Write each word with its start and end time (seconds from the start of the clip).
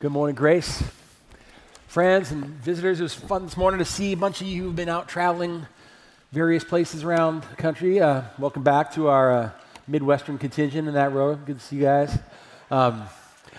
Good 0.00 0.12
morning, 0.12 0.36
Grace. 0.36 0.80
Friends 1.88 2.30
and 2.30 2.44
visitors, 2.44 3.00
it 3.00 3.02
was 3.02 3.14
fun 3.14 3.42
this 3.42 3.56
morning 3.56 3.80
to 3.80 3.84
see 3.84 4.12
a 4.12 4.16
bunch 4.16 4.40
of 4.40 4.46
you 4.46 4.62
who've 4.62 4.76
been 4.76 4.88
out 4.88 5.08
traveling 5.08 5.66
various 6.30 6.62
places 6.62 7.02
around 7.02 7.42
the 7.42 7.56
country. 7.56 8.00
Uh, 8.00 8.22
welcome 8.38 8.62
back 8.62 8.92
to 8.92 9.08
our 9.08 9.32
uh, 9.32 9.50
Midwestern 9.88 10.38
contingent 10.38 10.86
in 10.86 10.94
that 10.94 11.10
row. 11.10 11.34
Good 11.34 11.58
to 11.58 11.64
see 11.66 11.74
you 11.74 11.82
guys. 11.82 12.16
Um, 12.70 13.08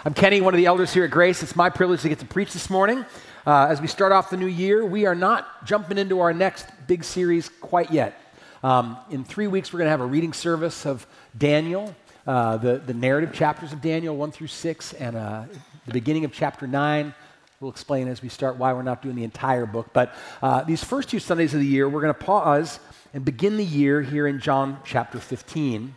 I'm 0.05 0.13
Kenny, 0.13 0.39
one 0.39 0.53
of 0.53 0.59
the 0.59 0.65
elders 0.65 0.93
here 0.93 1.03
at 1.03 1.11
Grace. 1.11 1.43
It's 1.43 1.57
my 1.57 1.69
privilege 1.69 2.03
to 2.03 2.07
get 2.07 2.19
to 2.19 2.25
preach 2.25 2.53
this 2.53 2.69
morning. 2.69 3.03
Uh, 3.45 3.67
as 3.69 3.81
we 3.81 3.87
start 3.87 4.13
off 4.13 4.29
the 4.29 4.37
new 4.37 4.47
year, 4.47 4.85
we 4.85 5.05
are 5.05 5.15
not 5.15 5.65
jumping 5.65 5.97
into 5.97 6.21
our 6.21 6.33
next 6.33 6.67
big 6.87 7.03
series 7.03 7.49
quite 7.49 7.91
yet. 7.91 8.17
Um, 8.63 8.95
in 9.11 9.25
three 9.25 9.47
weeks, 9.47 9.73
we're 9.73 9.79
going 9.79 9.87
to 9.87 9.91
have 9.91 9.99
a 9.99 10.05
reading 10.05 10.31
service 10.31 10.85
of 10.85 11.05
Daniel. 11.37 11.93
Uh, 12.25 12.55
the, 12.55 12.77
the 12.77 12.93
narrative 12.93 13.33
chapters 13.33 13.73
of 13.73 13.81
Daniel 13.81 14.15
1 14.15 14.31
through 14.31 14.47
6, 14.47 14.93
and 14.93 15.17
uh, 15.17 15.43
the 15.89 15.93
beginning 15.93 16.23
of 16.23 16.31
chapter 16.31 16.67
9. 16.67 17.13
We'll 17.59 17.71
explain 17.71 18.07
as 18.07 18.21
we 18.21 18.29
start 18.29 18.57
why 18.57 18.73
we're 18.73 18.83
not 18.83 19.01
doing 19.01 19.15
the 19.15 19.23
entire 19.23 19.65
book. 19.65 19.89
But 19.91 20.13
uh, 20.41 20.63
these 20.63 20.83
first 20.83 21.09
two 21.09 21.19
Sundays 21.19 21.53
of 21.53 21.59
the 21.59 21.65
year, 21.65 21.89
we're 21.89 22.01
going 22.01 22.13
to 22.13 22.19
pause 22.19 22.79
and 23.13 23.25
begin 23.25 23.57
the 23.57 23.65
year 23.65 24.01
here 24.01 24.27
in 24.27 24.39
John 24.39 24.79
chapter 24.85 25.19
15 25.19 25.95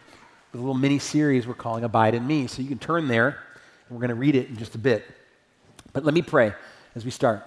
with 0.51 0.59
a 0.59 0.62
little 0.62 0.74
mini 0.74 0.98
series 0.98 1.46
we're 1.46 1.55
calling 1.55 1.84
Abide 1.84 2.15
in 2.15 2.27
Me. 2.27 2.46
So 2.46 2.62
you 2.62 2.68
can 2.68 2.78
turn 2.78 3.06
there, 3.06 3.28
and 3.28 3.91
we're 3.91 4.01
going 4.01 4.09
to 4.09 4.15
read 4.15 4.34
it 4.34 4.48
in 4.48 4.56
just 4.56 4.74
a 4.74 4.78
bit. 4.78 5.05
But 5.93 6.04
let 6.04 6.15
me 6.15 6.23
pray 6.23 6.54
as 6.95 7.04
we 7.04 7.10
start. 7.10 7.45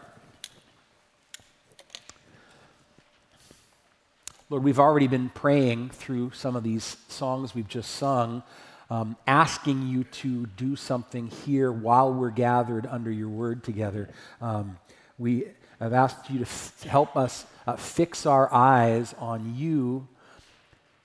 Lord, 4.51 4.63
we've 4.63 4.79
already 4.79 5.07
been 5.07 5.29
praying 5.29 5.89
through 5.89 6.31
some 6.35 6.55
of 6.55 6.63
these 6.63 6.97
songs 7.07 7.55
we've 7.55 7.67
just 7.67 7.91
sung 7.91 8.43
um, 8.89 9.15
asking 9.25 9.87
you 9.87 10.03
to 10.03 10.45
do 10.57 10.75
something 10.75 11.27
here 11.27 11.71
while 11.71 12.13
we're 12.13 12.29
gathered 12.29 12.85
under 12.85 13.11
your 13.11 13.29
word 13.29 13.63
together. 13.63 14.09
Um, 14.41 14.77
we 15.17 15.45
have 15.79 15.93
asked 15.93 16.29
you 16.29 16.39
to 16.39 16.45
f- 16.45 16.83
help 16.83 17.15
us 17.15 17.45
uh, 17.67 17.75
fix 17.75 18.25
our 18.25 18.53
eyes 18.53 19.15
on 19.17 19.55
you, 19.55 20.07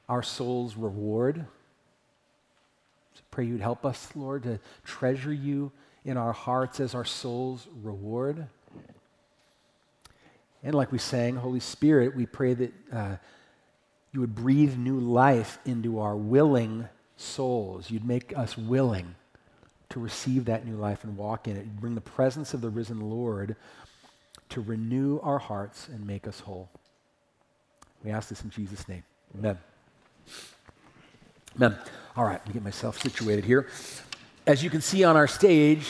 our 0.09 0.23
soul's 0.23 0.77
reward. 0.77 1.45
So 3.15 3.21
pray 3.31 3.47
you'd 3.47 3.61
help 3.61 3.85
us, 3.85 4.09
Lord, 4.15 4.43
to 4.43 4.61
treasure 4.85 5.33
you 5.33 5.73
in 6.05 6.17
our 6.17 6.33
hearts 6.33 6.81
as 6.81 6.95
our 6.95 7.05
soul's 7.05 7.67
reward. 7.83 8.47
And 10.63 10.75
like 10.75 10.93
we 10.93 10.99
sang, 10.99 11.37
Holy 11.37 11.61
Spirit, 11.61 12.15
we 12.15 12.27
pray 12.27 12.55
that 12.55 12.73
uh, 12.93 13.17
you 14.13 14.21
would 14.21 14.35
breathe 14.35 14.77
new 14.77 14.99
life 14.99 15.59
into 15.65 16.01
our 16.01 16.17
willing 16.17 16.89
souls. 17.21 17.91
You'd 17.91 18.05
make 18.05 18.37
us 18.37 18.57
willing 18.57 19.15
to 19.91 20.01
receive 20.01 20.45
that 20.47 20.67
new 20.67 20.77
life 20.77 21.05
and 21.05 21.17
walk 21.17 21.49
in 21.49 21.57
it. 21.57 21.65
You'd 21.65 21.81
bring 21.81 21.95
the 21.95 22.01
presence 22.01 22.55
of 22.55 22.61
the 22.61 22.71
risen 22.71 23.01
Lord 23.01 23.57
to 24.51 24.61
renew 24.61 25.21
our 25.21 25.39
hearts 25.39 25.89
and 25.89 26.07
make 26.07 26.27
us 26.27 26.41
whole. 26.41 26.69
We 28.05 28.11
ask 28.11 28.29
this 28.29 28.43
in 28.43 28.51
Jesus' 28.51 28.89
name. 28.89 29.03
Amen. 29.39 29.59
Amen. 31.57 31.77
All 32.17 32.25
right, 32.25 32.39
let 32.39 32.47
me 32.47 32.53
get 32.55 32.65
myself 32.65 33.01
situated 33.01 33.45
here. 33.45 33.69
As 34.47 34.65
you 34.65 34.71
can 34.71 34.81
see 34.81 35.05
on 35.05 35.17
our 35.17 35.29
stage, 35.29 35.87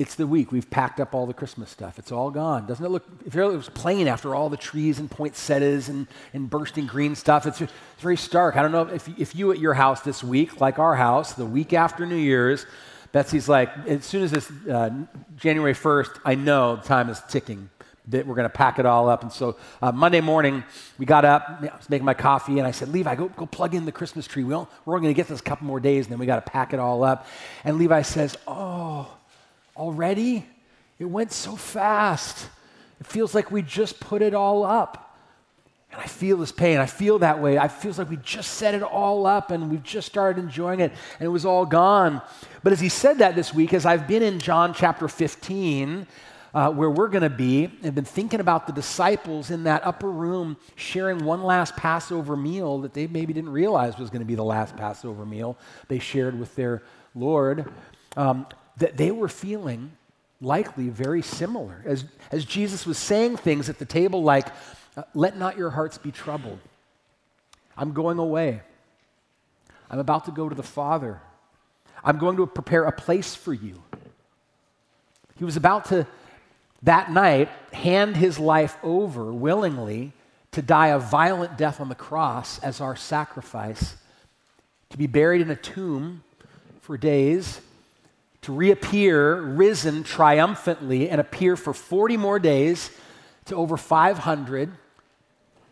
it's 0.00 0.14
the 0.14 0.26
week. 0.26 0.50
We've 0.50 0.68
packed 0.70 0.98
up 0.98 1.14
all 1.14 1.26
the 1.26 1.34
Christmas 1.34 1.68
stuff. 1.68 1.98
It's 1.98 2.10
all 2.10 2.30
gone. 2.30 2.66
Doesn't 2.66 2.82
it 2.82 2.88
look, 2.88 3.04
if 3.26 3.36
it 3.36 3.44
was 3.44 3.68
plain 3.68 4.08
after 4.08 4.34
all 4.34 4.48
the 4.48 4.56
trees 4.56 4.98
and 4.98 5.10
poinsettias 5.10 5.90
and, 5.90 6.06
and 6.32 6.48
bursting 6.48 6.86
green 6.86 7.14
stuff, 7.14 7.44
it's, 7.44 7.60
it's 7.60 7.72
very 7.98 8.16
stark. 8.16 8.56
I 8.56 8.62
don't 8.62 8.72
know 8.72 8.88
if, 8.88 9.06
if 9.18 9.34
you 9.36 9.52
at 9.52 9.58
your 9.58 9.74
house 9.74 10.00
this 10.00 10.24
week, 10.24 10.58
like 10.58 10.78
our 10.78 10.96
house, 10.96 11.34
the 11.34 11.44
week 11.44 11.74
after 11.74 12.06
New 12.06 12.16
Year's, 12.16 12.64
Betsy's 13.12 13.46
like, 13.46 13.68
as 13.86 14.06
soon 14.06 14.22
as 14.22 14.32
it's 14.32 14.50
uh, 14.70 14.88
January 15.36 15.74
1st, 15.74 16.20
I 16.24 16.34
know 16.34 16.80
time 16.82 17.10
is 17.10 17.20
ticking. 17.28 17.68
That 18.08 18.26
we're 18.26 18.34
going 18.34 18.48
to 18.48 18.48
pack 18.48 18.78
it 18.78 18.86
all 18.86 19.08
up. 19.08 19.22
And 19.22 19.30
so 19.30 19.56
uh, 19.82 19.92
Monday 19.92 20.22
morning, 20.22 20.64
we 20.98 21.04
got 21.04 21.26
up, 21.26 21.58
I 21.60 21.76
was 21.76 21.90
making 21.90 22.06
my 22.06 22.14
coffee, 22.14 22.58
and 22.58 22.66
I 22.66 22.70
said, 22.70 22.88
Levi, 22.88 23.14
go, 23.14 23.28
go 23.28 23.46
plug 23.46 23.74
in 23.74 23.84
the 23.84 23.92
Christmas 23.92 24.26
tree. 24.26 24.42
We 24.42 24.54
we're 24.54 24.66
only 24.86 25.02
going 25.02 25.14
to 25.14 25.14
get 25.14 25.28
this 25.28 25.38
a 25.38 25.42
couple 25.42 25.66
more 25.66 25.78
days, 25.78 26.06
and 26.06 26.12
then 26.12 26.18
we 26.18 26.26
got 26.26 26.44
to 26.44 26.50
pack 26.50 26.72
it 26.72 26.80
all 26.80 27.04
up. 27.04 27.26
And 27.62 27.78
Levi 27.78 28.02
says, 28.02 28.36
Oh, 28.48 29.16
already? 29.80 30.46
It 30.98 31.06
went 31.06 31.32
so 31.32 31.56
fast. 31.56 32.46
It 33.00 33.06
feels 33.06 33.34
like 33.34 33.50
we 33.50 33.62
just 33.62 33.98
put 33.98 34.20
it 34.20 34.34
all 34.34 34.62
up. 34.62 35.16
And 35.90 36.00
I 36.00 36.06
feel 36.06 36.36
this 36.36 36.52
pain. 36.52 36.78
I 36.78 36.86
feel 36.86 37.18
that 37.20 37.40
way. 37.40 37.58
I 37.58 37.66
feels 37.66 37.98
like 37.98 38.10
we 38.10 38.18
just 38.18 38.52
set 38.52 38.74
it 38.74 38.82
all 38.82 39.26
up 39.26 39.50
and 39.50 39.70
we've 39.70 39.82
just 39.82 40.06
started 40.06 40.40
enjoying 40.40 40.80
it 40.80 40.92
and 41.18 41.26
it 41.26 41.30
was 41.30 41.44
all 41.44 41.66
gone. 41.66 42.22
But 42.62 42.72
as 42.72 42.78
he 42.78 42.88
said 42.88 43.18
that 43.18 43.34
this 43.34 43.52
week, 43.52 43.72
as 43.72 43.86
I've 43.86 44.06
been 44.06 44.22
in 44.22 44.38
John 44.38 44.72
chapter 44.72 45.08
15, 45.08 46.06
uh, 46.52 46.70
where 46.70 46.90
we're 46.90 47.08
going 47.08 47.22
to 47.22 47.30
be, 47.30 47.70
and 47.82 47.94
been 47.94 48.04
thinking 48.04 48.40
about 48.40 48.66
the 48.66 48.72
disciples 48.72 49.50
in 49.50 49.64
that 49.64 49.84
upper 49.86 50.10
room 50.10 50.56
sharing 50.76 51.24
one 51.24 51.42
last 51.42 51.76
Passover 51.76 52.36
meal 52.36 52.78
that 52.78 52.92
they 52.92 53.06
maybe 53.06 53.32
didn't 53.32 53.50
realize 53.50 53.98
was 53.98 54.10
going 54.10 54.20
to 54.20 54.26
be 54.26 54.34
the 54.34 54.44
last 54.44 54.76
Passover 54.76 55.24
meal 55.24 55.56
they 55.88 55.98
shared 55.98 56.38
with 56.38 56.54
their 56.56 56.82
Lord. 57.14 57.72
Um, 58.16 58.46
that 58.80 58.96
they 58.96 59.10
were 59.10 59.28
feeling 59.28 59.92
likely 60.40 60.88
very 60.88 61.22
similar. 61.22 61.82
As, 61.86 62.04
as 62.32 62.44
Jesus 62.44 62.86
was 62.86 62.98
saying 62.98 63.36
things 63.36 63.68
at 63.68 63.78
the 63.78 63.84
table 63.84 64.22
like, 64.22 64.48
uh, 64.96 65.02
Let 65.14 65.36
not 65.36 65.56
your 65.56 65.70
hearts 65.70 65.98
be 65.98 66.10
troubled. 66.10 66.58
I'm 67.76 67.92
going 67.92 68.18
away. 68.18 68.62
I'm 69.90 69.98
about 69.98 70.24
to 70.26 70.30
go 70.30 70.48
to 70.48 70.54
the 70.54 70.62
Father. 70.62 71.20
I'm 72.02 72.18
going 72.18 72.36
to 72.36 72.46
prepare 72.46 72.84
a 72.84 72.92
place 72.92 73.34
for 73.34 73.52
you. 73.52 73.82
He 75.36 75.44
was 75.44 75.56
about 75.56 75.86
to, 75.86 76.06
that 76.82 77.10
night, 77.10 77.48
hand 77.72 78.16
his 78.16 78.38
life 78.38 78.76
over 78.82 79.32
willingly 79.32 80.12
to 80.52 80.62
die 80.62 80.88
a 80.88 80.98
violent 80.98 81.56
death 81.56 81.80
on 81.80 81.88
the 81.88 81.94
cross 81.94 82.58
as 82.60 82.80
our 82.80 82.96
sacrifice, 82.96 83.96
to 84.90 84.98
be 84.98 85.06
buried 85.06 85.40
in 85.40 85.50
a 85.50 85.56
tomb 85.56 86.22
for 86.80 86.98
days, 86.98 87.60
to 88.42 88.52
reappear 88.52 89.40
risen 89.40 90.02
triumphantly 90.02 91.10
and 91.10 91.20
appear 91.20 91.56
for 91.56 91.74
40 91.74 92.16
more 92.16 92.38
days 92.38 92.90
to 93.46 93.54
over 93.54 93.76
500, 93.76 94.72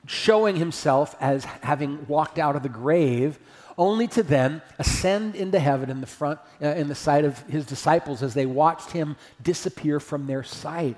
showing 0.07 0.57
himself 0.57 1.15
as 1.21 1.45
having 1.45 2.07
walked 2.07 2.39
out 2.39 2.57
of 2.57 2.63
the 2.63 2.69
grave, 2.69 3.39
only 3.77 4.07
to 4.09 4.23
then 4.23 4.61
ascend 4.79 5.37
into 5.37 5.59
heaven 5.59 5.89
in 5.89 6.01
the 6.01 6.07
front 6.07 6.41
uh, 6.61 6.67
in 6.69 6.89
the 6.89 6.95
sight 6.95 7.25
of 7.25 7.39
his 7.45 7.65
disciples 7.65 8.23
as 8.23 8.35
they 8.35 8.45
watched 8.47 8.91
him 8.91 9.17
disappear 9.43 10.01
from 10.01 10.27
their 10.27 10.43
sight. 10.43 10.97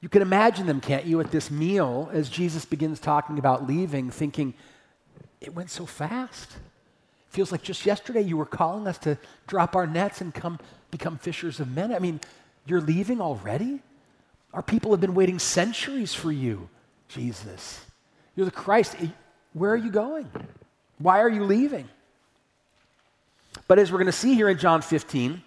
You 0.00 0.10
can 0.10 0.22
imagine 0.22 0.66
them, 0.66 0.80
can't 0.80 1.06
you, 1.06 1.18
at 1.20 1.30
this 1.30 1.50
meal 1.50 2.10
as 2.12 2.28
Jesus 2.28 2.64
begins 2.64 3.00
talking 3.00 3.38
about 3.38 3.66
leaving, 3.66 4.10
thinking, 4.10 4.54
it 5.40 5.54
went 5.54 5.70
so 5.70 5.86
fast. 5.86 6.58
Feels 7.36 7.52
like 7.52 7.60
just 7.60 7.84
yesterday 7.84 8.22
you 8.22 8.38
were 8.38 8.46
calling 8.46 8.86
us 8.86 8.96
to 8.96 9.18
drop 9.46 9.76
our 9.76 9.86
nets 9.86 10.22
and 10.22 10.32
come 10.32 10.58
become 10.90 11.18
fishers 11.18 11.60
of 11.60 11.70
men. 11.70 11.92
I 11.92 11.98
mean, 11.98 12.18
you're 12.64 12.80
leaving 12.80 13.20
already? 13.20 13.80
Our 14.54 14.62
people 14.62 14.90
have 14.92 15.02
been 15.02 15.14
waiting 15.14 15.38
centuries 15.38 16.14
for 16.14 16.32
you, 16.32 16.70
Jesus. 17.08 17.84
You're 18.36 18.46
the 18.46 18.52
Christ. 18.52 18.96
Eh, 19.02 19.08
where 19.52 19.70
are 19.70 19.76
you 19.76 19.90
going? 19.90 20.30
Why 20.96 21.20
are 21.20 21.28
you 21.28 21.44
leaving? 21.44 21.90
But 23.68 23.78
as 23.78 23.92
we're 23.92 23.98
going 23.98 24.06
to 24.06 24.12
see 24.12 24.34
here 24.34 24.48
in 24.48 24.56
John 24.56 24.80
15, 24.80 25.42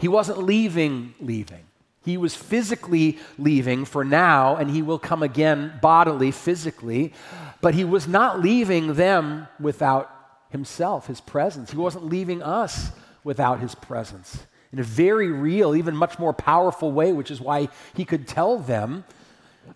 he 0.00 0.08
wasn't 0.08 0.42
leaving, 0.42 1.14
leaving. 1.20 1.66
He 2.04 2.16
was 2.16 2.34
physically 2.34 3.16
leaving 3.38 3.84
for 3.84 4.02
now, 4.04 4.56
and 4.56 4.68
he 4.68 4.82
will 4.82 4.98
come 4.98 5.22
again 5.22 5.72
bodily, 5.80 6.32
physically, 6.32 7.12
but 7.60 7.74
he 7.74 7.84
was 7.84 8.08
not 8.08 8.40
leaving 8.40 8.94
them 8.94 9.46
without 9.60 10.16
himself, 10.50 11.06
his 11.06 11.20
presence. 11.20 11.70
He 11.70 11.76
wasn't 11.76 12.06
leaving 12.06 12.42
us 12.42 12.90
without 13.24 13.60
his 13.60 13.74
presence 13.74 14.46
in 14.72 14.78
a 14.78 14.82
very 14.82 15.28
real, 15.28 15.74
even 15.74 15.96
much 15.96 16.18
more 16.18 16.32
powerful 16.32 16.92
way, 16.92 17.12
which 17.12 17.30
is 17.30 17.40
why 17.40 17.68
he 17.94 18.04
could 18.04 18.26
tell 18.26 18.58
them, 18.58 19.04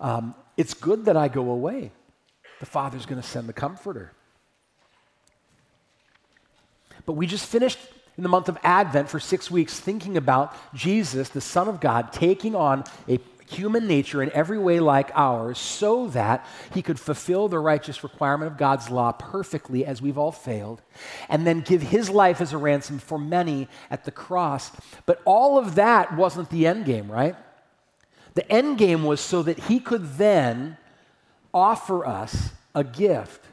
um, 0.00 0.34
It's 0.56 0.74
good 0.74 1.06
that 1.06 1.16
I 1.16 1.28
go 1.28 1.50
away. 1.50 1.90
The 2.60 2.66
Father's 2.66 3.06
going 3.06 3.20
to 3.20 3.26
send 3.26 3.48
the 3.48 3.52
Comforter. 3.52 4.12
But 7.06 7.14
we 7.14 7.26
just 7.26 7.46
finished 7.46 7.78
in 8.16 8.22
the 8.22 8.28
month 8.28 8.48
of 8.48 8.56
Advent 8.62 9.08
for 9.08 9.18
six 9.18 9.50
weeks 9.50 9.78
thinking 9.80 10.16
about 10.16 10.54
Jesus, 10.74 11.28
the 11.28 11.40
Son 11.40 11.68
of 11.68 11.80
God, 11.80 12.12
taking 12.12 12.54
on 12.54 12.84
a 13.08 13.18
human 13.48 13.86
nature 13.86 14.22
in 14.22 14.30
every 14.32 14.58
way 14.58 14.80
like 14.80 15.10
ours, 15.14 15.58
so 15.58 16.08
that 16.08 16.46
he 16.72 16.82
could 16.82 16.98
fulfill 16.98 17.48
the 17.48 17.58
righteous 17.58 18.02
requirement 18.02 18.50
of 18.50 18.58
God's 18.58 18.90
law 18.90 19.12
perfectly, 19.12 19.84
as 19.84 20.00
we've 20.00 20.18
all 20.18 20.32
failed, 20.32 20.82
and 21.28 21.46
then 21.46 21.60
give 21.60 21.82
his 21.82 22.10
life 22.10 22.40
as 22.40 22.52
a 22.52 22.58
ransom 22.58 22.98
for 22.98 23.18
many 23.18 23.68
at 23.90 24.04
the 24.04 24.10
cross. 24.10 24.72
But 25.06 25.20
all 25.24 25.58
of 25.58 25.74
that 25.74 26.16
wasn't 26.16 26.50
the 26.50 26.66
end 26.66 26.84
game, 26.84 27.10
right? 27.10 27.36
The 28.34 28.50
end 28.50 28.78
game 28.78 29.04
was 29.04 29.20
so 29.20 29.42
that 29.42 29.58
he 29.58 29.78
could 29.78 30.16
then 30.16 30.76
offer 31.52 32.04
us 32.04 32.50
a 32.74 32.82
gift. 32.82 33.44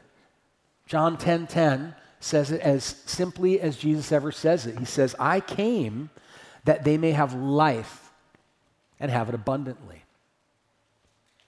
John 0.86 1.16
10 1.16 1.46
10 1.46 1.94
says 2.18 2.50
it 2.50 2.60
as 2.60 2.84
simply 3.06 3.60
as 3.60 3.76
Jesus 3.76 4.12
ever 4.12 4.32
says 4.32 4.66
it. 4.66 4.78
He 4.78 4.84
says, 4.84 5.14
I 5.18 5.40
came 5.40 6.10
that 6.64 6.84
they 6.84 6.96
may 6.96 7.12
have 7.12 7.34
life 7.34 8.01
and 9.02 9.10
have 9.10 9.28
it 9.28 9.34
abundantly. 9.34 10.04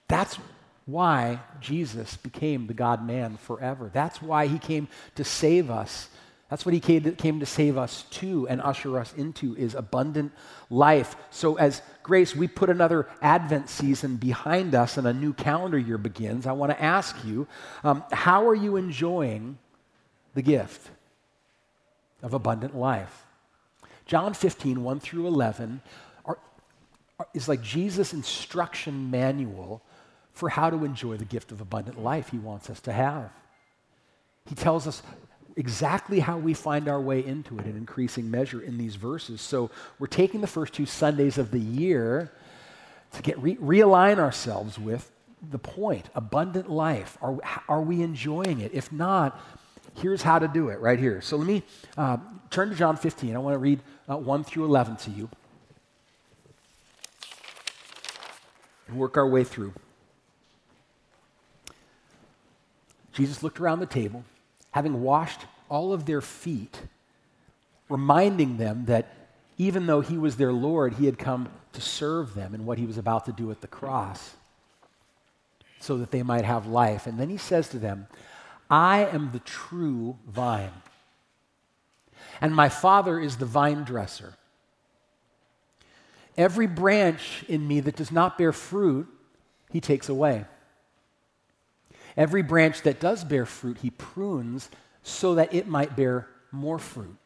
That's 0.07 0.37
why 0.85 1.39
Jesus 1.61 2.17
became 2.17 2.67
the 2.67 2.75
God 2.75 3.03
man 3.07 3.37
forever. 3.37 3.89
That's 3.91 4.21
why 4.21 4.45
he 4.45 4.59
came 4.59 4.87
to 5.15 5.23
save 5.23 5.71
us. 5.71 6.09
That's 6.49 6.63
what 6.63 6.75
he 6.75 6.79
came 6.79 7.39
to 7.39 7.45
save 7.45 7.75
us 7.75 8.03
to 8.11 8.47
and 8.47 8.61
usher 8.61 8.99
us 8.99 9.13
into 9.13 9.55
is 9.55 9.73
abundant 9.73 10.31
life. 10.69 11.15
So 11.31 11.55
as 11.55 11.81
grace, 12.03 12.35
we 12.35 12.47
put 12.47 12.69
another 12.69 13.07
Advent 13.19 13.67
season 13.67 14.17
behind 14.17 14.75
us 14.75 14.97
and 14.97 15.07
a 15.07 15.13
new 15.13 15.33
calendar 15.33 15.79
year 15.79 15.97
begins. 15.97 16.45
I 16.45 16.51
want 16.51 16.71
to 16.71 16.79
ask 16.81 17.15
you, 17.25 17.47
um, 17.83 18.03
how 18.11 18.47
are 18.47 18.53
you 18.53 18.75
enjoying 18.75 19.57
the 20.35 20.43
gift 20.43 20.91
of 22.21 22.35
abundant 22.35 22.75
life? 22.77 23.23
John 24.05 24.35
15, 24.35 24.83
1 24.83 24.99
through 24.99 25.25
11, 25.25 25.81
are, 25.81 25.81
are, 25.81 26.03
is 27.33 27.47
like 27.47 27.61
Jesus' 27.61 28.13
instruction 28.13 29.09
manual 29.09 29.81
for 30.33 30.49
how 30.49 30.69
to 30.69 30.83
enjoy 30.83 31.15
the 31.17 31.25
gift 31.25 31.51
of 31.51 31.61
abundant 31.61 32.01
life 32.01 32.29
he 32.29 32.37
wants 32.37 32.69
us 32.69 32.79
to 32.81 32.91
have. 32.91 33.31
He 34.45 34.55
tells 34.55 34.85
us 34.85 35.01
exactly 35.55 36.19
how 36.19 36.37
we 36.37 36.53
find 36.53 36.87
our 36.87 36.99
way 36.99 37.25
into 37.25 37.57
it 37.57 37.65
in 37.65 37.77
increasing 37.77 38.29
measure 38.29 38.61
in 38.61 38.77
these 38.77 38.95
verses. 38.95 39.41
So 39.41 39.71
we're 39.97 40.07
taking 40.07 40.41
the 40.41 40.47
first 40.47 40.73
two 40.73 40.85
Sundays 40.85 41.37
of 41.37 41.51
the 41.51 41.59
year 41.59 42.31
to 43.13 43.21
get 43.21 43.39
re- 43.39 43.55
realign 43.55 44.19
ourselves 44.19 44.77
with 44.77 45.09
the 45.49 45.57
point 45.59 46.09
abundant 46.15 46.69
life. 46.69 47.17
Are, 47.21 47.39
are 47.69 47.81
we 47.81 48.01
enjoying 48.01 48.59
it? 48.59 48.73
If 48.73 48.91
not, 48.91 49.39
here's 49.95 50.21
how 50.21 50.39
to 50.39 50.47
do 50.49 50.69
it 50.69 50.79
right 50.81 50.99
here. 50.99 51.21
So 51.21 51.37
let 51.37 51.47
me 51.47 51.63
uh, 51.97 52.17
turn 52.49 52.69
to 52.69 52.75
John 52.75 52.97
15. 52.97 53.35
I 53.35 53.39
want 53.39 53.53
to 53.53 53.59
read 53.59 53.79
uh, 54.09 54.17
1 54.17 54.43
through 54.43 54.65
11 54.65 54.97
to 54.97 55.11
you 55.11 55.29
and 58.87 58.97
work 58.97 59.17
our 59.17 59.27
way 59.27 59.43
through. 59.43 59.73
Jesus 63.13 63.41
looked 63.41 63.59
around 63.59 63.79
the 63.79 63.85
table, 63.85 64.25
having 64.71 65.01
washed 65.01 65.41
all 65.69 65.93
of 65.93 66.05
their 66.05 66.21
feet, 66.21 66.81
reminding 67.89 68.57
them 68.57 68.85
that 68.85 69.07
even 69.57 69.85
though 69.85 70.01
he 70.01 70.17
was 70.17 70.35
their 70.35 70.51
Lord, 70.51 70.95
he 70.95 71.05
had 71.05 71.17
come 71.17 71.49
to 71.73 71.81
serve 71.81 72.33
them 72.33 72.53
in 72.53 72.65
what 72.65 72.77
he 72.77 72.85
was 72.85 72.97
about 72.97 73.25
to 73.25 73.31
do 73.31 73.51
at 73.51 73.61
the 73.61 73.67
cross 73.67 74.35
so 75.79 75.97
that 75.97 76.11
they 76.11 76.23
might 76.23 76.45
have 76.45 76.67
life. 76.67 77.07
And 77.07 77.19
then 77.19 77.29
he 77.29 77.37
says 77.37 77.69
to 77.69 77.79
them, 77.79 78.07
I 78.69 79.05
am 79.05 79.31
the 79.31 79.39
true 79.39 80.17
vine, 80.27 80.71
and 82.41 82.55
my 82.55 82.67
Father 82.67 83.19
is 83.19 83.37
the 83.37 83.45
vine 83.45 83.83
dresser. 83.83 84.33
Every 86.37 86.67
branch 86.67 87.45
in 87.47 87.67
me 87.67 87.79
that 87.81 87.95
does 87.95 88.11
not 88.11 88.37
bear 88.37 88.51
fruit, 88.51 89.07
he 89.71 89.79
takes 89.79 90.09
away. 90.09 90.45
Every 92.17 92.41
branch 92.41 92.81
that 92.83 92.99
does 92.99 93.23
bear 93.23 93.45
fruit, 93.45 93.79
he 93.79 93.89
prunes 93.89 94.69
so 95.03 95.35
that 95.35 95.53
it 95.53 95.67
might 95.67 95.95
bear 95.95 96.27
more 96.51 96.79
fruit. 96.79 97.17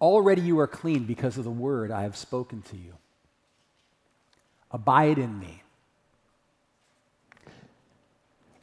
Already 0.00 0.42
you 0.42 0.58
are 0.58 0.66
clean 0.66 1.04
because 1.04 1.38
of 1.38 1.44
the 1.44 1.50
word 1.50 1.90
I 1.90 2.02
have 2.02 2.16
spoken 2.16 2.62
to 2.62 2.76
you. 2.76 2.94
Abide 4.70 5.18
in 5.18 5.38
me, 5.38 5.62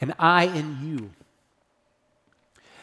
and 0.01 0.13
I 0.19 0.45
in 0.45 0.77
you. 0.81 1.12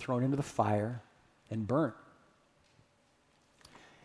thrown 0.00 0.24
into 0.24 0.36
the 0.36 0.42
fire, 0.42 1.02
and 1.50 1.66
burnt. 1.66 1.94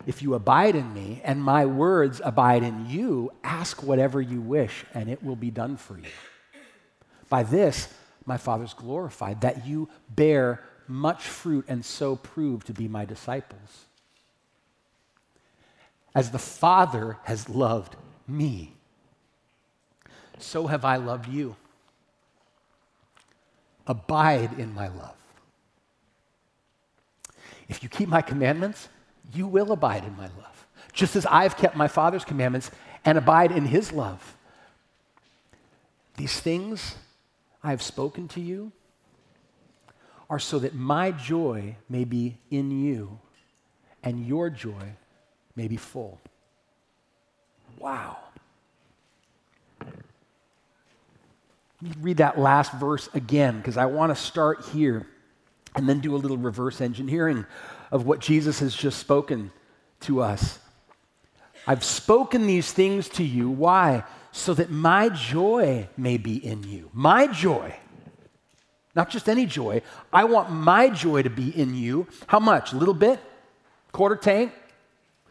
If 0.05 0.21
you 0.21 0.35
abide 0.35 0.75
in 0.75 0.93
me 0.93 1.21
and 1.23 1.41
my 1.41 1.65
words 1.65 2.21
abide 2.23 2.63
in 2.63 2.89
you, 2.89 3.31
ask 3.43 3.81
whatever 3.81 4.21
you 4.21 4.41
wish 4.41 4.85
and 4.93 5.09
it 5.09 5.23
will 5.23 5.35
be 5.35 5.49
done 5.49 5.77
for 5.77 5.97
you. 5.97 6.11
By 7.29 7.43
this, 7.43 7.91
my 8.25 8.37
Father's 8.37 8.73
glorified, 8.73 9.41
that 9.41 9.65
you 9.65 9.89
bear 10.09 10.63
much 10.87 11.23
fruit 11.23 11.65
and 11.67 11.83
so 11.83 12.15
prove 12.15 12.63
to 12.65 12.73
be 12.73 12.87
my 12.87 13.05
disciples. 13.05 13.85
As 16.13 16.31
the 16.31 16.39
Father 16.39 17.17
has 17.23 17.49
loved 17.49 17.95
me, 18.27 18.73
so 20.37 20.67
have 20.67 20.85
I 20.85 20.97
loved 20.97 21.27
you. 21.27 21.55
Abide 23.87 24.59
in 24.59 24.73
my 24.73 24.87
love. 24.87 25.24
If 27.67 27.83
you 27.83 27.89
keep 27.89 28.09
my 28.09 28.21
commandments, 28.21 28.89
you 29.33 29.47
will 29.47 29.71
abide 29.71 30.03
in 30.03 30.15
my 30.15 30.27
love, 30.37 30.67
just 30.93 31.15
as 31.15 31.25
I've 31.25 31.57
kept 31.57 31.75
my 31.75 31.87
Father's 31.87 32.25
commandments 32.25 32.71
and 33.03 33.17
abide 33.17 33.51
in 33.51 33.65
his 33.65 33.91
love. 33.91 34.35
These 36.17 36.39
things 36.39 36.95
I 37.63 37.71
have 37.71 37.81
spoken 37.81 38.27
to 38.29 38.41
you 38.41 38.71
are 40.29 40.39
so 40.39 40.59
that 40.59 40.73
my 40.73 41.11
joy 41.11 41.75
may 41.89 42.03
be 42.03 42.37
in 42.49 42.71
you 42.71 43.19
and 44.03 44.25
your 44.25 44.49
joy 44.49 44.93
may 45.55 45.67
be 45.67 45.77
full. 45.77 46.19
Wow. 47.77 48.17
Let 51.81 51.97
me 51.97 52.01
read 52.01 52.17
that 52.17 52.39
last 52.39 52.71
verse 52.73 53.09
again 53.13 53.57
because 53.57 53.77
I 53.77 53.85
want 53.85 54.15
to 54.15 54.21
start 54.21 54.65
here 54.71 55.05
and 55.75 55.87
then 55.87 55.99
do 55.99 56.15
a 56.15 56.17
little 56.17 56.37
reverse 56.37 56.81
engineering 56.81 57.45
of 57.91 58.05
what 58.05 58.19
Jesus 58.19 58.59
has 58.59 58.75
just 58.75 58.99
spoken 58.99 59.51
to 60.01 60.21
us. 60.21 60.59
I've 61.67 61.83
spoken 61.83 62.47
these 62.47 62.71
things 62.71 63.09
to 63.09 63.23
you. 63.23 63.49
Why? 63.49 64.03
So 64.31 64.53
that 64.53 64.69
my 64.69 65.09
joy 65.09 65.87
may 65.97 66.17
be 66.17 66.43
in 66.43 66.63
you. 66.63 66.89
My 66.93 67.27
joy. 67.27 67.75
Not 68.95 69.09
just 69.09 69.27
any 69.27 69.45
joy. 69.45 69.81
I 70.13 70.23
want 70.23 70.51
my 70.51 70.89
joy 70.89 71.23
to 71.23 71.29
be 71.29 71.49
in 71.49 71.75
you. 71.75 72.07
How 72.27 72.39
much? 72.39 72.71
A 72.71 72.77
little 72.77 72.93
bit? 72.93 73.19
Quarter 73.91 74.15
tank? 74.15 74.53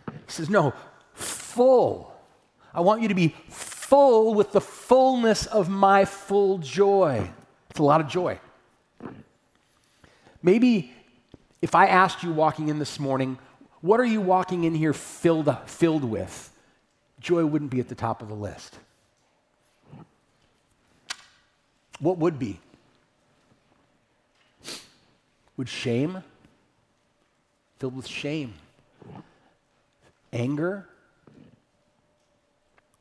He 0.06 0.12
says, 0.28 0.50
No, 0.50 0.74
full. 1.14 2.12
I 2.74 2.80
want 2.80 3.02
you 3.02 3.08
to 3.08 3.14
be 3.14 3.34
full 3.48 4.34
with 4.34 4.52
the 4.52 4.60
fullness 4.60 5.46
of 5.46 5.68
my 5.68 6.04
full 6.04 6.58
joy. 6.58 7.30
It's 7.70 7.78
a 7.78 7.82
lot 7.82 8.00
of 8.00 8.08
joy. 8.08 8.38
Maybe 10.44 10.92
if 11.62 11.74
I 11.74 11.86
asked 11.86 12.22
you 12.22 12.30
walking 12.30 12.68
in 12.68 12.78
this 12.78 13.00
morning, 13.00 13.38
what 13.80 13.98
are 13.98 14.04
you 14.04 14.20
walking 14.20 14.64
in 14.64 14.74
here 14.74 14.92
filled, 14.92 15.52
filled 15.66 16.04
with? 16.04 16.52
Joy 17.18 17.46
wouldn't 17.46 17.70
be 17.70 17.80
at 17.80 17.88
the 17.88 17.94
top 17.94 18.20
of 18.20 18.28
the 18.28 18.34
list. 18.34 18.78
What 21.98 22.18
would 22.18 22.38
be? 22.38 22.60
Would 25.56 25.70
shame? 25.70 26.22
Filled 27.78 27.96
with 27.96 28.06
shame. 28.06 28.52
Anger? 30.30 30.86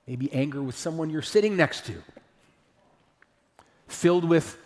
Maybe 0.07 0.31
anger 0.31 0.61
with 0.61 0.77
someone 0.77 1.09
you're 1.09 1.21
sitting 1.21 1.57
next 1.57 1.85
to. 1.87 2.01
Filled 3.89 4.23
with 4.23 4.57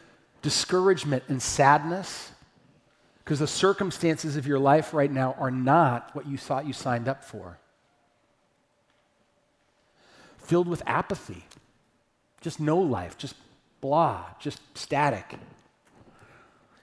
discouragement 0.44 1.24
and 1.28 1.42
sadness 1.42 2.34
because 3.28 3.40
the 3.40 3.46
circumstances 3.46 4.38
of 4.38 4.48
your 4.48 4.58
life 4.58 4.94
right 4.94 5.12
now 5.12 5.36
are 5.38 5.52
not 5.52 6.16
what 6.16 6.26
you 6.26 6.38
thought 6.38 6.66
you 6.66 6.72
signed 6.72 7.10
up 7.10 7.26
for. 7.26 7.58
Filled 10.38 10.70
with 10.70 10.82
apathy, 10.86 11.44
just 12.40 12.58
no 12.58 12.78
life, 12.78 13.18
just 13.18 13.36
blah, 13.82 14.24
just 14.40 14.62
static. 14.78 15.36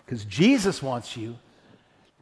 Because 0.04 0.26
Jesus 0.26 0.82
wants 0.82 1.16
you 1.16 1.38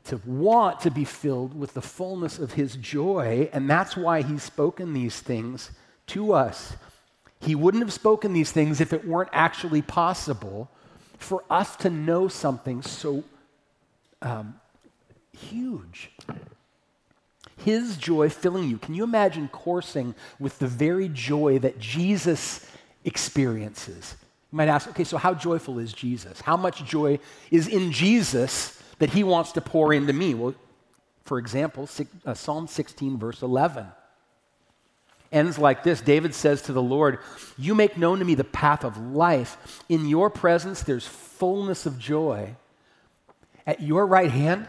to 0.04 0.20
want 0.24 0.78
to 0.82 0.92
be 0.92 1.04
filled 1.04 1.58
with 1.58 1.74
the 1.74 1.82
fullness 1.82 2.38
of 2.38 2.52
his 2.52 2.76
joy, 2.76 3.50
and 3.52 3.68
that's 3.68 3.96
why 3.96 4.22
he's 4.22 4.44
spoken 4.44 4.92
these 4.92 5.18
things 5.18 5.72
to 6.06 6.32
us. 6.32 6.76
He 7.40 7.56
wouldn't 7.56 7.82
have 7.82 7.92
spoken 7.92 8.34
these 8.34 8.52
things 8.52 8.80
if 8.80 8.92
it 8.92 9.04
weren't 9.04 9.30
actually 9.32 9.82
possible 9.82 10.70
for 11.18 11.42
us 11.50 11.74
to 11.74 11.90
know 11.90 12.28
something 12.28 12.82
so 12.82 13.24
um, 14.22 14.60
huge. 15.36 16.10
His 17.58 17.96
joy 17.96 18.28
filling 18.28 18.68
you. 18.68 18.78
Can 18.78 18.94
you 18.94 19.04
imagine 19.04 19.48
coursing 19.48 20.14
with 20.40 20.58
the 20.58 20.66
very 20.66 21.08
joy 21.08 21.58
that 21.60 21.78
Jesus 21.78 22.66
experiences? 23.04 24.16
You 24.50 24.56
might 24.56 24.68
ask, 24.68 24.88
okay, 24.88 25.04
so 25.04 25.16
how 25.16 25.34
joyful 25.34 25.78
is 25.78 25.92
Jesus? 25.92 26.40
How 26.40 26.56
much 26.56 26.84
joy 26.84 27.18
is 27.50 27.68
in 27.68 27.92
Jesus 27.92 28.82
that 28.98 29.10
he 29.10 29.22
wants 29.24 29.52
to 29.52 29.60
pour 29.60 29.94
into 29.94 30.12
me? 30.12 30.34
Well, 30.34 30.54
for 31.24 31.38
example, 31.38 31.88
uh, 32.26 32.34
Psalm 32.34 32.66
16, 32.66 33.18
verse 33.18 33.42
11 33.42 33.86
ends 35.32 35.58
like 35.58 35.82
this 35.82 36.00
David 36.00 36.34
says 36.34 36.62
to 36.62 36.72
the 36.72 36.82
Lord, 36.82 37.18
You 37.56 37.74
make 37.74 37.96
known 37.96 38.18
to 38.18 38.24
me 38.24 38.34
the 38.34 38.44
path 38.44 38.84
of 38.84 38.98
life. 38.98 39.82
In 39.88 40.06
your 40.06 40.30
presence, 40.30 40.82
there's 40.82 41.06
fullness 41.06 41.86
of 41.86 41.98
joy. 41.98 42.54
At 43.66 43.80
your 43.80 44.06
right 44.06 44.30
hand 44.30 44.66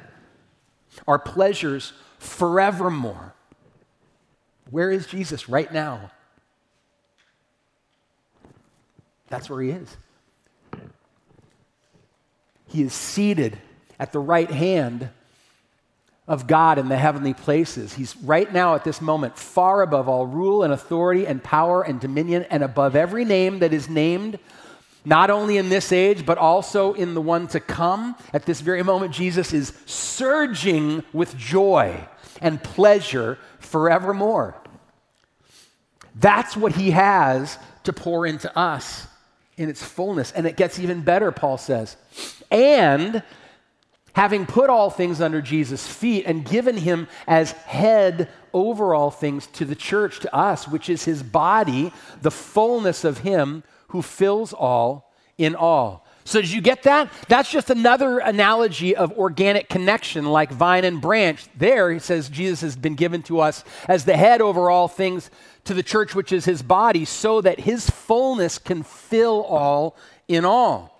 are 1.08 1.20
pleasures 1.20 1.94
forevermore. 2.20 3.34
Where 4.70 4.92
is 4.92 5.08
Jesus 5.08 5.50
right 5.50 5.72
now? 5.72 6.12
That's 9.28 9.50
where 9.50 9.62
he 9.62 9.72
is. 9.72 9.98
He 12.68 12.84
is 12.84 12.94
seated 12.94 13.58
at 14.00 14.12
the 14.12 14.20
right 14.20 14.50
hand 14.50 15.10
of 16.28 16.48
God 16.48 16.78
in 16.78 16.88
the 16.88 16.98
heavenly 16.98 17.34
places. 17.34 17.94
He's 17.94 18.16
right 18.18 18.52
now 18.52 18.76
at 18.76 18.84
this 18.84 19.02
moment 19.02 19.38
far 19.38 19.82
above 19.82 20.08
all 20.08 20.26
rule 20.26 20.64
and 20.64 20.72
authority 20.72 21.28
and 21.28 21.44
power 21.44 21.82
and 21.84 22.00
dominion 22.00 22.46
and 22.50 22.64
above 22.64 22.96
every 22.96 23.26
name 23.26 23.60
that 23.60 23.74
is 23.74 23.90
named, 23.90 24.40
not 25.06 25.30
only 25.30 25.58
in 25.58 25.70
this 25.70 25.92
age, 25.92 26.26
but 26.26 26.38
also 26.38 26.94
in 26.94 27.14
the 27.14 27.22
one 27.22 27.48
to 27.50 27.60
come. 27.60 28.16
At 28.34 28.46
this 28.46 28.62
very 28.62 28.84
moment, 28.84 29.14
Jesus 29.14 29.54
is 29.54 29.74
surging 29.86 31.04
with 31.12 31.38
joy 31.38 32.08
and 32.42 32.64
pleasure 32.64 33.38
forevermore. 33.60 34.56
That's 36.16 36.56
what 36.56 36.74
he 36.74 36.92
has 36.92 37.58
to 37.84 37.94
pour 37.94 38.26
into 38.26 38.56
us 38.58 39.08
in 39.58 39.70
its 39.70 39.84
fullness. 39.84 40.32
And 40.32 40.46
it 40.46 40.58
gets 40.58 40.80
even 40.80 41.02
better, 41.02 41.32
Paul 41.32 41.58
says. 41.58 41.98
And 42.52 43.24
having 44.14 44.46
put 44.46 44.70
all 44.70 44.90
things 44.90 45.20
under 45.22 45.42
Jesus' 45.42 45.88
feet 45.88 46.26
and 46.26 46.46
given 46.46 46.78
him 46.78 47.08
as 47.28 47.52
head 47.52 48.30
over 48.54 48.94
all 48.94 49.10
things 49.10 49.48
to 49.48 49.66
the 49.66 49.76
church, 49.76 50.20
to 50.20 50.34
us, 50.34 50.68
which 50.68 50.88
is 50.88 51.04
his 51.04 51.24
body, 51.24 51.92
the 52.22 52.32
fullness 52.32 53.04
of 53.04 53.20
him 53.20 53.64
who 53.94 54.02
fills 54.02 54.54
all 54.54 55.14
in 55.38 55.56
all. 55.56 56.04
So, 56.26 56.42
did 56.42 56.50
you 56.50 56.62
get 56.62 56.82
that? 56.84 57.12
That's 57.28 57.52
just 57.52 57.70
another 57.70 58.18
analogy 58.18 58.96
of 58.96 59.12
organic 59.14 59.70
connection, 59.70 60.26
like 60.26 60.50
vine 60.50 60.84
and 60.84 61.00
branch. 61.00 61.46
There, 61.56 61.92
he 61.92 62.00
says 62.00 62.28
Jesus 62.28 62.62
has 62.62 62.76
been 62.76 62.96
given 62.96 63.22
to 63.24 63.40
us 63.40 63.64
as 63.88 64.06
the 64.06 64.18
head 64.18 64.42
over 64.42 64.72
all 64.72 64.88
things 64.88 65.30
to 65.66 65.76
the 65.76 65.84
church, 65.84 66.16
which 66.16 66.32
is 66.32 66.46
his 66.46 66.64
body, 66.64 67.06
so 67.06 67.40
that 67.42 67.60
his 67.60 67.88
fullness 67.88 68.58
can 68.58 68.82
fill 68.82 69.44
all 69.44 69.96
in 70.28 70.44
all. 70.44 71.00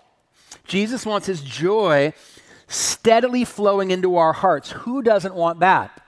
Jesus 0.66 1.04
wants 1.04 1.26
his 1.26 1.40
joy 1.40 2.12
steadily 2.68 3.44
flowing 3.44 3.90
into 3.90 4.16
our 4.16 4.32
hearts. 4.32 4.70
Who 4.70 5.02
doesn't 5.02 5.34
want 5.34 5.60
that? 5.60 6.00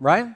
Right? 0.00 0.28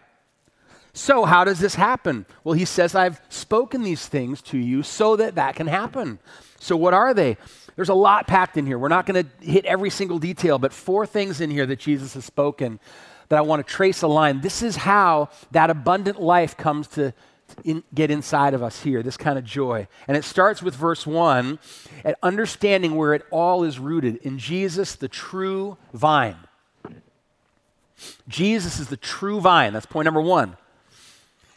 So, 1.01 1.25
how 1.25 1.45
does 1.45 1.61
this 1.61 1.77
happen? 1.77 2.27
Well, 2.45 2.53
he 2.53 2.67
says, 2.67 2.95
I've 2.95 3.23
spoken 3.31 3.83
these 3.83 4.07
things 4.07 4.43
to 4.43 4.59
you 4.59 4.83
so 4.83 5.17
that 5.17 5.35
that 5.37 5.57
can 5.57 5.67
happen. 5.67 6.19
So, 6.59 6.77
what 6.77 6.93
are 6.93 7.15
they? 7.15 7.39
There's 7.75 7.89
a 7.89 7.95
lot 7.95 8.27
packed 8.27 8.59
in 8.59 8.67
here. 8.67 8.79
We're 8.79 8.89
not 8.89 9.07
going 9.07 9.25
to 9.25 9.45
hit 9.45 9.65
every 9.65 9.89
single 9.89 10.19
detail, 10.19 10.59
but 10.59 10.75
four 10.75 11.07
things 11.07 11.41
in 11.41 11.51
here 11.51 11.65
that 11.65 11.79
Jesus 11.79 12.13
has 12.13 12.27
spoken 12.27 12.79
that 13.31 13.39
I 13.39 13.41
want 13.41 13.67
to 13.67 13.73
trace 13.73 14.03
a 14.03 14.09
line. 14.09 14.43
This 14.43 14.63
is 14.63 14.77
how 14.77 15.31
that 15.53 15.71
abundant 15.71 16.21
life 16.21 16.55
comes 16.59 16.87
to 16.89 17.15
in, 17.65 17.83
get 17.95 18.11
inside 18.11 18.53
of 18.53 18.63
us 18.63 18.83
here, 18.83 19.03
this 19.03 19.17
kind 19.17 19.39
of 19.39 19.45
joy. 19.47 19.89
And 20.07 20.19
it 20.19 20.25
starts 20.25 20.63
with 20.63 20.75
verse 20.75 21.07
1 21.07 21.59
at 22.05 22.19
understanding 22.23 22.95
where 22.95 23.15
it 23.15 23.23
all 23.31 23.65
is 23.65 23.79
rooted 23.79 24.17
in 24.17 24.39
Jesus, 24.39 24.97
the 24.97 25.09
true 25.09 25.79
vine. 25.95 26.37
Jesus 28.29 28.79
is 28.79 28.89
the 28.89 28.99
true 28.99 29.41
vine. 29.41 29.73
That's 29.73 29.87
point 29.87 30.05
number 30.05 30.21
one. 30.21 30.59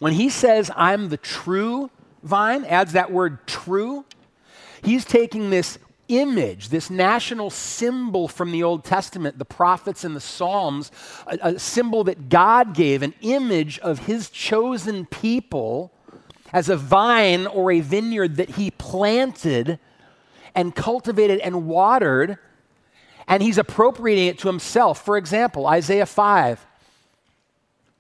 When 0.04 0.12
he 0.12 0.28
says, 0.28 0.70
I'm 0.76 1.08
the 1.08 1.16
true 1.16 1.90
vine, 2.24 2.66
adds 2.66 2.92
that 2.92 3.10
word 3.10 3.48
true, 3.48 4.04
he's 4.84 5.06
taking 5.06 5.50
this 5.50 5.80
image, 6.10 6.68
this 6.68 6.90
national 6.90 7.50
symbol 7.50 8.28
from 8.28 8.52
the 8.52 8.64
Old 8.64 8.84
Testament, 8.84 9.38
the 9.38 9.46
prophets 9.46 10.04
and 10.04 10.14
the 10.14 10.20
Psalms, 10.20 10.92
a, 11.26 11.54
a, 11.54 11.58
symbol 11.58 12.04
that 12.04 12.28
God 12.28 12.76
gave, 12.76 13.02
an 13.02 13.14
image 13.22 13.80
of 13.80 14.00
his 14.00 14.30
chosen 14.30 15.06
people 15.06 15.94
as 16.52 16.68
a 16.68 16.76
vine 16.76 17.48
or 17.48 17.72
a 17.72 17.80
vineyard 17.80 18.36
that 18.36 18.50
he 18.50 18.72
planted 18.72 19.80
and 20.54 20.76
cultivated 20.76 21.40
and 21.40 21.66
watered, 21.66 22.38
and 23.26 23.42
he's 23.42 23.58
appropriating 23.58 24.28
it 24.28 24.38
to 24.40 24.50
himself. 24.50 25.06
For 25.06 25.16
example, 25.16 25.66
Isaiah 25.66 26.06
5, 26.06 26.66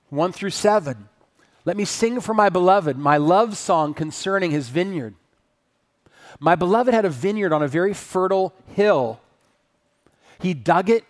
1 0.10 0.31
through 0.33 0.50
7. 0.50 1.07
Let 1.65 1.77
me 1.77 1.86
sing 1.86 2.20
for 2.20 2.34
my 2.34 2.50
beloved 2.50 2.98
my 2.98 3.17
love 3.17 3.58
song 3.58 3.93
concerning 3.93 4.51
his 4.51 4.70
vineyard. 4.70 5.15
My 6.39 6.55
beloved 6.55 6.93
had 6.93 7.05
a 7.05 7.10
vineyard 7.10 7.53
on 7.53 7.63
a 7.63 7.67
very 7.67 7.93
fertile 7.93 8.53
hill. 8.67 9.22
He 10.39 10.53
dug 10.53 10.89
it, 10.89 11.05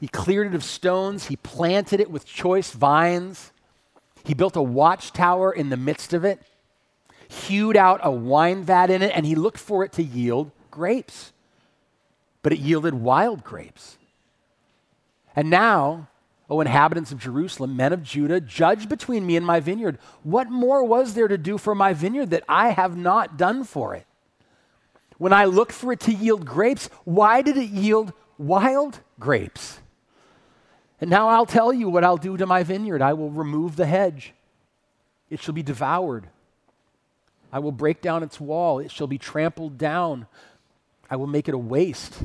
he 0.00 0.08
cleared 0.08 0.46
it 0.46 0.54
of 0.54 0.64
stones, 0.64 1.26
he 1.26 1.36
planted 1.36 2.00
it 2.00 2.10
with 2.10 2.24
choice 2.24 2.70
vines, 2.70 3.52
he 4.24 4.34
built 4.34 4.56
a 4.56 4.62
watchtower 4.62 5.52
in 5.52 5.68
the 5.68 5.76
midst 5.76 6.14
of 6.14 6.24
it, 6.24 6.40
hewed 7.28 7.76
out 7.76 8.00
a 8.02 8.10
wine 8.10 8.62
vat 8.62 8.90
in 8.90 9.02
it, 9.02 9.12
and 9.14 9.26
he 9.26 9.34
looked 9.34 9.58
for 9.58 9.84
it 9.84 9.92
to 9.92 10.02
yield 10.02 10.50
grapes. 10.70 11.32
But 12.42 12.52
it 12.52 12.60
yielded 12.60 12.94
wild 12.94 13.44
grapes. 13.44 13.98
And 15.34 15.50
now, 15.50 16.08
O 16.48 16.60
inhabitants 16.60 17.10
of 17.10 17.18
Jerusalem, 17.18 17.76
men 17.76 17.92
of 17.92 18.02
Judah, 18.02 18.40
judge 18.40 18.88
between 18.88 19.26
me 19.26 19.36
and 19.36 19.44
my 19.44 19.58
vineyard. 19.58 19.98
What 20.22 20.48
more 20.48 20.84
was 20.84 21.14
there 21.14 21.28
to 21.28 21.38
do 21.38 21.58
for 21.58 21.74
my 21.74 21.92
vineyard 21.92 22.30
that 22.30 22.44
I 22.48 22.70
have 22.70 22.96
not 22.96 23.36
done 23.36 23.64
for 23.64 23.94
it? 23.94 24.06
When 25.18 25.32
I 25.32 25.46
looked 25.46 25.72
for 25.72 25.92
it 25.92 26.00
to 26.00 26.12
yield 26.12 26.44
grapes, 26.46 26.88
why 27.04 27.42
did 27.42 27.56
it 27.56 27.70
yield 27.70 28.12
wild 28.38 29.00
grapes? 29.18 29.80
And 31.00 31.10
now 31.10 31.28
I'll 31.28 31.46
tell 31.46 31.72
you 31.72 31.88
what 31.88 32.04
I'll 32.04 32.16
do 32.16 32.36
to 32.36 32.46
my 32.46 32.62
vineyard. 32.62 33.02
I 33.02 33.12
will 33.12 33.30
remove 33.30 33.76
the 33.76 33.86
hedge, 33.86 34.32
it 35.28 35.40
shall 35.40 35.54
be 35.54 35.62
devoured. 35.62 36.28
I 37.52 37.58
will 37.58 37.72
break 37.72 38.02
down 38.02 38.22
its 38.22 38.38
wall, 38.38 38.78
it 38.78 38.90
shall 38.90 39.06
be 39.06 39.18
trampled 39.18 39.78
down. 39.78 40.26
I 41.10 41.16
will 41.16 41.26
make 41.26 41.48
it 41.48 41.54
a 41.54 41.58
waste. 41.58 42.24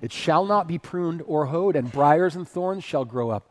It 0.00 0.12
shall 0.12 0.44
not 0.44 0.66
be 0.66 0.78
pruned 0.78 1.22
or 1.26 1.46
hoed, 1.46 1.76
and 1.76 1.92
briars 1.92 2.34
and 2.34 2.48
thorns 2.48 2.84
shall 2.84 3.04
grow 3.04 3.30
up. 3.30 3.50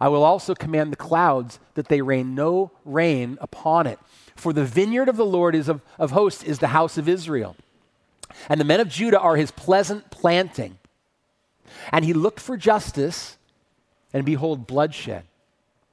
I 0.00 0.08
will 0.08 0.24
also 0.24 0.54
command 0.54 0.92
the 0.92 0.96
clouds 0.96 1.58
that 1.74 1.88
they 1.88 2.00
rain 2.00 2.34
no 2.34 2.72
rain 2.84 3.38
upon 3.40 3.86
it. 3.86 3.98
For 4.34 4.52
the 4.52 4.64
vineyard 4.64 5.08
of 5.08 5.16
the 5.16 5.26
Lord 5.26 5.54
is 5.54 5.68
of, 5.68 5.82
of 5.98 6.12
hosts 6.12 6.42
is 6.42 6.58
the 6.58 6.68
house 6.68 6.96
of 6.96 7.08
Israel. 7.08 7.56
And 8.48 8.58
the 8.58 8.64
men 8.64 8.80
of 8.80 8.88
Judah 8.88 9.20
are 9.20 9.36
his 9.36 9.50
pleasant 9.50 10.10
planting. 10.10 10.78
And 11.92 12.04
he 12.04 12.14
looked 12.14 12.40
for 12.40 12.56
justice, 12.56 13.36
and 14.12 14.24
behold, 14.24 14.66
bloodshed, 14.66 15.24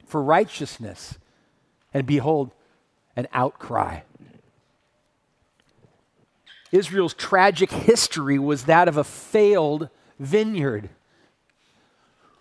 for 0.05 0.23
righteousness, 0.23 1.17
and 1.93 2.07
behold, 2.07 2.51
an 3.15 3.27
outcry. 3.33 3.99
Israel's 6.71 7.13
tragic 7.13 7.71
history 7.71 8.39
was 8.39 8.65
that 8.65 8.87
of 8.87 8.97
a 8.97 9.03
failed 9.03 9.89
vineyard 10.19 10.89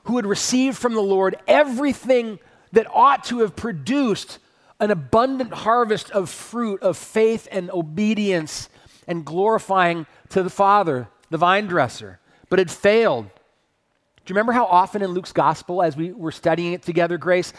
who 0.04 0.16
had 0.16 0.26
received 0.26 0.76
from 0.78 0.94
the 0.94 1.00
Lord 1.00 1.36
everything 1.46 2.38
that 2.72 2.86
ought 2.92 3.24
to 3.24 3.40
have 3.40 3.56
produced 3.56 4.38
an 4.78 4.90
abundant 4.90 5.52
harvest 5.52 6.10
of 6.10 6.28
fruit 6.28 6.82
of 6.82 6.96
faith 6.96 7.48
and 7.50 7.70
obedience 7.70 8.68
and 9.06 9.24
glorifying 9.24 10.06
to 10.28 10.42
the 10.42 10.50
Father, 10.50 11.08
the 11.30 11.38
vine 11.38 11.66
dresser, 11.66 12.20
but 12.48 12.58
had 12.58 12.70
failed. 12.70 13.30
Do 14.26 14.32
you 14.32 14.34
remember 14.34 14.52
how 14.52 14.64
often 14.64 15.02
in 15.02 15.12
Luke's 15.12 15.32
gospel, 15.32 15.84
as 15.84 15.96
we 15.96 16.10
were 16.10 16.32
studying 16.32 16.72
it 16.72 16.82
together, 16.82 17.16
Grace, 17.16 17.52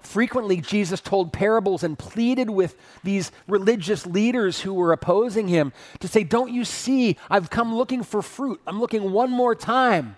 frequently 0.00 0.62
Jesus 0.62 1.02
told 1.02 1.34
parables 1.34 1.84
and 1.84 1.98
pleaded 1.98 2.48
with 2.48 2.78
these 3.02 3.30
religious 3.46 4.06
leaders 4.06 4.62
who 4.62 4.72
were 4.72 4.92
opposing 4.92 5.48
him 5.48 5.74
to 6.00 6.08
say, 6.08 6.24
Don't 6.24 6.50
you 6.50 6.64
see? 6.64 7.18
I've 7.28 7.50
come 7.50 7.74
looking 7.74 8.02
for 8.02 8.22
fruit. 8.22 8.58
I'm 8.66 8.80
looking 8.80 9.12
one 9.12 9.30
more 9.30 9.54
time. 9.54 10.16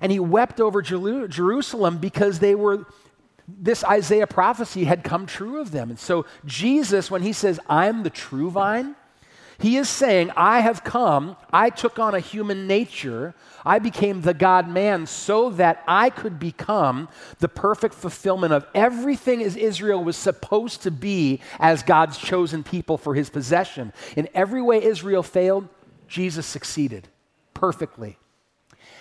And 0.00 0.10
he 0.10 0.18
wept 0.18 0.60
over 0.60 0.82
Jerusalem 0.82 1.98
because 1.98 2.40
they 2.40 2.56
were, 2.56 2.84
this 3.46 3.84
Isaiah 3.84 4.26
prophecy 4.26 4.84
had 4.84 5.04
come 5.04 5.26
true 5.26 5.60
of 5.60 5.70
them. 5.70 5.88
And 5.88 6.00
so 6.00 6.26
Jesus, 6.44 7.12
when 7.12 7.22
he 7.22 7.32
says, 7.32 7.60
I'm 7.68 8.02
the 8.02 8.10
true 8.10 8.50
vine, 8.50 8.96
He 9.58 9.76
is 9.76 9.88
saying, 9.88 10.30
I 10.36 10.60
have 10.60 10.84
come, 10.84 11.36
I 11.50 11.70
took 11.70 11.98
on 11.98 12.14
a 12.14 12.20
human 12.20 12.66
nature, 12.66 13.34
I 13.64 13.78
became 13.78 14.20
the 14.20 14.34
God 14.34 14.68
man 14.68 15.06
so 15.06 15.50
that 15.50 15.82
I 15.88 16.10
could 16.10 16.38
become 16.38 17.08
the 17.38 17.48
perfect 17.48 17.94
fulfillment 17.94 18.52
of 18.52 18.66
everything 18.74 19.42
as 19.42 19.56
Israel 19.56 20.04
was 20.04 20.16
supposed 20.16 20.82
to 20.82 20.90
be 20.90 21.40
as 21.58 21.82
God's 21.82 22.18
chosen 22.18 22.62
people 22.62 22.98
for 22.98 23.14
his 23.14 23.30
possession. 23.30 23.92
In 24.14 24.28
every 24.34 24.60
way 24.60 24.82
Israel 24.82 25.22
failed, 25.22 25.68
Jesus 26.06 26.46
succeeded 26.46 27.08
perfectly. 27.54 28.18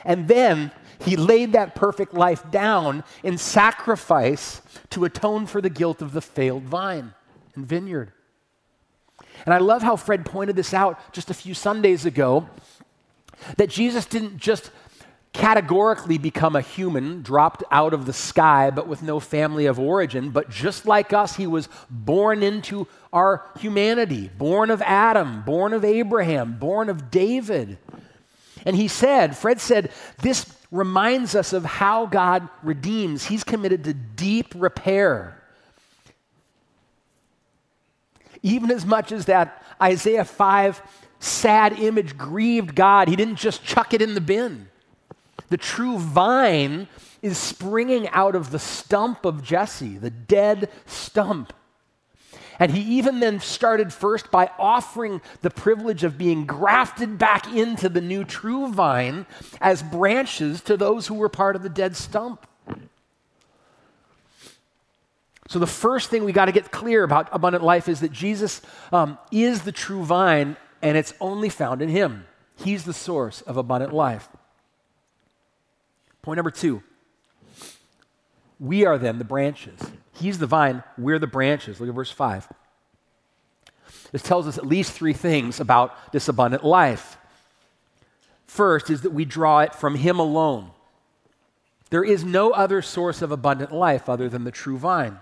And 0.06 0.28
then 0.28 0.72
he 1.00 1.18
laid 1.18 1.54
that 1.54 1.76
perfect 1.76 2.14
life 2.14 2.50
down 2.50 3.04
in 3.24 3.38
sacrifice 3.38 4.62
to 4.92 5.04
atone 5.04 5.48
for 5.48 5.62
the 5.62 5.70
guilt 5.70 6.02
of 6.02 6.14
the 6.14 6.22
failed 6.22 6.64
vine 6.64 7.14
and 7.56 7.68
vineyard. 7.68 8.14
And 9.46 9.54
I 9.54 9.58
love 9.58 9.82
how 9.82 9.96
Fred 9.96 10.26
pointed 10.26 10.56
this 10.56 10.74
out 10.74 11.00
just 11.14 11.30
a 11.30 11.34
few 11.34 11.54
Sundays 11.54 12.06
ago 12.06 12.50
that 13.58 13.70
Jesus 13.70 14.06
didn't 14.06 14.38
just 14.38 14.72
categorically 15.34 16.18
become 16.18 16.56
a 16.56 16.62
human, 16.62 17.22
dropped 17.22 17.62
out 17.70 17.94
of 17.94 18.06
the 18.06 18.14
sky, 18.14 18.72
but 18.72 18.88
with 18.88 19.04
no 19.04 19.20
family 19.20 19.66
of 19.66 19.78
origin. 19.78 20.30
But 20.30 20.50
just 20.50 20.86
like 20.86 21.12
us, 21.12 21.36
he 21.36 21.46
was 21.46 21.68
born 21.90 22.42
into 22.42 22.88
our 23.12 23.46
humanity, 23.60 24.32
born 24.38 24.72
of 24.72 24.82
Adam, 24.82 25.44
born 25.44 25.74
of 25.74 25.84
Abraham, 25.84 26.58
born 26.58 26.90
of 26.90 27.12
David. 27.12 27.78
And 28.66 28.78
he 28.78 28.88
said, 28.88 29.36
Fred 29.36 29.60
said, 29.60 29.92
this 30.22 30.46
reminds 30.72 31.36
us 31.36 31.52
of 31.52 31.66
how 31.66 32.06
God 32.06 32.48
redeems. 32.64 33.26
He's 33.26 33.44
committed 33.44 33.84
to 33.84 33.94
deep 33.94 34.54
repair. 34.56 35.42
Even 38.46 38.70
as 38.70 38.86
much 38.86 39.12
as 39.12 39.26
that 39.26 39.64
Isaiah 39.82 40.24
5 40.24 40.80
sad 41.20 41.80
image 41.80 42.16
grieved 42.16 42.76
God, 42.76 43.08
he 43.08 43.16
didn't 43.16 43.38
just 43.38 43.66
chuck 43.66 43.92
it 43.92 44.04
in 44.04 44.14
the 44.14 44.22
bin. 44.22 44.68
The 45.50 45.58
true 45.58 45.98
vine 45.98 46.88
is 47.24 47.40
springing 47.40 48.08
out 48.10 48.36
of 48.36 48.52
the 48.52 48.60
stump 48.60 49.26
of 49.26 49.44
Jesse, 49.44 49.98
the 49.98 50.12
dead 50.12 50.70
stump. 50.86 51.54
And 52.60 52.72
he 52.72 52.98
even 52.98 53.20
then 53.20 53.40
started 53.40 53.92
first 53.92 54.30
by 54.30 54.52
offering 54.60 55.24
the 55.42 55.50
privilege 55.50 56.04
of 56.04 56.16
being 56.16 56.46
grafted 56.46 57.18
back 57.18 57.52
into 57.52 57.90
the 57.90 58.00
new 58.00 58.24
true 58.24 58.72
vine 58.72 59.26
as 59.60 59.82
branches 59.82 60.62
to 60.62 60.78
those 60.78 61.08
who 61.08 61.16
were 61.16 61.30
part 61.30 61.56
of 61.56 61.64
the 61.64 61.70
dead 61.70 61.96
stump. 61.96 62.46
So, 65.48 65.60
the 65.60 65.68
first 65.68 66.10
thing 66.10 66.24
we 66.24 66.32
got 66.32 66.46
to 66.46 66.52
get 66.52 66.72
clear 66.72 67.04
about 67.04 67.30
abundant 67.32 67.64
life 67.64 67.88
is 67.88 68.00
that 68.00 68.12
Jesus 68.12 68.62
um, 68.92 69.18
is 69.32 69.62
the 69.62 69.72
true 69.72 70.04
vine, 70.04 70.58
and 70.82 70.98
it's 70.98 71.14
only 71.22 71.50
found 71.50 71.82
in 71.82 71.90
Him. 71.90 72.26
He's 72.56 72.84
the 72.84 72.94
source 72.94 73.42
of 73.42 73.58
abundant 73.58 73.94
life. 73.94 74.28
Point 76.22 76.38
number 76.38 76.52
two 76.52 76.82
we 78.60 78.86
are 78.86 78.98
then 78.98 79.18
the 79.18 79.26
branches. 79.26 79.80
He's 80.14 80.40
the 80.40 80.48
vine, 80.48 80.84
we're 80.98 81.20
the 81.20 81.28
branches. 81.28 81.80
Look 81.80 81.90
at 81.90 81.96
verse 81.96 82.12
5. 82.12 82.48
This 84.12 84.22
tells 84.22 84.48
us 84.48 84.58
at 84.58 84.66
least 84.66 84.94
three 84.94 85.14
things 85.14 85.60
about 85.60 86.12
this 86.14 86.30
abundant 86.30 86.64
life. 86.64 87.18
First 88.48 88.90
is 88.90 89.02
that 89.02 89.12
we 89.12 89.26
draw 89.26 89.60
it 89.60 89.76
from 89.76 89.96
Him 89.96 90.20
alone. 90.20 90.72
There 91.90 92.04
is 92.04 92.24
no 92.24 92.52
other 92.52 92.82
source 92.82 93.22
of 93.22 93.32
abundant 93.32 93.74
life 93.74 94.08
other 94.08 94.30
than 94.30 94.46
the 94.46 94.52
true 94.52 94.78
vine. 94.78 95.20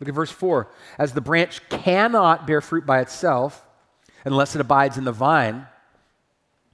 Look 0.00 0.08
at 0.08 0.14
verse 0.14 0.30
4. 0.30 0.68
As 0.98 1.12
the 1.12 1.20
branch 1.20 1.60
cannot 1.68 2.46
bear 2.46 2.60
fruit 2.60 2.86
by 2.86 3.00
itself 3.00 3.64
unless 4.24 4.54
it 4.54 4.60
abides 4.60 4.96
in 4.96 5.04
the 5.04 5.12
vine, 5.12 5.66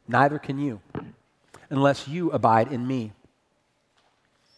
neither 0.09 0.38
can 0.38 0.59
you 0.59 0.80
unless 1.68 2.06
you 2.06 2.30
abide 2.30 2.73
in 2.73 2.87
me. 2.87 3.12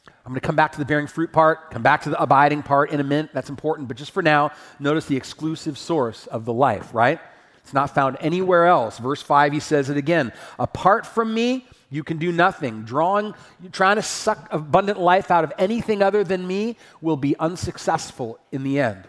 I'm 0.06 0.32
going 0.32 0.40
to 0.42 0.46
come 0.46 0.56
back 0.56 0.72
to 0.72 0.78
the 0.78 0.84
bearing 0.84 1.06
fruit 1.06 1.32
part, 1.32 1.70
come 1.70 1.82
back 1.82 2.02
to 2.02 2.10
the 2.10 2.20
abiding 2.20 2.62
part 2.62 2.90
in 2.90 3.00
a 3.00 3.04
minute. 3.04 3.30
That's 3.32 3.48
important. 3.48 3.88
But 3.88 3.96
just 3.96 4.10
for 4.10 4.22
now, 4.22 4.52
notice 4.78 5.06
the 5.06 5.16
exclusive 5.16 5.78
source 5.78 6.26
of 6.26 6.44
the 6.44 6.52
life, 6.52 6.92
right? 6.92 7.18
It's 7.62 7.72
not 7.72 7.94
found 7.94 8.18
anywhere 8.20 8.66
else. 8.66 8.98
Verse 8.98 9.22
5, 9.22 9.54
he 9.54 9.60
says 9.60 9.88
it 9.88 9.96
again. 9.96 10.32
Apart 10.58 11.06
from 11.06 11.32
me, 11.32 11.66
you 11.90 12.04
can 12.04 12.18
do 12.18 12.30
nothing. 12.32 12.82
Drawing, 12.82 13.34
trying 13.72 13.96
to 13.96 14.02
suck 14.02 14.48
abundant 14.52 15.00
life 15.00 15.30
out 15.30 15.44
of 15.44 15.52
anything 15.58 16.02
other 16.02 16.22
than 16.22 16.46
me 16.46 16.76
will 17.00 17.16
be 17.16 17.36
unsuccessful 17.38 18.38
in 18.52 18.62
the 18.62 18.78
end. 18.78 19.04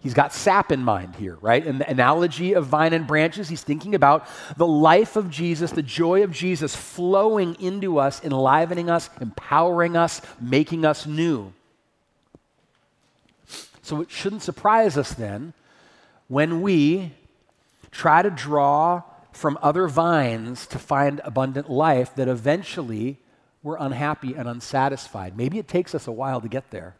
He's 0.00 0.12
got 0.12 0.34
sap 0.34 0.70
in 0.70 0.84
mind 0.84 1.14
here, 1.14 1.38
right? 1.40 1.64
In 1.64 1.78
the 1.78 1.88
analogy 1.88 2.52
of 2.52 2.66
vine 2.66 2.92
and 2.92 3.06
branches, 3.06 3.48
he's 3.48 3.62
thinking 3.62 3.94
about 3.94 4.26
the 4.58 4.66
life 4.66 5.16
of 5.16 5.30
Jesus, 5.30 5.70
the 5.70 5.82
joy 5.82 6.22
of 6.22 6.30
Jesus 6.30 6.76
flowing 6.76 7.54
into 7.58 7.98
us, 7.98 8.22
enlivening 8.22 8.90
us, 8.90 9.08
empowering 9.20 9.96
us, 9.96 10.20
making 10.40 10.84
us 10.84 11.06
new. 11.06 11.54
So 13.80 14.02
it 14.02 14.10
shouldn't 14.10 14.42
surprise 14.42 14.98
us 14.98 15.14
then 15.14 15.54
when 16.28 16.60
we 16.60 17.12
try 17.90 18.20
to 18.20 18.30
draw 18.30 19.02
from 19.36 19.58
other 19.60 19.88
vines 19.88 20.66
to 20.68 20.78
find 20.78 21.20
abundant 21.24 21.68
life 21.68 22.14
that 22.14 22.28
eventually 22.28 23.18
we're 23.62 23.76
unhappy 23.76 24.34
and 24.34 24.48
unsatisfied. 24.48 25.36
Maybe 25.36 25.58
it 25.58 25.66
takes 25.66 25.94
us 25.94 26.06
a 26.06 26.12
while 26.12 26.40
to 26.40 26.48
get 26.48 26.70
there. 26.70 26.94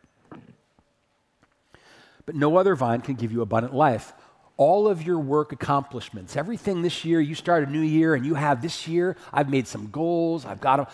But 2.26 2.34
no 2.34 2.56
other 2.56 2.74
vine 2.74 3.02
can 3.02 3.14
give 3.14 3.32
you 3.32 3.42
abundant 3.42 3.74
life. 3.74 4.12
All 4.56 4.88
of 4.88 5.02
your 5.02 5.18
work 5.18 5.52
accomplishments, 5.52 6.36
everything 6.36 6.82
this 6.82 7.04
year, 7.04 7.20
you 7.20 7.34
start 7.34 7.68
a 7.68 7.70
new 7.70 7.80
year 7.80 8.14
and 8.14 8.24
you 8.24 8.34
have 8.34 8.62
this 8.62 8.88
year, 8.88 9.16
I've 9.32 9.50
made 9.50 9.66
some 9.66 9.90
goals, 9.90 10.46
I've 10.46 10.60
got 10.60 10.76
them. 10.76 10.86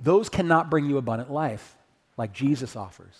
Those 0.00 0.28
cannot 0.28 0.70
bring 0.70 0.86
you 0.86 0.98
abundant 0.98 1.30
life 1.30 1.76
like 2.16 2.32
Jesus 2.32 2.74
offers. 2.76 3.14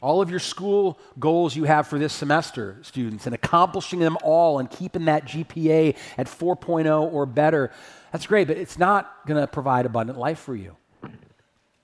All 0.00 0.22
of 0.22 0.30
your 0.30 0.38
school 0.38 0.98
goals 1.18 1.56
you 1.56 1.64
have 1.64 1.88
for 1.88 1.98
this 1.98 2.12
semester, 2.12 2.78
students, 2.82 3.26
and 3.26 3.34
accomplishing 3.34 3.98
them 3.98 4.16
all 4.22 4.60
and 4.60 4.70
keeping 4.70 5.06
that 5.06 5.24
GPA 5.24 5.96
at 6.16 6.26
4.0 6.26 7.12
or 7.12 7.26
better, 7.26 7.72
that's 8.12 8.26
great, 8.26 8.46
but 8.46 8.56
it's 8.56 8.78
not 8.78 9.12
going 9.26 9.40
to 9.40 9.46
provide 9.46 9.86
abundant 9.86 10.18
life 10.18 10.38
for 10.38 10.54
you. 10.54 10.76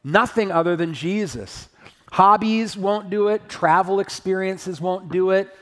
Nothing 0.04 0.52
other 0.52 0.76
than 0.76 0.94
Jesus. 0.94 1.68
Hobbies 2.12 2.76
won't 2.76 3.10
do 3.10 3.28
it, 3.28 3.48
travel 3.48 3.98
experiences 3.98 4.80
won't 4.80 5.10
do 5.10 5.30
it, 5.30 5.54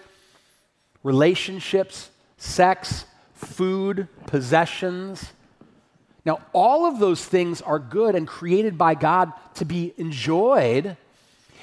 relationships, 1.02 2.10
sex, 2.36 3.06
food, 3.32 4.08
possessions. 4.26 5.32
Now, 6.26 6.40
all 6.52 6.86
of 6.86 6.98
those 6.98 7.24
things 7.24 7.62
are 7.62 7.78
good 7.78 8.14
and 8.14 8.28
created 8.28 8.76
by 8.76 8.94
God 8.94 9.32
to 9.54 9.64
be 9.64 9.94
enjoyed. 9.96 10.96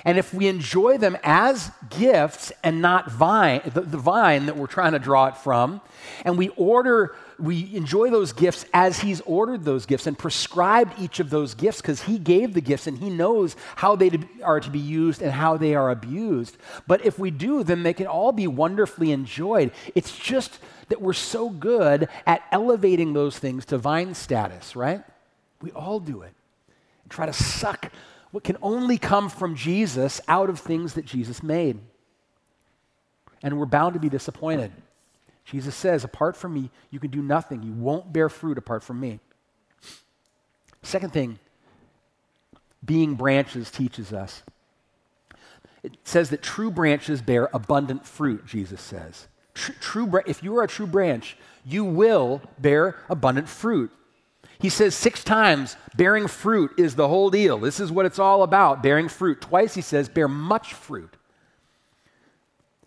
And 0.05 0.17
if 0.17 0.33
we 0.33 0.47
enjoy 0.47 0.97
them 0.97 1.17
as 1.23 1.71
gifts 1.89 2.51
and 2.63 2.81
not 2.81 3.11
vine, 3.11 3.61
the, 3.65 3.81
the 3.81 3.97
vine 3.97 4.45
that 4.45 4.55
we're 4.55 4.67
trying 4.67 4.93
to 4.93 4.99
draw 4.99 5.27
it 5.27 5.37
from, 5.37 5.81
and 6.23 6.37
we 6.37 6.49
order 6.49 7.15
we 7.39 7.73
enjoy 7.73 8.09
those 8.09 8.33
gifts 8.33 8.65
as 8.73 8.99
He's 8.99 9.21
ordered 9.21 9.63
those 9.63 9.85
gifts 9.85 10.07
and 10.07 10.17
prescribed 10.17 10.99
each 10.99 11.19
of 11.19 11.29
those 11.29 11.53
gifts 11.53 11.81
because 11.81 12.03
He 12.03 12.19
gave 12.19 12.53
the 12.53 12.61
gifts 12.61 12.87
and 12.87 12.97
He 12.97 13.09
knows 13.09 13.55
how 13.77 13.95
they 13.95 14.11
are 14.43 14.59
to 14.59 14.69
be 14.69 14.79
used 14.79 15.21
and 15.21 15.31
how 15.31 15.57
they 15.57 15.73
are 15.73 15.89
abused. 15.89 16.57
But 16.87 17.05
if 17.05 17.17
we 17.17 17.31
do, 17.31 17.63
then 17.63 17.83
they 17.83 17.93
can 17.93 18.07
all 18.07 18.31
be 18.31 18.47
wonderfully 18.47 19.11
enjoyed. 19.11 19.71
It's 19.95 20.17
just 20.17 20.59
that 20.89 21.01
we're 21.01 21.13
so 21.13 21.49
good 21.49 22.09
at 22.25 22.43
elevating 22.51 23.13
those 23.13 23.39
things 23.39 23.65
to 23.67 23.77
vine 23.77 24.13
status, 24.13 24.75
right? 24.75 25.03
We 25.61 25.71
all 25.71 25.99
do 25.99 26.21
it. 26.23 26.33
And 27.03 27.11
try 27.11 27.25
to 27.25 27.33
suck 27.33 27.91
what 28.31 28.43
can 28.43 28.57
only 28.61 28.97
come 28.97 29.29
from 29.29 29.55
Jesus 29.55 30.21
out 30.27 30.49
of 30.49 30.59
things 30.59 30.93
that 30.93 31.05
Jesus 31.05 31.41
made. 31.41 31.79
And 33.41 33.57
we're 33.57 33.65
bound 33.65 33.93
to 33.93 33.99
be 33.99 34.09
disappointed. 34.09 34.71
Jesus 35.45 35.75
says, 35.75 36.03
apart 36.03 36.35
from 36.35 36.53
me, 36.53 36.69
you 36.91 36.99
can 36.99 37.09
do 37.09 37.21
nothing. 37.21 37.63
You 37.63 37.73
won't 37.73 38.13
bear 38.13 38.29
fruit 38.29 38.57
apart 38.57 38.83
from 38.83 38.99
me. 38.99 39.19
Second 40.83 41.11
thing, 41.11 41.39
being 42.85 43.15
branches 43.15 43.71
teaches 43.71 44.13
us. 44.13 44.43
It 45.81 45.93
says 46.03 46.29
that 46.29 46.41
true 46.41 46.69
branches 46.69 47.21
bear 47.21 47.49
abundant 47.53 48.05
fruit, 48.05 48.45
Jesus 48.45 48.81
says. 48.81 49.27
True, 49.53 49.75
true, 49.79 50.21
if 50.27 50.43
you 50.43 50.55
are 50.57 50.63
a 50.63 50.67
true 50.67 50.87
branch, 50.87 51.37
you 51.65 51.83
will 51.83 52.41
bear 52.59 52.97
abundant 53.09 53.49
fruit. 53.49 53.91
He 54.59 54.69
says 54.69 54.93
six 54.93 55.23
times, 55.23 55.77
bearing 55.95 56.27
fruit 56.27 56.71
is 56.77 56.95
the 56.95 57.07
whole 57.07 57.29
deal. 57.29 57.57
This 57.57 57.79
is 57.79 57.91
what 57.91 58.05
it's 58.05 58.19
all 58.19 58.43
about, 58.43 58.83
bearing 58.83 59.07
fruit. 59.07 59.39
Twice 59.39 59.73
he 59.73 59.81
says, 59.81 60.09
bear 60.09 60.27
much 60.27 60.73
fruit. 60.73 61.15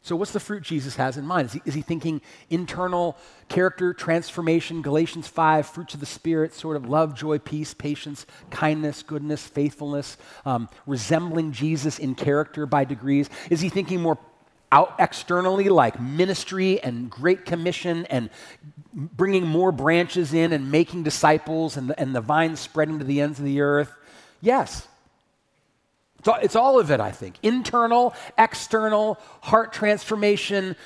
So, 0.05 0.17
what's 0.17 0.33
the 0.33 0.41
fruit 0.41 0.65
Jesus 0.65 0.97
has 0.97 1.17
in 1.17 1.25
mind? 1.25 1.47
Is 1.47 1.53
he, 1.53 1.63
is 1.65 1.75
he, 1.75 1.81
thinking 1.81 2.21
internal 2.51 3.17
character 3.49 3.95
transformation, 3.95 4.83
Galatians 4.83 5.29
5, 5.29 5.65
fruits 5.65 5.95
of 5.95 6.01
the 6.01 6.07
Spirit, 6.07 6.55
sort 6.55 6.77
of 6.77 6.89
love, 6.89 7.15
joy, 7.15 7.39
peace, 7.39 7.73
patience, 7.73 8.27
kindness, 8.51 9.05
goodness, 9.05 9.47
faithfulness, 9.47 10.17
um, 10.45 10.69
resembling 10.87 11.53
Jesus 11.53 12.01
in 12.01 12.17
character 12.17 12.67
by 12.67 12.85
degrees? 12.85 13.31
Is 13.49 13.61
he 13.61 13.69
thinking 13.69 14.01
more 14.01 14.19
out 14.73 14.95
externally, 14.99 15.69
like 15.69 16.01
ministry 16.01 16.83
and 16.83 17.09
Great 17.09 17.45
Commission 17.45 18.07
and 18.07 18.31
bringing 18.93 19.47
more 19.47 19.71
branches 19.71 20.35
in 20.35 20.53
and 20.53 20.73
making 20.73 21.03
disciples 21.05 21.77
and 21.77 21.91
the, 21.91 22.01
and 22.01 22.15
the 22.15 22.21
vine 22.21 22.57
spreading 22.57 22.99
to 22.99 23.05
the 23.05 23.21
ends 23.21 23.39
of 23.39 23.45
the 23.45 23.61
earth? 23.61 23.93
Yes. 24.41 24.89
It's 26.25 26.55
all 26.55 26.79
of 26.79 26.93
it, 26.93 27.01
I 27.01 27.11
think. 27.11 27.35
Internal, 27.43 28.15
external, 28.39 29.19
heart 29.41 29.73
transformation, 29.73 30.77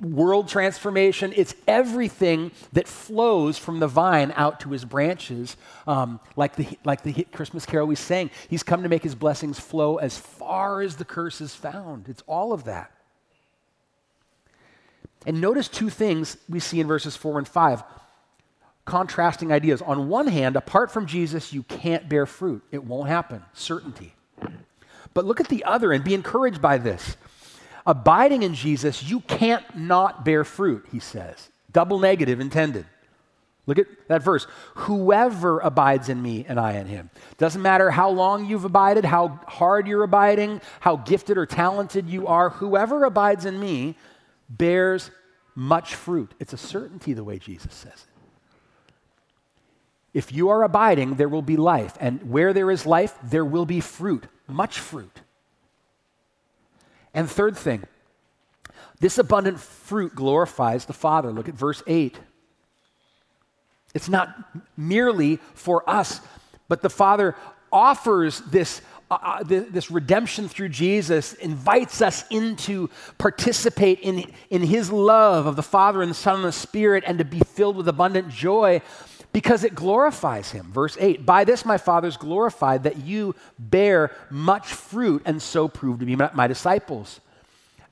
world 0.00 0.48
transformation. 0.48 1.32
It's 1.34 1.52
everything 1.66 2.52
that 2.74 2.86
flows 2.86 3.58
from 3.58 3.80
the 3.80 3.88
vine 3.88 4.32
out 4.36 4.60
to 4.60 4.70
his 4.70 4.84
branches. 4.84 5.56
Um, 5.88 6.20
like, 6.36 6.54
the, 6.54 6.78
like 6.84 7.02
the 7.02 7.24
Christmas 7.32 7.66
carol 7.66 7.88
we 7.88 7.96
sang, 7.96 8.30
he's 8.48 8.62
come 8.62 8.84
to 8.84 8.88
make 8.88 9.02
his 9.02 9.16
blessings 9.16 9.58
flow 9.58 9.96
as 9.96 10.16
far 10.16 10.80
as 10.80 10.94
the 10.94 11.04
curse 11.04 11.40
is 11.40 11.56
found. 11.56 12.08
It's 12.08 12.22
all 12.28 12.52
of 12.52 12.62
that. 12.64 12.93
And 15.26 15.40
notice 15.40 15.68
two 15.68 15.90
things 15.90 16.36
we 16.48 16.60
see 16.60 16.80
in 16.80 16.86
verses 16.86 17.16
4 17.16 17.38
and 17.38 17.48
5 17.48 17.82
contrasting 18.84 19.50
ideas. 19.50 19.82
On 19.82 20.08
one 20.08 20.26
hand, 20.26 20.56
apart 20.56 20.90
from 20.90 21.06
Jesus, 21.06 21.52
you 21.52 21.62
can't 21.62 22.08
bear 22.08 22.26
fruit, 22.26 22.62
it 22.70 22.84
won't 22.84 23.08
happen. 23.08 23.42
Certainty. 23.52 24.14
But 25.14 25.24
look 25.24 25.40
at 25.40 25.48
the 25.48 25.64
other 25.64 25.92
and 25.92 26.02
be 26.04 26.14
encouraged 26.14 26.60
by 26.60 26.78
this. 26.78 27.16
Abiding 27.86 28.42
in 28.42 28.54
Jesus, 28.54 29.02
you 29.02 29.20
can't 29.20 29.64
not 29.76 30.24
bear 30.24 30.44
fruit, 30.44 30.86
he 30.90 30.98
says. 30.98 31.48
Double 31.70 31.98
negative 31.98 32.40
intended. 32.40 32.86
Look 33.66 33.78
at 33.78 33.86
that 34.08 34.22
verse. 34.22 34.46
Whoever 34.74 35.60
abides 35.60 36.08
in 36.08 36.20
me 36.20 36.44
and 36.46 36.60
I 36.60 36.72
in 36.72 36.86
him. 36.86 37.10
Doesn't 37.38 37.62
matter 37.62 37.90
how 37.90 38.10
long 38.10 38.44
you've 38.46 38.64
abided, 38.64 39.04
how 39.04 39.40
hard 39.46 39.86
you're 39.86 40.02
abiding, 40.02 40.60
how 40.80 40.96
gifted 40.96 41.38
or 41.38 41.46
talented 41.46 42.08
you 42.08 42.26
are, 42.26 42.50
whoever 42.50 43.04
abides 43.04 43.46
in 43.46 43.58
me 43.58 43.96
bears 44.48 45.10
much 45.54 45.94
fruit. 45.94 46.32
It's 46.40 46.52
a 46.52 46.58
certainty 46.58 47.12
the 47.12 47.24
way 47.24 47.38
Jesus 47.38 47.74
says 47.74 47.92
it. 47.92 48.06
If 50.12 50.32
you 50.32 50.48
are 50.50 50.62
abiding, 50.62 51.16
there 51.16 51.28
will 51.28 51.42
be 51.42 51.56
life. 51.56 51.96
And 52.00 52.30
where 52.30 52.52
there 52.52 52.70
is 52.70 52.86
life, 52.86 53.16
there 53.22 53.44
will 53.44 53.66
be 53.66 53.80
fruit, 53.80 54.26
much 54.46 54.78
fruit. 54.78 55.20
And 57.12 57.28
third 57.28 57.56
thing, 57.56 57.82
this 59.00 59.18
abundant 59.18 59.58
fruit 59.58 60.14
glorifies 60.14 60.84
the 60.84 60.92
Father. 60.92 61.32
Look 61.32 61.48
at 61.48 61.54
verse 61.54 61.82
8. 61.86 62.18
It's 63.92 64.08
not 64.08 64.34
merely 64.76 65.36
for 65.54 65.88
us, 65.88 66.20
but 66.68 66.82
the 66.82 66.90
Father 66.90 67.36
offers 67.72 68.40
this 68.40 68.82
uh, 69.10 69.14
uh 69.14 69.42
this 69.44 69.90
redemption 69.90 70.48
through 70.48 70.70
Jesus 70.70 71.34
invites 71.34 72.00
us 72.02 72.24
into 72.30 72.88
participate 73.18 74.00
in, 74.00 74.30
in 74.50 74.62
his 74.62 74.90
love 74.90 75.46
of 75.46 75.56
the 75.56 75.62
Father 75.62 76.02
and 76.02 76.10
the 76.10 76.14
Son 76.14 76.36
and 76.36 76.44
the 76.44 76.52
Spirit 76.52 77.04
and 77.06 77.18
to 77.18 77.24
be 77.24 77.40
filled 77.40 77.76
with 77.76 77.88
abundant 77.88 78.28
joy 78.28 78.80
because 79.34 79.64
it 79.64 79.74
glorifies 79.74 80.52
him. 80.52 80.70
Verse 80.72 80.96
8 80.98 81.26
By 81.26 81.44
this 81.44 81.66
my 81.66 81.76
Father 81.76 82.08
is 82.08 82.16
glorified 82.16 82.84
that 82.84 82.98
you 82.98 83.34
bear 83.58 84.12
much 84.30 84.68
fruit 84.68 85.22
and 85.26 85.42
so 85.42 85.68
prove 85.68 85.98
to 85.98 86.06
be 86.06 86.16
my, 86.16 86.30
my 86.32 86.46
disciples. 86.46 87.20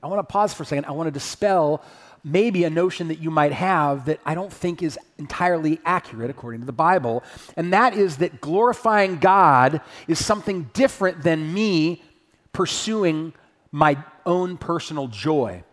I 0.01 0.07
want 0.07 0.19
to 0.19 0.31
pause 0.31 0.53
for 0.53 0.63
a 0.63 0.65
second. 0.65 0.85
I 0.85 0.91
want 0.91 1.07
to 1.07 1.11
dispel 1.11 1.83
maybe 2.23 2.63
a 2.63 2.69
notion 2.69 3.09
that 3.09 3.19
you 3.19 3.29
might 3.29 3.51
have 3.51 4.05
that 4.05 4.19
I 4.25 4.33
don't 4.33 4.51
think 4.51 4.81
is 4.81 4.97
entirely 5.17 5.79
accurate 5.83 6.29
according 6.29 6.61
to 6.61 6.65
the 6.65 6.71
Bible. 6.71 7.23
And 7.57 7.73
that 7.73 7.93
is 7.93 8.17
that 8.17 8.39
glorifying 8.39 9.17
God 9.17 9.81
is 10.07 10.23
something 10.23 10.69
different 10.73 11.23
than 11.23 11.53
me 11.53 12.01
pursuing 12.53 13.33
my 13.71 13.97
own 14.25 14.57
personal 14.57 15.07
joy. 15.07 15.63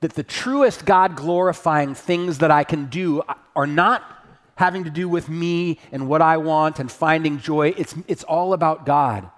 That 0.00 0.14
the 0.14 0.22
truest 0.22 0.86
God 0.86 1.16
glorifying 1.16 1.94
things 1.94 2.38
that 2.38 2.50
I 2.50 2.64
can 2.64 2.86
do 2.86 3.22
are 3.54 3.66
not 3.66 4.02
having 4.56 4.84
to 4.84 4.90
do 4.90 5.08
with 5.08 5.28
me 5.28 5.78
and 5.90 6.08
what 6.08 6.22
I 6.22 6.38
want 6.38 6.78
and 6.78 6.90
finding 6.90 7.38
joy. 7.38 7.74
It's, 7.76 7.94
it's 8.08 8.24
all 8.24 8.52
about 8.52 8.86
God 8.86 9.28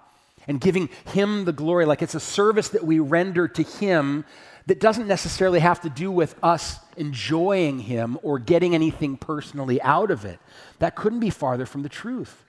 and 0.47 0.61
giving 0.61 0.89
Him 1.07 1.45
the 1.45 1.51
glory. 1.51 1.85
Like 1.85 2.01
it's 2.01 2.15
a 2.15 2.19
service 2.19 2.69
that 2.69 2.85
we 2.85 2.99
render 2.99 3.47
to 3.47 3.63
Him 3.63 4.25
that 4.67 4.79
doesn't 4.79 5.07
necessarily 5.07 5.59
have 5.59 5.81
to 5.81 5.89
do 5.89 6.11
with 6.11 6.35
us 6.41 6.79
enjoying 6.97 7.79
Him 7.79 8.17
or 8.23 8.39
getting 8.39 8.73
anything 8.73 9.17
personally 9.17 9.81
out 9.81 10.11
of 10.11 10.25
it. 10.25 10.39
That 10.79 10.95
couldn't 10.95 11.19
be 11.19 11.29
farther 11.29 11.65
from 11.65 11.83
the 11.83 11.89
truth. 11.89 12.43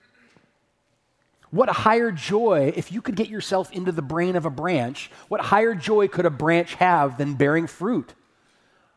What 1.49 1.69
higher 1.69 2.11
joy, 2.11 2.73
if 2.75 2.91
you 2.91 3.01
could 3.01 3.15
get 3.15 3.29
yourself 3.29 3.71
into 3.71 3.91
the 3.91 4.01
brain 4.01 4.35
of 4.35 4.45
a 4.45 4.49
branch, 4.49 5.09
what 5.29 5.39
higher 5.41 5.75
joy 5.75 6.07
could 6.07 6.25
a 6.25 6.29
branch 6.29 6.75
have 6.75 7.17
than 7.17 7.35
bearing 7.35 7.67
fruit? 7.67 8.13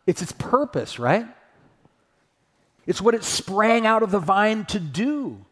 It's 0.06 0.22
its 0.22 0.32
purpose, 0.32 0.98
right? 0.98 1.26
It's 2.86 3.00
what 3.00 3.14
it 3.14 3.22
sprang 3.22 3.86
out 3.86 4.02
of 4.02 4.10
the 4.10 4.18
vine 4.18 4.64
to 4.66 4.80
do. 4.80 5.44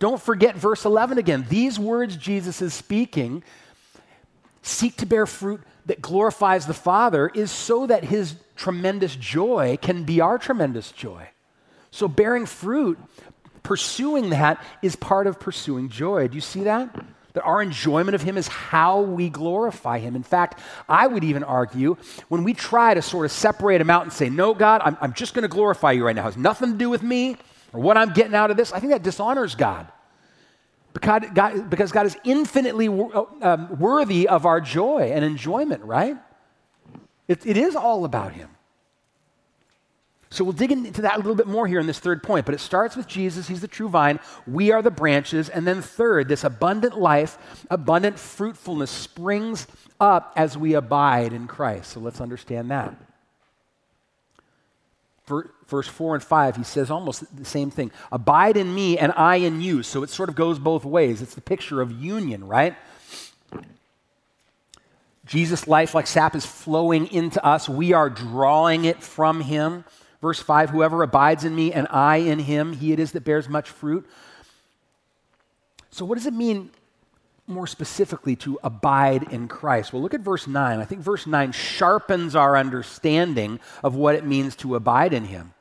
Don't 0.00 0.20
forget 0.20 0.56
verse 0.56 0.84
11 0.84 1.18
again. 1.18 1.46
These 1.48 1.78
words 1.78 2.16
Jesus 2.16 2.60
is 2.60 2.74
speaking 2.74 3.44
seek 4.62 4.96
to 4.96 5.06
bear 5.06 5.26
fruit 5.26 5.60
that 5.86 6.00
glorifies 6.00 6.66
the 6.66 6.74
Father 6.74 7.30
is 7.34 7.50
so 7.50 7.86
that 7.86 8.04
his 8.04 8.36
tremendous 8.56 9.16
joy 9.16 9.78
can 9.80 10.04
be 10.04 10.20
our 10.20 10.38
tremendous 10.38 10.92
joy. 10.92 11.28
So, 11.90 12.08
bearing 12.08 12.46
fruit, 12.46 12.98
pursuing 13.62 14.30
that, 14.30 14.64
is 14.82 14.96
part 14.96 15.26
of 15.26 15.38
pursuing 15.38 15.88
joy. 15.88 16.26
Do 16.26 16.34
you 16.34 16.40
see 16.40 16.64
that? 16.64 16.92
That 17.34 17.44
our 17.44 17.62
enjoyment 17.62 18.14
of 18.14 18.22
Him 18.22 18.36
is 18.36 18.48
how 18.48 19.00
we 19.02 19.28
glorify 19.28 19.98
Him. 19.98 20.16
In 20.16 20.24
fact, 20.24 20.60
I 20.88 21.06
would 21.06 21.22
even 21.22 21.44
argue 21.44 21.96
when 22.28 22.42
we 22.42 22.52
try 22.52 22.94
to 22.94 23.02
sort 23.02 23.26
of 23.26 23.32
separate 23.32 23.80
Him 23.80 23.90
out 23.90 24.02
and 24.02 24.12
say, 24.12 24.28
No, 24.28 24.54
God, 24.54 24.82
I'm, 24.84 24.96
I'm 25.00 25.12
just 25.12 25.34
going 25.34 25.42
to 25.42 25.48
glorify 25.48 25.92
you 25.92 26.04
right 26.04 26.16
now, 26.16 26.22
it 26.22 26.24
has 26.24 26.36
nothing 26.36 26.72
to 26.72 26.78
do 26.78 26.90
with 26.90 27.02
me 27.02 27.36
or 27.74 27.80
what 27.80 27.96
I'm 27.96 28.12
getting 28.12 28.34
out 28.34 28.50
of 28.50 28.56
this, 28.56 28.72
I 28.72 28.78
think 28.78 28.92
that 28.92 29.02
dishonors 29.02 29.56
God. 29.56 29.88
Because 30.94 31.22
God, 31.34 31.68
because 31.68 31.92
God 31.92 32.06
is 32.06 32.16
infinitely 32.24 32.88
um, 32.88 33.78
worthy 33.78 34.28
of 34.28 34.46
our 34.46 34.60
joy 34.60 35.10
and 35.12 35.24
enjoyment, 35.24 35.82
right? 35.82 36.16
It, 37.28 37.44
it 37.44 37.56
is 37.56 37.76
all 37.76 38.04
about 38.04 38.32
Him. 38.32 38.48
So 40.30 40.42
we'll 40.42 40.52
dig 40.52 40.72
into 40.72 41.02
that 41.02 41.14
a 41.14 41.18
little 41.18 41.36
bit 41.36 41.46
more 41.46 41.66
here 41.66 41.78
in 41.78 41.86
this 41.86 42.00
third 42.00 42.22
point, 42.22 42.44
but 42.44 42.56
it 42.56 42.60
starts 42.60 42.96
with 42.96 43.06
Jesus. 43.06 43.46
He's 43.46 43.60
the 43.60 43.68
true 43.68 43.88
vine. 43.88 44.18
We 44.48 44.72
are 44.72 44.82
the 44.82 44.90
branches. 44.90 45.48
And 45.48 45.64
then, 45.64 45.80
third, 45.80 46.28
this 46.28 46.42
abundant 46.42 46.98
life, 46.98 47.38
abundant 47.70 48.18
fruitfulness 48.18 48.90
springs 48.90 49.68
up 50.00 50.32
as 50.36 50.58
we 50.58 50.74
abide 50.74 51.32
in 51.32 51.46
Christ. 51.46 51.92
So 51.92 52.00
let's 52.00 52.20
understand 52.20 52.70
that. 52.72 52.96
Verse 55.26 55.88
4 55.88 56.16
and 56.16 56.24
5, 56.24 56.56
he 56.56 56.64
says 56.64 56.90
almost 56.90 57.36
the 57.36 57.44
same 57.44 57.70
thing 57.70 57.90
Abide 58.12 58.58
in 58.58 58.74
me 58.74 58.98
and 58.98 59.12
I 59.12 59.36
in 59.36 59.60
you. 59.60 59.82
So 59.82 60.02
it 60.02 60.10
sort 60.10 60.28
of 60.28 60.34
goes 60.34 60.58
both 60.58 60.84
ways. 60.84 61.22
It's 61.22 61.34
the 61.34 61.40
picture 61.40 61.80
of 61.80 61.90
union, 61.90 62.46
right? 62.46 62.76
Jesus' 65.26 65.66
life, 65.66 65.94
like 65.94 66.06
sap, 66.06 66.34
is 66.34 66.44
flowing 66.44 67.10
into 67.10 67.42
us. 67.44 67.68
We 67.68 67.94
are 67.94 68.10
drawing 68.10 68.84
it 68.84 69.02
from 69.02 69.40
him. 69.40 69.84
Verse 70.20 70.40
5 70.40 70.70
Whoever 70.70 71.02
abides 71.02 71.44
in 71.44 71.54
me 71.54 71.72
and 71.72 71.86
I 71.90 72.16
in 72.16 72.40
him, 72.40 72.74
he 72.74 72.92
it 72.92 73.00
is 73.00 73.12
that 73.12 73.24
bears 73.24 73.48
much 73.48 73.70
fruit. 73.70 74.06
So, 75.90 76.04
what 76.04 76.16
does 76.16 76.26
it 76.26 76.34
mean 76.34 76.70
more 77.46 77.66
specifically 77.66 78.36
to 78.36 78.58
abide 78.62 79.32
in 79.32 79.48
Christ? 79.48 79.92
Well, 79.92 80.02
look 80.02 80.14
at 80.14 80.20
verse 80.20 80.46
9. 80.46 80.78
I 80.78 80.84
think 80.84 81.02
verse 81.02 81.26
9 81.26 81.52
sharpens 81.52 82.34
our 82.34 82.56
understanding 82.56 83.60
of 83.82 83.94
what 83.94 84.14
it 84.14 84.24
means 84.24 84.56
to 84.56 84.74
abide 84.74 85.12
in 85.12 85.24
him. 85.24 85.52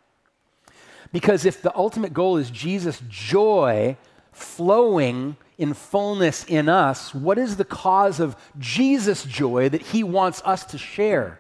Because 1.12 1.46
if 1.46 1.62
the 1.62 1.76
ultimate 1.76 2.14
goal 2.14 2.38
is 2.38 2.50
Jesus' 2.50 3.02
joy 3.08 3.98
flowing 4.32 5.38
in 5.58 5.74
fullness 5.74 6.44
in 6.46 6.68
us, 6.68 7.14
what 7.14 7.38
is 7.38 7.58
the 7.58 7.66
cause 7.66 8.20
of 8.20 8.36
Jesus' 8.58 9.24
joy 9.24 9.70
that 9.70 9.82
he 9.82 10.04
wants 10.04 10.42
us 10.44 10.66
to 10.66 10.78
share? 10.78 11.40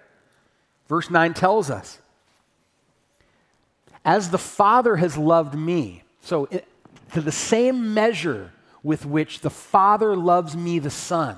Verse 0.88 1.10
9 1.10 1.34
tells 1.34 1.72
us 1.72 2.00
as 4.06 4.30
the 4.30 4.38
Father 4.38 4.98
has 4.98 5.18
loved 5.18 5.56
me. 5.56 6.04
So, 6.22 6.46
it, 6.52 6.68
to 7.14 7.22
the 7.22 7.32
same 7.32 7.94
measure 7.94 8.52
with 8.84 9.06
which 9.06 9.40
the 9.40 9.50
Father 9.50 10.16
loves 10.16 10.56
me, 10.56 10.78
the 10.78 10.90
Son, 10.90 11.38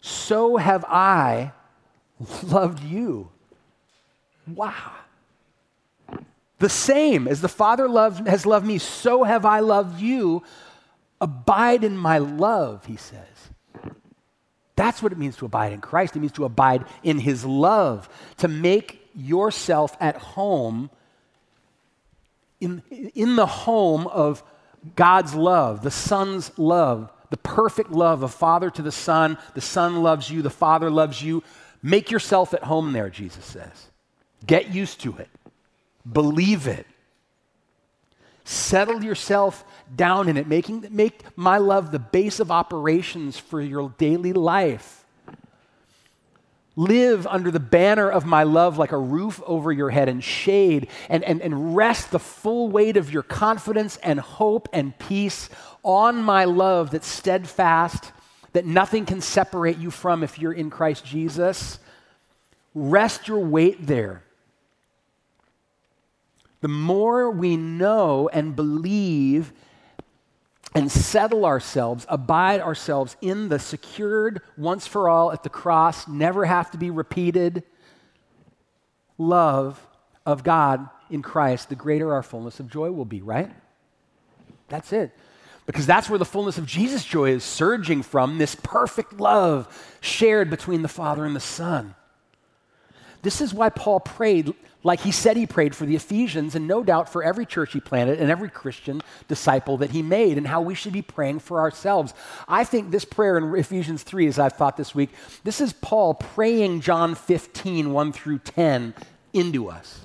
so 0.00 0.56
have 0.56 0.84
I 0.84 1.52
loved 2.44 2.82
you. 2.82 3.28
Wow. 4.46 4.92
The 6.58 6.68
same 6.68 7.26
as 7.26 7.40
the 7.40 7.48
Father 7.48 7.88
loved, 7.88 8.26
has 8.28 8.46
loved 8.46 8.66
me, 8.66 8.78
so 8.78 9.24
have 9.24 9.44
I 9.44 9.60
loved 9.60 10.00
you. 10.00 10.42
Abide 11.20 11.84
in 11.84 11.96
my 11.96 12.18
love, 12.18 12.86
he 12.86 12.96
says. 12.96 13.26
That's 14.74 15.02
what 15.02 15.12
it 15.12 15.18
means 15.18 15.36
to 15.36 15.46
abide 15.46 15.72
in 15.72 15.80
Christ. 15.80 16.16
It 16.16 16.20
means 16.20 16.32
to 16.32 16.44
abide 16.44 16.84
in 17.02 17.18
his 17.18 17.44
love, 17.44 18.08
to 18.38 18.48
make 18.48 19.08
yourself 19.14 19.96
at 20.00 20.16
home 20.16 20.90
in, 22.60 22.82
in 22.90 23.36
the 23.36 23.46
home 23.46 24.06
of 24.06 24.42
God's 24.96 25.34
love, 25.34 25.82
the 25.82 25.90
Son's 25.90 26.56
love, 26.58 27.10
the 27.30 27.36
perfect 27.36 27.90
love 27.90 28.22
of 28.22 28.34
Father 28.34 28.70
to 28.70 28.82
the 28.82 28.92
Son. 28.92 29.38
The 29.54 29.60
Son 29.60 30.02
loves 30.02 30.30
you, 30.30 30.42
the 30.42 30.50
Father 30.50 30.90
loves 30.90 31.22
you. 31.22 31.42
Make 31.82 32.10
yourself 32.10 32.52
at 32.54 32.64
home 32.64 32.92
there, 32.92 33.10
Jesus 33.10 33.44
says. 33.44 33.90
Get 34.46 34.74
used 34.74 35.00
to 35.00 35.16
it, 35.16 35.28
believe 36.10 36.66
it. 36.66 36.86
Settle 38.44 39.04
yourself 39.04 39.64
down 39.94 40.28
in 40.28 40.36
it, 40.36 40.48
making, 40.48 40.86
make 40.90 41.22
my 41.36 41.58
love 41.58 41.92
the 41.92 42.00
base 42.00 42.40
of 42.40 42.50
operations 42.50 43.38
for 43.38 43.60
your 43.60 43.94
daily 43.98 44.32
life. 44.32 45.01
Live 46.74 47.26
under 47.26 47.50
the 47.50 47.60
banner 47.60 48.10
of 48.10 48.24
my 48.24 48.44
love 48.44 48.78
like 48.78 48.92
a 48.92 48.98
roof 48.98 49.42
over 49.46 49.70
your 49.70 49.90
head 49.90 50.08
and 50.08 50.24
shade, 50.24 50.88
and, 51.10 51.22
and, 51.24 51.42
and 51.42 51.76
rest 51.76 52.10
the 52.10 52.18
full 52.18 52.68
weight 52.68 52.96
of 52.96 53.12
your 53.12 53.22
confidence 53.22 53.98
and 53.98 54.18
hope 54.18 54.68
and 54.72 54.98
peace 54.98 55.50
on 55.84 56.22
my 56.22 56.44
love 56.44 56.90
that's 56.90 57.06
steadfast, 57.06 58.12
that 58.54 58.64
nothing 58.64 59.04
can 59.04 59.20
separate 59.20 59.76
you 59.76 59.90
from 59.90 60.22
if 60.22 60.38
you're 60.38 60.52
in 60.52 60.70
Christ 60.70 61.04
Jesus. 61.04 61.78
Rest 62.74 63.28
your 63.28 63.40
weight 63.40 63.86
there. 63.86 64.22
The 66.62 66.68
more 66.68 67.30
we 67.30 67.56
know 67.56 68.30
and 68.32 68.56
believe 68.56 69.52
and 70.74 70.90
settle 70.90 71.44
ourselves, 71.44 72.06
abide 72.08 72.60
ourselves 72.60 73.16
in 73.20 73.48
the 73.48 73.58
secured, 73.58 74.40
once 74.56 74.86
for 74.86 75.08
all 75.08 75.32
at 75.32 75.42
the 75.42 75.50
cross, 75.50 76.08
never 76.08 76.44
have 76.44 76.70
to 76.70 76.78
be 76.78 76.90
repeated 76.90 77.62
love 79.18 79.86
of 80.24 80.42
God 80.42 80.88
in 81.10 81.22
Christ, 81.22 81.68
the 81.68 81.74
greater 81.74 82.12
our 82.12 82.22
fullness 82.22 82.58
of 82.58 82.70
joy 82.70 82.90
will 82.90 83.04
be, 83.04 83.20
right? 83.20 83.50
That's 84.68 84.92
it. 84.92 85.12
Because 85.66 85.86
that's 85.86 86.08
where 86.08 86.18
the 86.18 86.24
fullness 86.24 86.58
of 86.58 86.66
Jesus' 86.66 87.04
joy 87.04 87.30
is 87.30 87.44
surging 87.44 88.02
from 88.02 88.38
this 88.38 88.54
perfect 88.54 89.20
love 89.20 89.96
shared 90.00 90.50
between 90.50 90.82
the 90.82 90.88
Father 90.88 91.24
and 91.24 91.36
the 91.36 91.40
Son. 91.40 91.94
This 93.20 93.40
is 93.40 93.54
why 93.54 93.68
Paul 93.68 94.00
prayed 94.00 94.54
like 94.84 95.00
he 95.00 95.12
said 95.12 95.36
he 95.36 95.46
prayed 95.46 95.74
for 95.74 95.86
the 95.86 95.96
Ephesians, 95.96 96.54
and 96.54 96.66
no 96.66 96.82
doubt 96.82 97.08
for 97.08 97.22
every 97.22 97.46
church 97.46 97.72
he 97.72 97.80
planted 97.80 98.20
and 98.20 98.30
every 98.30 98.48
Christian 98.48 99.00
disciple 99.28 99.76
that 99.78 99.90
he 99.90 100.02
made, 100.02 100.36
and 100.36 100.46
how 100.46 100.60
we 100.60 100.74
should 100.74 100.92
be 100.92 101.02
praying 101.02 101.38
for 101.38 101.60
ourselves. 101.60 102.14
I 102.48 102.64
think 102.64 102.90
this 102.90 103.04
prayer 103.04 103.38
in 103.38 103.54
Ephesians 103.54 104.02
3, 104.02 104.26
as 104.26 104.38
I've 104.38 104.54
thought 104.54 104.76
this 104.76 104.94
week, 104.94 105.10
this 105.44 105.60
is 105.60 105.72
Paul 105.72 106.14
praying 106.14 106.80
John 106.80 107.14
15, 107.14 107.92
1 107.92 108.12
through 108.12 108.38
10 108.38 108.94
into 109.32 109.68
us. 109.68 110.00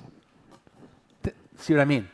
See 1.58 1.74
what 1.74 1.80
I 1.80 1.84
mean? 1.84 2.08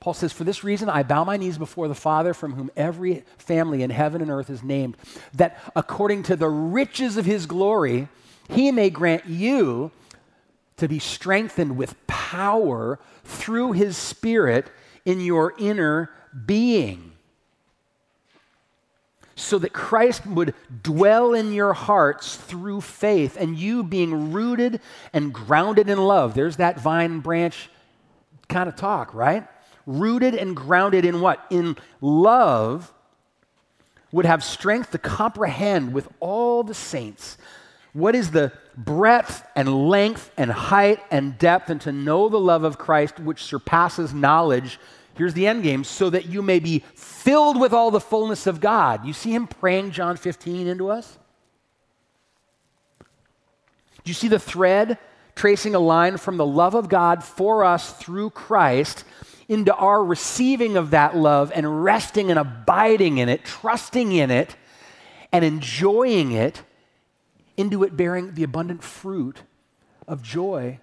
Paul 0.00 0.14
says, 0.14 0.32
For 0.32 0.44
this 0.44 0.62
reason 0.62 0.88
I 0.88 1.02
bow 1.02 1.24
my 1.24 1.36
knees 1.36 1.58
before 1.58 1.88
the 1.88 1.94
Father, 1.94 2.32
from 2.32 2.52
whom 2.54 2.70
every 2.76 3.24
family 3.38 3.82
in 3.82 3.90
heaven 3.90 4.22
and 4.22 4.30
earth 4.30 4.50
is 4.50 4.62
named, 4.62 4.96
that 5.34 5.58
according 5.74 6.22
to 6.24 6.36
the 6.36 6.48
riches 6.48 7.16
of 7.16 7.26
his 7.26 7.46
glory, 7.46 8.08
he 8.48 8.70
may 8.70 8.88
grant 8.88 9.26
you 9.26 9.90
to 10.76 10.88
be 10.88 10.98
strengthened 10.98 11.76
with 11.76 11.94
power 12.06 12.98
through 13.24 13.72
his 13.72 13.96
Spirit 13.96 14.70
in 15.04 15.20
your 15.20 15.54
inner 15.58 16.10
being. 16.44 17.12
So 19.34 19.58
that 19.58 19.72
Christ 19.72 20.26
would 20.26 20.54
dwell 20.82 21.34
in 21.34 21.52
your 21.52 21.74
hearts 21.74 22.36
through 22.36 22.80
faith, 22.80 23.36
and 23.38 23.56
you 23.58 23.82
being 23.82 24.32
rooted 24.32 24.80
and 25.12 25.32
grounded 25.32 25.88
in 25.88 25.98
love. 25.98 26.34
There's 26.34 26.56
that 26.56 26.80
vine 26.80 27.20
branch 27.20 27.68
kind 28.48 28.68
of 28.68 28.76
talk, 28.76 29.12
right? 29.14 29.46
Rooted 29.86 30.34
and 30.34 30.56
grounded 30.56 31.04
in 31.04 31.20
what? 31.20 31.44
In 31.50 31.76
love, 32.00 32.92
would 34.12 34.24
have 34.24 34.42
strength 34.42 34.92
to 34.92 34.98
comprehend 34.98 35.92
with 35.92 36.08
all 36.20 36.62
the 36.62 36.74
saints 36.74 37.36
what 37.92 38.14
is 38.14 38.30
the 38.30 38.52
breadth 38.76 39.44
and 39.54 39.88
length 39.88 40.30
and 40.36 40.50
height 40.50 41.00
and 41.10 41.38
depth, 41.38 41.70
and 41.70 41.80
to 41.82 41.92
know 41.92 42.28
the 42.28 42.40
love 42.40 42.64
of 42.64 42.78
Christ 42.78 43.18
which 43.18 43.42
surpasses 43.42 44.12
knowledge. 44.12 44.78
Here's 45.14 45.34
the 45.34 45.46
end 45.46 45.62
game 45.62 45.82
so 45.82 46.10
that 46.10 46.26
you 46.26 46.42
may 46.42 46.58
be 46.58 46.84
filled 46.94 47.58
with 47.58 47.72
all 47.72 47.90
the 47.90 48.00
fullness 48.00 48.46
of 48.46 48.60
God. 48.60 49.06
You 49.06 49.14
see 49.14 49.34
him 49.34 49.46
praying 49.46 49.92
John 49.92 50.16
15 50.16 50.66
into 50.66 50.90
us? 50.90 51.18
Do 53.00 54.10
you 54.10 54.14
see 54.14 54.28
the 54.28 54.38
thread 54.38 54.98
tracing 55.34 55.74
a 55.74 55.78
line 55.78 56.16
from 56.16 56.36
the 56.36 56.46
love 56.46 56.74
of 56.74 56.88
God 56.88 57.24
for 57.24 57.64
us 57.64 57.92
through 57.94 58.30
Christ 58.30 59.04
into 59.48 59.74
our 59.74 60.04
receiving 60.04 60.76
of 60.76 60.90
that 60.90 61.16
love 61.16 61.50
and 61.54 61.82
resting 61.82 62.30
and 62.30 62.38
abiding 62.38 63.18
in 63.18 63.28
it, 63.28 63.44
trusting 63.44 64.12
in 64.12 64.30
it, 64.30 64.54
and 65.32 65.44
enjoying 65.44 66.32
it? 66.32 66.62
Into 67.56 67.82
it 67.82 67.96
bearing 67.96 68.34
the 68.34 68.42
abundant 68.42 68.82
fruit 68.82 69.42
of 70.06 70.22
joy 70.22 70.78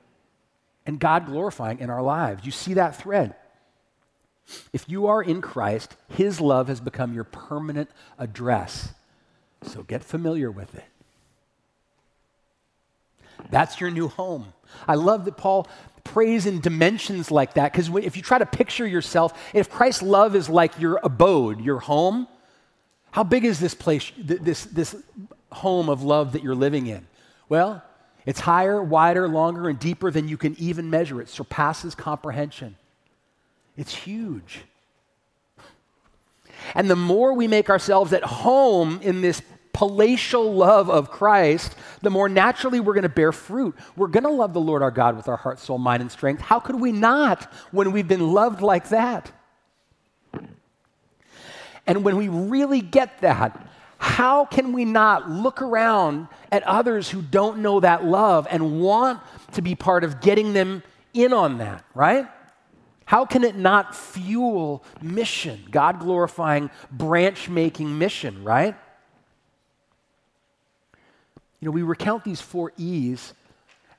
and 0.86 1.00
God 1.00 1.26
glorifying 1.26 1.80
in 1.80 1.90
our 1.90 2.02
lives. 2.02 2.46
You 2.46 2.52
see 2.52 2.74
that 2.74 2.96
thread. 2.96 3.36
If 4.74 4.90
you 4.90 5.08
are 5.08 5.22
in 5.22 5.42
Christ, 5.42 5.96
His 6.10 6.42
love 6.42 6.68
has 6.68 6.82
become 6.82 7.14
your 7.14 7.24
permanent 7.24 7.90
address. 8.18 8.94
So 9.64 9.84
get 9.84 10.04
familiar 10.04 10.52
with 10.52 10.76
it. 10.76 10.84
That's 13.50 13.80
your 13.80 13.90
new 13.90 14.08
home. 14.08 14.54
I 14.88 14.96
love 14.96 15.26
that 15.26 15.38
Paul 15.38 15.68
prays 16.04 16.46
in 16.46 16.60
dimensions 16.60 17.32
like 17.32 17.54
that 17.54 17.72
because 17.72 17.90
if 17.96 18.18
you 18.18 18.24
try 18.24 18.38
to 18.38 18.46
picture 18.46 18.86
yourself, 18.86 19.52
if 19.54 19.70
Christ's 19.70 20.02
love 20.02 20.36
is 20.36 20.50
like 20.50 20.80
your 20.80 21.00
abode, 21.04 21.62
your 21.62 21.80
home, 21.80 22.28
how 23.12 23.24
big 23.24 23.46
is 23.46 23.60
this 23.60 23.74
place, 23.74 24.12
this, 24.18 24.66
this 24.66 24.96
home 25.54 25.90
of 25.90 26.04
love 26.04 26.34
that 26.34 26.44
you're 26.44 26.56
living 26.56 26.88
in? 26.88 27.08
Well, 27.50 27.84
it's 28.26 28.40
higher, 28.40 28.82
wider, 28.82 29.28
longer, 29.28 29.70
and 29.70 29.78
deeper 29.78 30.12
than 30.12 30.28
you 30.28 30.38
can 30.38 30.56
even 30.60 30.90
measure. 30.90 31.22
It 31.22 31.30
surpasses 31.30 31.96
comprehension. 31.96 32.76
It's 33.76 33.94
huge. 33.94 34.62
And 36.76 36.90
the 36.90 36.96
more 36.96 37.34
we 37.34 37.48
make 37.48 37.70
ourselves 37.70 38.14
at 38.14 38.24
home 38.24 39.00
in 39.02 39.22
this 39.22 39.42
palatial 39.74 40.54
love 40.54 40.90
of 40.90 41.10
Christ, 41.10 41.76
the 42.02 42.10
more 42.10 42.30
naturally 42.30 42.80
we're 42.80 42.94
going 42.94 43.04
to 43.04 43.10
bear 43.10 43.32
fruit. 43.32 43.76
We're 43.96 44.08
going 44.08 44.24
to 44.24 44.30
love 44.30 44.54
the 44.54 44.62
Lord 44.62 44.82
our 44.82 44.92
God 44.92 45.18
with 45.18 45.28
our 45.28 45.36
heart, 45.36 45.60
soul, 45.60 45.80
mind, 45.80 46.02
and 46.02 46.12
strength. 46.12 46.42
How 46.42 46.60
could 46.60 46.80
we 46.80 46.92
not 46.92 47.52
when 47.72 47.92
we've 47.92 48.08
been 48.08 48.32
loved 48.32 48.62
like 48.62 48.90
that? 48.90 49.32
And 51.86 52.06
when 52.06 52.16
we 52.16 52.30
really 52.30 52.82
get 52.82 53.20
that, 53.22 53.68
how 54.04 54.44
can 54.44 54.74
we 54.74 54.84
not 54.84 55.30
look 55.30 55.62
around 55.62 56.28
at 56.52 56.62
others 56.64 57.10
who 57.10 57.22
don't 57.22 57.60
know 57.60 57.80
that 57.80 58.04
love 58.04 58.46
and 58.52 58.82
want 58.82 59.22
to 59.54 59.62
be 59.62 59.76
part 59.76 60.04
of 60.04 60.20
getting 60.20 60.52
them 60.52 60.84
in 61.14 61.32
on 61.32 61.60
that, 61.60 61.86
right? 61.96 62.28
How 63.06 63.26
can 63.26 63.46
it 63.46 63.56
not 63.56 63.96
fuel 63.96 64.84
mission, 65.02 65.64
God 65.72 66.02
glorifying, 66.02 66.70
branch 66.92 67.48
making 67.48 67.98
mission, 67.98 68.44
right? 68.44 68.76
You 71.62 71.68
know, 71.68 71.72
we 71.72 71.82
recount 71.82 72.26
these 72.26 72.42
four 72.42 72.74
E's 72.76 73.34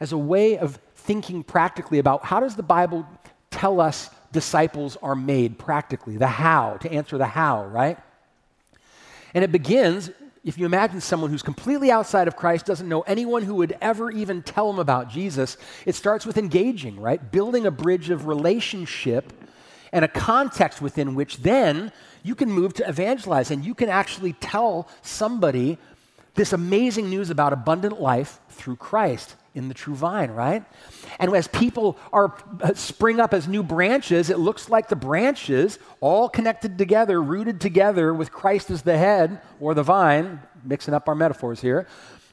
as 0.01 0.13
a 0.13 0.19
way 0.19 0.59
of 0.59 0.79
thinking 0.97 1.43
practically 1.43 1.99
about 1.99 2.27
how 2.27 2.41
does 2.41 2.57
the 2.57 2.63
Bible 2.63 3.07
tell 3.51 3.81
us 3.81 4.11
disciples 4.33 4.99
are 5.03 5.17
made 5.17 5.59
practically, 5.59 6.19
the 6.19 6.27
how, 6.27 6.77
to 6.83 6.93
answer 6.93 7.17
the 7.17 7.25
how, 7.25 7.65
right? 7.65 7.97
And 9.35 9.43
it 9.43 9.53
begins, 9.53 10.11
if 10.45 10.57
you 10.57 10.65
imagine 10.65 11.01
someone 11.01 11.31
who's 11.31 11.43
completely 11.43 11.91
outside 11.91 12.29
of 12.29 12.37
Christ, 12.37 12.67
doesn't 12.67 12.89
know 12.89 13.03
anyone 13.03 13.43
who 13.43 13.57
would 13.57 13.77
ever 13.81 14.11
even 14.11 14.43
tell 14.43 14.71
them 14.71 14.79
about 14.79 15.11
Jesus, 15.11 15.57
it 15.85 15.95
starts 15.95 16.25
with 16.25 16.39
engaging, 16.39 17.01
right? 17.01 17.33
Building 17.33 17.67
a 17.67 17.71
bridge 17.71 18.11
of 18.11 18.27
relationship 18.27 19.33
and 19.93 20.05
a 20.05 20.09
context 20.09 20.81
within 20.81 21.15
which 21.15 21.39
then 21.39 21.93
you 22.23 22.35
can 22.35 22.51
move 22.51 22.75
to 22.75 22.89
evangelize 22.89 23.51
and 23.51 23.65
you 23.65 23.75
can 23.75 23.89
actually 23.89 24.33
tell 24.35 24.89
somebody 25.03 25.79
this 26.35 26.53
amazing 26.53 27.11
news 27.11 27.31
about 27.31 27.53
abundant 27.53 28.01
life 28.01 28.41
through 28.49 28.77
Christ 28.77 29.37
in 29.55 29.69
the 29.69 29.75
true 29.75 29.95
vine, 29.95 30.31
right? 30.33 30.65
And 31.21 31.35
as 31.35 31.47
people 31.47 31.97
are 32.13 32.35
uh, 32.61 32.75
spring 32.75 33.21
up 33.21 33.33
as 33.33 33.47
new 33.47 33.63
branches, 33.63 34.29
it 34.29 34.39
looks 34.39 34.69
like 34.69 34.89
the 34.89 34.97
branches 34.97 35.79
all 36.01 36.29
connected 36.29 36.77
together, 36.77 37.23
rooted 37.23 37.61
together 37.61 38.13
with 38.13 38.33
Christ 38.33 38.71
as 38.71 38.83
the 38.83 38.99
head 38.99 39.41
or 39.61 39.75
the 39.75 39.85
vine, 39.85 40.41
mixing 40.65 40.93
up 40.93 41.09
our 41.09 41.15
metaphors 41.15 41.61
here, 41.61 41.87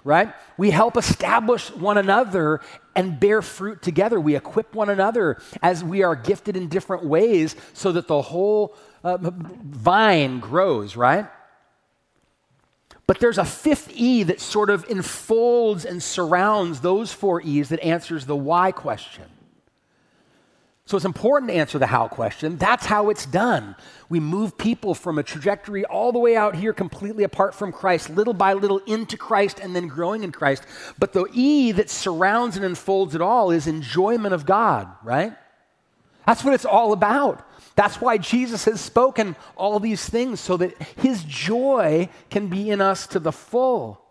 right? 0.04 0.34
We 0.58 0.72
help 0.72 0.98
establish 0.98 1.72
one 1.72 1.98
another 2.00 2.62
and 2.96 3.20
bear 3.20 3.42
fruit 3.42 3.82
together. 3.82 4.20
We 4.20 4.36
equip 4.36 4.74
one 4.74 4.90
another 4.90 5.40
as 5.62 5.84
we 5.84 6.02
are 6.04 6.16
gifted 6.16 6.58
in 6.58 6.70
different 6.70 7.06
ways 7.06 7.56
so 7.74 7.92
that 7.92 8.08
the 8.08 8.22
whole 8.22 8.76
uh, 9.04 9.18
vine 9.22 10.40
grows, 10.40 10.96
right? 10.96 11.28
But 13.12 13.20
there's 13.20 13.38
a 13.38 13.44
fifth 13.44 13.92
E 13.94 14.24
that 14.24 14.40
sort 14.40 14.70
of 14.70 14.86
enfolds 14.90 15.84
and 15.84 16.02
surrounds 16.02 16.80
those 16.80 17.12
four 17.12 17.42
E's 17.42 17.68
that 17.68 17.82
answers 17.82 18.26
the 18.26 18.38
why 18.38 18.72
question. 18.72 19.26
So 20.86 20.96
it's 20.96 21.06
important 21.06 21.52
to 21.52 21.58
answer 21.58 21.78
the 21.78 21.88
how 21.88 22.08
question. 22.08 22.56
That's 22.56 22.86
how 22.86 23.10
it's 23.10 23.26
done. 23.26 23.76
We 24.08 24.22
move 24.22 24.58
people 24.58 24.96
from 24.96 25.20
a 25.20 25.24
trajectory 25.24 25.84
all 25.84 26.14
the 26.14 26.20
way 26.20 26.38
out 26.38 26.56
here, 26.56 26.72
completely 26.72 27.26
apart 27.26 27.54
from 27.54 27.74
Christ, 27.74 28.10
little 28.10 28.34
by 28.34 28.54
little 28.54 28.78
into 28.88 29.18
Christ, 29.18 29.60
and 29.60 29.76
then 29.76 29.90
growing 29.90 30.24
in 30.24 30.32
Christ. 30.32 30.64
But 30.98 31.12
the 31.12 31.26
E 31.34 31.74
that 31.74 31.90
surrounds 31.90 32.56
and 32.56 32.64
unfolds 32.64 33.14
it 33.14 33.20
all 33.20 33.52
is 33.52 33.68
enjoyment 33.68 34.34
of 34.34 34.46
God, 34.46 34.88
right? 35.04 35.34
That's 36.26 36.44
what 36.44 36.54
it's 36.54 36.66
all 36.66 36.94
about. 36.94 37.48
That's 37.76 38.02
why 38.02 38.18
Jesus 38.18 38.66
has 38.66 38.82
spoken 38.82 39.36
all 39.56 39.80
these 39.80 40.08
things, 40.08 40.40
so 40.40 40.58
that 40.58 40.80
his 40.98 41.24
joy 41.24 42.10
can 42.30 42.48
be 42.48 42.70
in 42.70 42.82
us 42.82 43.08
to 43.08 43.20
the 43.20 43.32
full. 43.32 44.02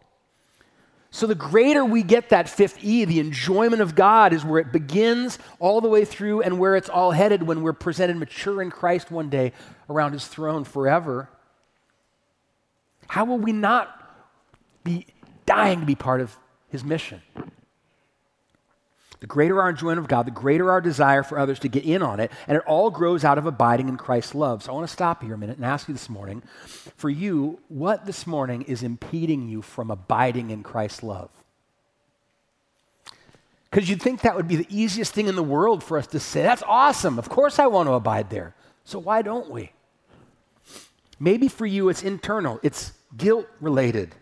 So, 1.12 1.26
the 1.26 1.34
greater 1.34 1.84
we 1.84 2.02
get 2.04 2.28
that 2.28 2.48
fifth 2.48 2.82
E, 2.82 3.04
the 3.04 3.18
enjoyment 3.18 3.82
of 3.82 3.96
God, 3.96 4.32
is 4.32 4.44
where 4.44 4.60
it 4.60 4.72
begins 4.72 5.38
all 5.58 5.80
the 5.80 5.88
way 5.88 6.04
through 6.04 6.42
and 6.42 6.58
where 6.58 6.76
it's 6.76 6.88
all 6.88 7.10
headed 7.10 7.42
when 7.42 7.62
we're 7.62 7.72
presented 7.72 8.16
mature 8.16 8.62
in 8.62 8.70
Christ 8.70 9.10
one 9.10 9.28
day 9.28 9.52
around 9.88 10.12
his 10.12 10.26
throne 10.26 10.62
forever. 10.62 11.28
How 13.08 13.24
will 13.24 13.38
we 13.38 13.50
not 13.52 13.88
be 14.84 15.06
dying 15.46 15.80
to 15.80 15.86
be 15.86 15.96
part 15.96 16.20
of 16.20 16.36
his 16.68 16.84
mission? 16.84 17.20
The 19.20 19.26
greater 19.26 19.60
our 19.60 19.68
enjoyment 19.68 19.98
of 19.98 20.08
God, 20.08 20.26
the 20.26 20.30
greater 20.30 20.70
our 20.70 20.80
desire 20.80 21.22
for 21.22 21.38
others 21.38 21.58
to 21.60 21.68
get 21.68 21.84
in 21.84 22.02
on 22.02 22.20
it, 22.20 22.32
and 22.48 22.56
it 22.56 22.64
all 22.66 22.90
grows 22.90 23.22
out 23.22 23.36
of 23.36 23.44
abiding 23.44 23.88
in 23.88 23.98
Christ's 23.98 24.34
love. 24.34 24.62
So 24.62 24.72
I 24.72 24.74
want 24.74 24.86
to 24.86 24.92
stop 24.92 25.22
here 25.22 25.34
a 25.34 25.38
minute 25.38 25.56
and 25.56 25.64
ask 25.64 25.88
you 25.88 25.94
this 25.94 26.08
morning 26.08 26.42
for 26.96 27.10
you, 27.10 27.60
what 27.68 28.06
this 28.06 28.26
morning 28.26 28.62
is 28.62 28.82
impeding 28.82 29.46
you 29.46 29.60
from 29.60 29.90
abiding 29.90 30.50
in 30.50 30.62
Christ's 30.62 31.02
love? 31.02 31.30
Because 33.70 33.90
you'd 33.90 34.02
think 34.02 34.22
that 34.22 34.34
would 34.34 34.48
be 34.48 34.56
the 34.56 34.66
easiest 34.70 35.12
thing 35.12 35.28
in 35.28 35.36
the 35.36 35.42
world 35.42 35.84
for 35.84 35.98
us 35.98 36.06
to 36.08 36.18
say, 36.18 36.42
that's 36.42 36.62
awesome. 36.66 37.18
Of 37.18 37.28
course 37.28 37.58
I 37.58 37.66
want 37.66 37.88
to 37.88 37.92
abide 37.92 38.30
there. 38.30 38.54
So 38.84 38.98
why 38.98 39.20
don't 39.20 39.50
we? 39.50 39.72
Maybe 41.20 41.48
for 41.48 41.66
you 41.66 41.90
it's 41.90 42.02
internal, 42.02 42.58
it's 42.62 42.92
guilt 43.16 43.46
related 43.60 44.14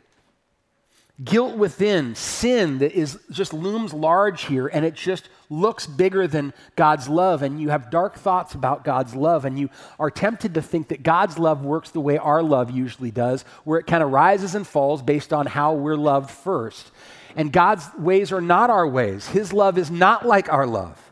guilt 1.23 1.57
within, 1.57 2.15
sin 2.15 2.79
that 2.79 2.93
is 2.93 3.19
just 3.31 3.53
looms 3.53 3.93
large 3.93 4.45
here 4.45 4.69
and 4.69 4.85
it 4.85 4.95
just 4.95 5.29
looks 5.51 5.87
bigger 5.87 6.29
than 6.29 6.53
God's 6.77 7.09
love 7.09 7.43
and 7.43 7.61
you 7.61 7.71
have 7.71 7.91
dark 7.91 8.17
thoughts 8.17 8.55
about 8.55 8.85
God's 8.85 9.15
love 9.17 9.45
and 9.45 9.59
you 9.59 9.69
are 9.99 10.11
tempted 10.11 10.55
to 10.55 10.63
think 10.63 10.89
that 10.89 11.03
God's 11.03 11.39
love 11.39 11.65
works 11.65 11.91
the 11.91 12.01
way 12.01 12.19
our 12.19 12.43
love 12.43 12.71
usually 12.71 13.11
does, 13.11 13.43
where 13.65 13.81
it 13.81 13.87
kind 13.87 14.03
of 14.03 14.11
rises 14.11 14.55
and 14.55 14.67
falls 14.67 15.03
based 15.03 15.33
on 15.33 15.47
how 15.47 15.75
we're 15.75 15.97
loved 15.97 16.31
first. 16.31 16.91
And 17.35 17.53
God's 17.53 17.89
ways 17.99 18.31
are 18.33 18.41
not 18.41 18.71
our 18.71 18.87
ways. 18.87 19.27
His 19.27 19.53
love 19.53 19.77
is 19.77 19.91
not 19.91 20.25
like 20.25 20.53
our 20.53 20.67
love. 20.67 21.03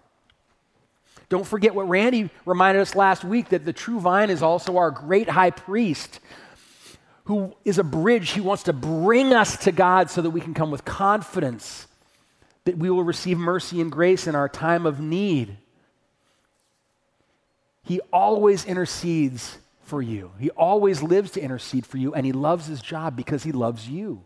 Don't 1.29 1.47
forget 1.47 1.75
what 1.75 1.88
Randy 1.88 2.31
reminded 2.45 2.81
us 2.81 2.95
last 2.95 3.25
week 3.25 3.49
that 3.49 3.64
the 3.64 3.73
true 3.73 3.99
vine 3.99 4.31
is 4.31 4.42
also 4.42 4.77
our 4.77 4.92
great 4.92 5.29
high 5.29 5.51
priest 5.51 6.21
who 7.27 7.55
is 7.65 7.79
a 7.79 7.85
bridge. 7.85 8.31
He 8.31 8.41
wants 8.41 8.65
to 8.65 8.73
bring 8.73 9.33
us 9.33 9.57
to 9.65 9.73
God 9.73 10.11
so 10.11 10.23
that 10.23 10.31
we 10.31 10.41
can 10.41 10.55
come 10.55 10.71
with 10.71 10.85
confidence 10.85 11.87
that 12.65 12.79
we 12.79 12.91
will 12.91 13.05
receive 13.05 13.39
mercy 13.39 13.81
and 13.81 13.93
grace 13.93 14.27
in 14.27 14.35
our 14.35 14.49
time 14.49 14.87
of 14.87 14.99
need. 15.01 15.57
He 17.85 18.01
always 18.12 18.65
intercedes 18.65 19.59
for 19.85 20.03
you. 20.03 20.33
He 20.41 20.51
always 20.51 21.01
lives 21.01 21.31
to 21.33 21.41
intercede 21.41 21.87
for 21.87 21.97
you, 21.97 22.12
and 22.12 22.27
he 22.27 22.33
loves 22.33 22.67
his 22.67 22.83
job 22.83 23.17
because 23.17 23.45
he 23.45 23.53
loves 23.53 23.89
you. 23.89 24.25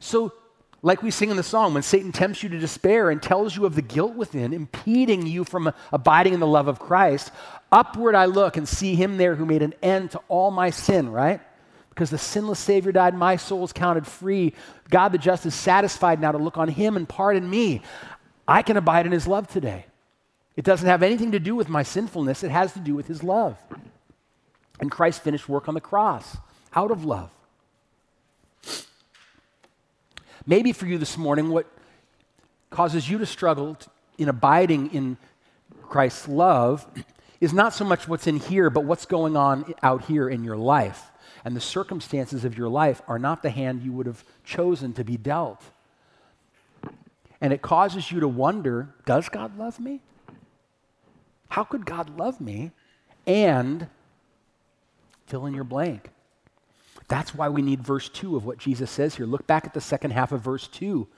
So 0.00 0.32
like 0.82 1.02
we 1.02 1.10
sing 1.10 1.30
in 1.30 1.36
the 1.36 1.42
song, 1.42 1.74
when 1.74 1.82
Satan 1.82 2.10
tempts 2.10 2.42
you 2.42 2.48
to 2.48 2.58
despair 2.58 3.10
and 3.10 3.22
tells 3.22 3.54
you 3.54 3.66
of 3.66 3.74
the 3.74 3.82
guilt 3.82 4.14
within, 4.14 4.52
impeding 4.52 5.26
you 5.26 5.44
from 5.44 5.72
abiding 5.92 6.32
in 6.32 6.40
the 6.40 6.46
love 6.46 6.68
of 6.68 6.78
Christ, 6.78 7.32
upward 7.70 8.14
I 8.14 8.24
look 8.24 8.56
and 8.56 8.66
see 8.66 8.94
him 8.94 9.18
there 9.18 9.34
who 9.34 9.44
made 9.44 9.62
an 9.62 9.74
end 9.82 10.12
to 10.12 10.20
all 10.28 10.50
my 10.50 10.70
sin, 10.70 11.10
right? 11.10 11.40
Because 11.90 12.08
the 12.08 12.18
sinless 12.18 12.58
Savior 12.58 12.92
died, 12.92 13.14
my 13.14 13.36
soul 13.36 13.62
is 13.64 13.74
counted 13.74 14.06
free. 14.06 14.54
God 14.88 15.12
the 15.12 15.18
just 15.18 15.44
is 15.44 15.54
satisfied 15.54 16.20
now 16.20 16.32
to 16.32 16.38
look 16.38 16.56
on 16.56 16.68
him 16.68 16.96
and 16.96 17.06
pardon 17.06 17.48
me. 17.48 17.82
I 18.48 18.62
can 18.62 18.78
abide 18.78 19.04
in 19.04 19.12
his 19.12 19.26
love 19.26 19.48
today. 19.48 19.84
It 20.56 20.64
doesn't 20.64 20.88
have 20.88 21.02
anything 21.02 21.32
to 21.32 21.38
do 21.38 21.54
with 21.54 21.68
my 21.68 21.82
sinfulness, 21.82 22.42
it 22.42 22.50
has 22.50 22.72
to 22.72 22.80
do 22.80 22.94
with 22.94 23.06
his 23.06 23.22
love. 23.22 23.58
And 24.80 24.90
Christ 24.90 25.22
finished 25.22 25.46
work 25.46 25.68
on 25.68 25.74
the 25.74 25.80
cross 25.80 26.38
out 26.74 26.90
of 26.90 27.04
love. 27.04 27.30
Maybe 30.50 30.72
for 30.72 30.86
you 30.86 30.98
this 30.98 31.16
morning, 31.16 31.50
what 31.50 31.68
causes 32.70 33.08
you 33.08 33.18
to 33.18 33.24
struggle 33.24 33.78
in 34.18 34.28
abiding 34.28 34.92
in 34.92 35.16
Christ's 35.80 36.26
love 36.26 36.88
is 37.40 37.52
not 37.52 37.72
so 37.72 37.84
much 37.84 38.08
what's 38.08 38.26
in 38.26 38.34
here, 38.34 38.68
but 38.68 38.84
what's 38.84 39.06
going 39.06 39.36
on 39.36 39.72
out 39.80 40.06
here 40.06 40.28
in 40.28 40.42
your 40.42 40.56
life. 40.56 41.12
And 41.44 41.54
the 41.54 41.60
circumstances 41.60 42.44
of 42.44 42.58
your 42.58 42.68
life 42.68 43.00
are 43.06 43.16
not 43.16 43.44
the 43.44 43.50
hand 43.50 43.82
you 43.82 43.92
would 43.92 44.06
have 44.06 44.24
chosen 44.42 44.92
to 44.94 45.04
be 45.04 45.16
dealt. 45.16 45.62
And 47.40 47.52
it 47.52 47.62
causes 47.62 48.10
you 48.10 48.18
to 48.18 48.26
wonder 48.26 48.88
does 49.06 49.28
God 49.28 49.56
love 49.56 49.78
me? 49.78 50.00
How 51.50 51.62
could 51.62 51.86
God 51.86 52.18
love 52.18 52.40
me? 52.40 52.72
And 53.24 53.86
fill 55.28 55.46
in 55.46 55.54
your 55.54 55.62
blank. 55.62 56.10
That's 57.10 57.34
why 57.34 57.48
we 57.48 57.60
need 57.60 57.82
verse 57.82 58.08
2 58.08 58.36
of 58.36 58.46
what 58.46 58.56
Jesus 58.56 58.88
says 58.88 59.16
here. 59.16 59.26
Look 59.26 59.44
back 59.44 59.66
at 59.66 59.74
the 59.74 59.80
second 59.80 60.12
half 60.12 60.30
of 60.30 60.42
verse 60.42 60.68
2. 60.68 61.08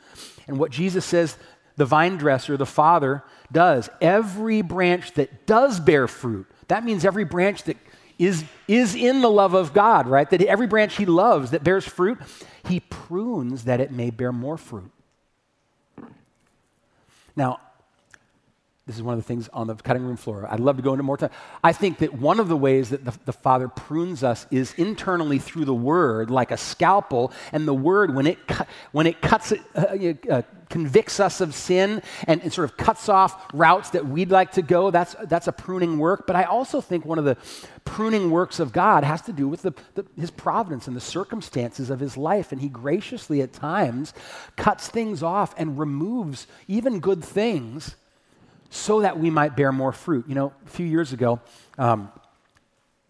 And 0.49 0.59
what 0.59 0.71
Jesus 0.71 1.05
says 1.05 1.37
the 1.77 1.85
vine 1.85 2.17
dresser, 2.17 2.57
the 2.57 2.67
Father, 2.67 3.23
does. 3.53 3.91
Every 4.01 4.63
branch 4.63 5.13
that 5.13 5.47
does 5.47 5.81
bear 5.81 6.09
fruit, 6.09 6.47
that 6.69 6.83
means 6.83 7.05
every 7.05 7.25
branch 7.25 7.65
that 7.65 7.77
is, 8.19 8.43
is 8.67 8.95
in 8.95 9.21
the 9.21 9.31
love 9.31 9.53
of 9.53 9.75
God, 9.75 10.07
right? 10.07 10.29
That 10.31 10.41
every 10.43 10.67
branch 10.67 10.97
he 10.97 11.05
loves 11.05 11.51
that 11.51 11.63
bears 11.63 11.87
fruit, 11.87 12.19
he 12.67 12.81
prunes 12.81 13.65
that 13.65 13.81
it 13.81 13.93
may 13.93 14.09
bear 14.09 14.33
more 14.33 14.57
fruit. 14.57 14.91
Now, 17.37 17.61
this 18.87 18.97
is 18.97 19.03
one 19.03 19.15
of 19.15 19.21
the 19.21 19.27
things 19.27 19.49
on 19.53 19.69
the 19.69 19.77
cutting 19.77 20.03
room 20.03 20.17
floor. 20.17 20.49
I'd 20.51 20.59
love 20.59 20.75
to 20.77 20.83
go 20.83 20.93
into 20.93 21.05
more 21.05 21.17
time. 21.17 21.31
I 21.63 21.73
think 21.73 21.99
that 21.99 22.15
one 22.15 22.41
of 22.41 22.49
the 22.49 22.57
ways 22.57 22.91
that 22.91 23.05
the, 23.05 23.17
the, 23.27 23.33
Father 23.33 23.69
prunes 23.69 24.25
us 24.25 24.45
is 24.51 24.75
internally 24.75 25.39
through 25.39 25.67
the 25.67 25.75
Word, 25.75 26.33
like 26.33 26.51
a 26.51 26.57
scalpel. 26.57 27.33
And 27.53 27.69
the 27.69 27.75
Word, 27.75 28.13
when 28.13 28.27
it, 28.27 28.39
when 28.91 29.07
it 29.07 29.23
cuts, 29.23 29.53
uh, 29.53 30.15
uh, 30.29 30.43
convicts 30.69 31.21
us 31.21 31.41
of 31.41 31.55
sin 31.55 32.03
and, 32.27 32.43
and, 32.43 32.53
sort 32.53 32.69
of 32.69 32.77
cuts 32.77 33.09
off 33.09 33.47
routes 33.55 33.91
that 33.91 34.09
we'd 34.09 34.33
like 34.33 34.51
to 34.53 34.63
go, 34.63 34.91
that's, 34.91 35.15
that's 35.27 35.47
a 35.47 35.53
pruning 35.53 35.99
work. 35.99 36.27
But 36.27 36.35
I 36.35 36.43
also 36.43 36.81
think 36.81 37.05
one 37.05 37.21
of 37.21 37.25
the 37.25 37.37
pruning 37.85 38.33
works 38.33 38.59
of 38.59 38.73
God 38.73 39.05
has 39.05 39.23
to 39.23 39.33
do 39.33 39.47
with 39.47 39.63
the, 39.63 39.75
the, 39.95 40.05
His 40.19 40.33
providence 40.33 40.89
and 40.89 40.97
the 40.97 41.01
circumstances 41.01 41.89
of 41.89 42.01
His 42.01 42.17
life. 42.17 42.51
And 42.51 42.61
He 42.61 42.69
graciously, 42.69 43.43
at 43.43 43.53
times, 43.53 44.13
cuts 44.57 44.89
things 44.89 45.23
off 45.23 45.55
and 45.57 45.79
removes 45.79 46.49
even 46.67 46.99
good 46.99 47.23
things 47.23 47.95
so 48.73 49.03
that 49.03 49.19
we 49.19 49.29
might 49.29 49.55
bear 49.55 49.71
more 49.71 49.93
fruit. 49.93 50.25
You 50.27 50.35
know, 50.35 50.53
a 50.65 50.69
few 50.71 50.87
years 50.87 51.13
ago, 51.13 51.41
um, 51.77 52.11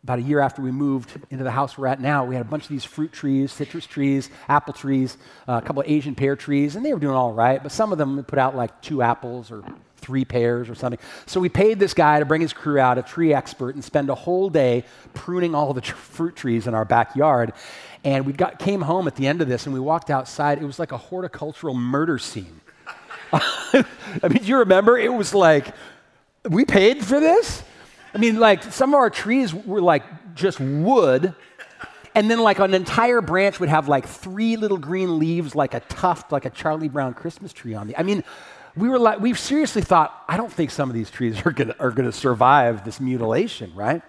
about 0.03 0.19
a 0.19 0.23
year 0.23 0.41
after 0.41 0.61
we 0.61 0.73
moved 0.73 1.13
into 1.31 1.45
the 1.45 1.53
house 1.53 1.79
we're 1.79 1.87
at 1.87 2.01
now, 2.01 2.25
we 2.25 2.35
had 2.35 2.45
a 2.45 2.49
bunch 2.49 2.65
of 2.65 2.69
these 2.69 2.85
fruit 2.85 3.13
trees, 3.13 3.53
citrus 3.53 3.87
trees, 3.87 4.29
apple 4.49 4.75
trees, 4.75 5.17
uh, 5.49 5.61
a 5.63 5.65
couple 5.65 5.81
of 5.81 5.89
Asian 5.89 6.17
pear 6.17 6.35
trees, 6.35 6.75
and 6.75 6.85
they 6.85 6.93
were 6.93 6.99
doing 6.99 7.15
all 7.15 7.33
right, 7.33 7.63
but 7.63 7.71
some 7.71 7.93
of 7.93 7.99
them 7.99 8.25
put 8.25 8.41
out 8.41 8.57
like 8.57 8.83
two 8.83 9.03
apples 9.03 9.53
or 9.53 9.63
three 9.99 10.25
pears 10.25 10.69
or 10.69 10.75
something. 10.75 10.99
So 11.27 11.39
we 11.39 11.49
paid 11.49 11.79
this 11.79 11.95
guy 11.95 12.19
to 12.19 12.25
bring 12.25 12.41
his 12.41 12.53
crew 12.53 12.81
out, 12.81 12.99
a 12.99 13.03
tree 13.03 13.33
expert, 13.33 13.77
and 13.77 13.85
spend 13.85 14.11
a 14.11 14.17
whole 14.17 14.51
day 14.51 14.83
pruning 15.15 15.55
all 15.55 15.73
the 15.73 15.81
tr- 15.81 15.95
fruit 15.95 16.35
trees 16.35 16.67
in 16.67 16.75
our 16.75 16.85
backyard. 16.85 17.53
And 18.03 18.27
we 18.27 18.33
got, 18.33 18.59
came 18.59 18.81
home 18.81 19.07
at 19.07 19.15
the 19.15 19.29
end 19.29 19.41
of 19.41 19.47
this, 19.47 19.67
and 19.67 19.73
we 19.73 19.79
walked 19.79 20.11
outside. 20.11 20.61
It 20.61 20.65
was 20.65 20.81
like 20.81 20.91
a 20.91 20.99
horticultural 20.99 21.75
murder 21.75 22.19
scene. 22.19 22.62
I 23.33 23.85
mean, 24.29 24.43
do 24.43 24.47
you 24.47 24.59
remember? 24.59 24.99
It 24.99 25.13
was 25.13 25.35
like, 25.35 25.75
we 26.49 26.65
paid 26.65 27.05
for 27.05 27.19
this? 27.21 27.63
I 28.15 28.19
mean, 28.19 28.39
like, 28.39 28.63
some 28.63 28.91
of 28.91 28.97
our 28.97 29.11
trees 29.11 29.55
were 29.55 29.81
like 29.81 30.03
just 30.35 30.61
wood, 30.61 31.35
and 32.15 32.31
then 32.31 32.41
like 32.41 32.59
an 32.59 32.75
entire 32.75 33.21
branch 33.23 33.59
would 33.59 33.71
have 33.71 33.89
like 33.89 34.07
three 34.07 34.57
little 34.57 34.77
green 34.77 35.19
leaves, 35.19 35.55
like 35.55 35.73
a 35.73 35.81
tuft, 35.81 36.31
like 36.31 36.45
a 36.45 36.51
Charlie 36.51 36.89
Brown 36.89 37.15
Christmas 37.15 37.53
tree 37.53 37.75
on 37.75 37.87
the. 37.87 37.99
I 37.99 38.03
mean, 38.03 38.23
we 38.77 38.89
were 38.89 38.99
like, 38.99 39.21
we 39.21 39.35
seriously 39.35 39.83
thought, 39.83 40.25
I 40.29 40.37
don't 40.37 40.53
think 40.53 40.71
some 40.71 40.89
of 40.91 40.95
these 40.95 41.11
trees 41.11 41.45
are 41.47 41.53
gonna, 41.53 41.75
are 41.79 41.91
gonna 41.91 42.13
survive 42.13 42.85
this 42.85 43.01
mutilation, 43.01 43.75
right? 43.75 44.03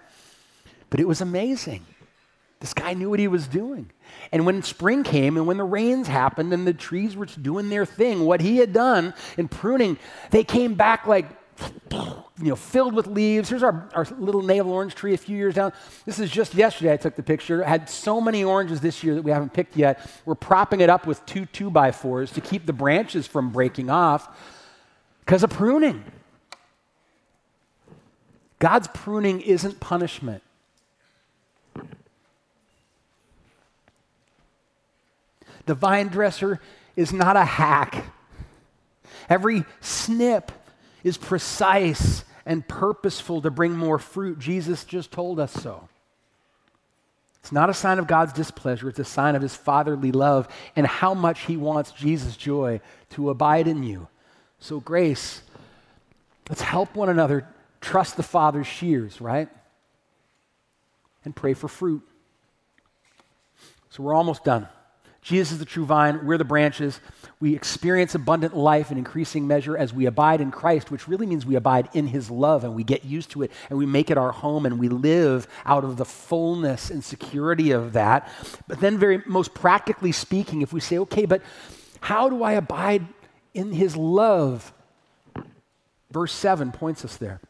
But 0.90 1.00
it 1.00 1.08
was 1.08 1.20
amazing. 1.20 1.84
This 2.64 2.72
guy 2.72 2.94
knew 2.94 3.10
what 3.10 3.18
he 3.18 3.28
was 3.28 3.46
doing. 3.46 3.90
And 4.32 4.46
when 4.46 4.62
spring 4.62 5.02
came 5.04 5.36
and 5.36 5.46
when 5.46 5.58
the 5.58 5.64
rains 5.64 6.08
happened 6.08 6.50
and 6.50 6.66
the 6.66 6.72
trees 6.72 7.14
were 7.14 7.26
doing 7.26 7.68
their 7.68 7.84
thing, 7.84 8.24
what 8.24 8.40
he 8.40 8.56
had 8.56 8.72
done 8.72 9.12
in 9.36 9.48
pruning, 9.48 9.98
they 10.30 10.44
came 10.44 10.72
back 10.72 11.06
like, 11.06 11.26
you 11.92 12.24
know, 12.38 12.56
filled 12.56 12.94
with 12.94 13.06
leaves. 13.06 13.50
Here's 13.50 13.62
our, 13.62 13.90
our 13.92 14.06
little 14.18 14.40
navel 14.40 14.72
orange 14.72 14.94
tree 14.94 15.12
a 15.12 15.18
few 15.18 15.36
years 15.36 15.56
down. 15.56 15.74
This 16.06 16.18
is 16.18 16.30
just 16.30 16.54
yesterday 16.54 16.94
I 16.94 16.96
took 16.96 17.16
the 17.16 17.22
picture. 17.22 17.60
It 17.60 17.66
had 17.66 17.90
so 17.90 18.18
many 18.18 18.42
oranges 18.42 18.80
this 18.80 19.04
year 19.04 19.14
that 19.14 19.22
we 19.24 19.30
haven't 19.30 19.52
picked 19.52 19.76
yet. 19.76 20.00
We're 20.24 20.34
propping 20.34 20.80
it 20.80 20.88
up 20.88 21.06
with 21.06 21.26
two 21.26 21.44
two 21.44 21.68
by 21.68 21.92
fours 21.92 22.30
to 22.30 22.40
keep 22.40 22.64
the 22.64 22.72
branches 22.72 23.26
from 23.26 23.50
breaking 23.50 23.90
off. 23.90 24.34
Because 25.20 25.42
of 25.42 25.50
pruning. 25.50 26.02
God's 28.58 28.88
pruning 28.88 29.42
isn't 29.42 29.80
punishment. 29.80 30.42
The 35.66 35.74
vine 35.74 36.08
dresser 36.08 36.60
is 36.96 37.12
not 37.12 37.36
a 37.36 37.44
hack. 37.44 38.04
Every 39.28 39.64
snip 39.80 40.52
is 41.02 41.16
precise 41.16 42.24
and 42.46 42.66
purposeful 42.66 43.42
to 43.42 43.50
bring 43.50 43.72
more 43.76 43.98
fruit. 43.98 44.38
Jesus 44.38 44.84
just 44.84 45.10
told 45.10 45.40
us 45.40 45.52
so. 45.52 45.88
It's 47.40 47.52
not 47.52 47.68
a 47.68 47.74
sign 47.74 47.98
of 47.98 48.06
God's 48.06 48.32
displeasure, 48.32 48.88
it's 48.88 48.98
a 48.98 49.04
sign 49.04 49.36
of 49.36 49.42
his 49.42 49.54
fatherly 49.54 50.12
love 50.12 50.48
and 50.76 50.86
how 50.86 51.12
much 51.12 51.40
he 51.42 51.58
wants 51.58 51.92
Jesus' 51.92 52.36
joy 52.36 52.80
to 53.10 53.28
abide 53.28 53.68
in 53.68 53.82
you. 53.82 54.08
So, 54.60 54.80
grace, 54.80 55.42
let's 56.48 56.62
help 56.62 56.94
one 56.94 57.10
another 57.10 57.46
trust 57.82 58.16
the 58.16 58.22
Father's 58.22 58.66
shears, 58.66 59.20
right? 59.20 59.50
And 61.22 61.36
pray 61.36 61.52
for 61.52 61.68
fruit. 61.68 62.00
So, 63.90 64.02
we're 64.02 64.14
almost 64.14 64.42
done. 64.42 64.66
Jesus 65.24 65.52
is 65.52 65.58
the 65.58 65.64
true 65.64 65.86
vine, 65.86 66.26
we're 66.26 66.36
the 66.36 66.44
branches. 66.44 67.00
We 67.40 67.54
experience 67.54 68.14
abundant 68.14 68.54
life 68.54 68.92
in 68.92 68.98
increasing 68.98 69.46
measure 69.46 69.74
as 69.74 69.92
we 69.92 70.04
abide 70.04 70.42
in 70.42 70.50
Christ, 70.50 70.90
which 70.90 71.08
really 71.08 71.24
means 71.24 71.46
we 71.46 71.54
abide 71.54 71.88
in 71.94 72.06
his 72.06 72.30
love 72.30 72.62
and 72.62 72.74
we 72.74 72.84
get 72.84 73.06
used 73.06 73.30
to 73.30 73.42
it 73.42 73.50
and 73.70 73.78
we 73.78 73.86
make 73.86 74.10
it 74.10 74.18
our 74.18 74.32
home 74.32 74.66
and 74.66 74.78
we 74.78 74.90
live 74.90 75.48
out 75.64 75.82
of 75.82 75.96
the 75.96 76.04
fullness 76.04 76.90
and 76.90 77.02
security 77.02 77.70
of 77.70 77.94
that. 77.94 78.28
But 78.68 78.80
then, 78.80 78.98
very 78.98 79.22
most 79.24 79.54
practically 79.54 80.12
speaking, 80.12 80.60
if 80.60 80.74
we 80.74 80.80
say, 80.80 80.98
okay, 80.98 81.24
but 81.24 81.40
how 82.00 82.28
do 82.28 82.42
I 82.42 82.52
abide 82.52 83.06
in 83.54 83.72
his 83.72 83.96
love? 83.96 84.74
Verse 86.10 86.34
7 86.34 86.70
points 86.70 87.02
us 87.02 87.16
there. 87.16 87.40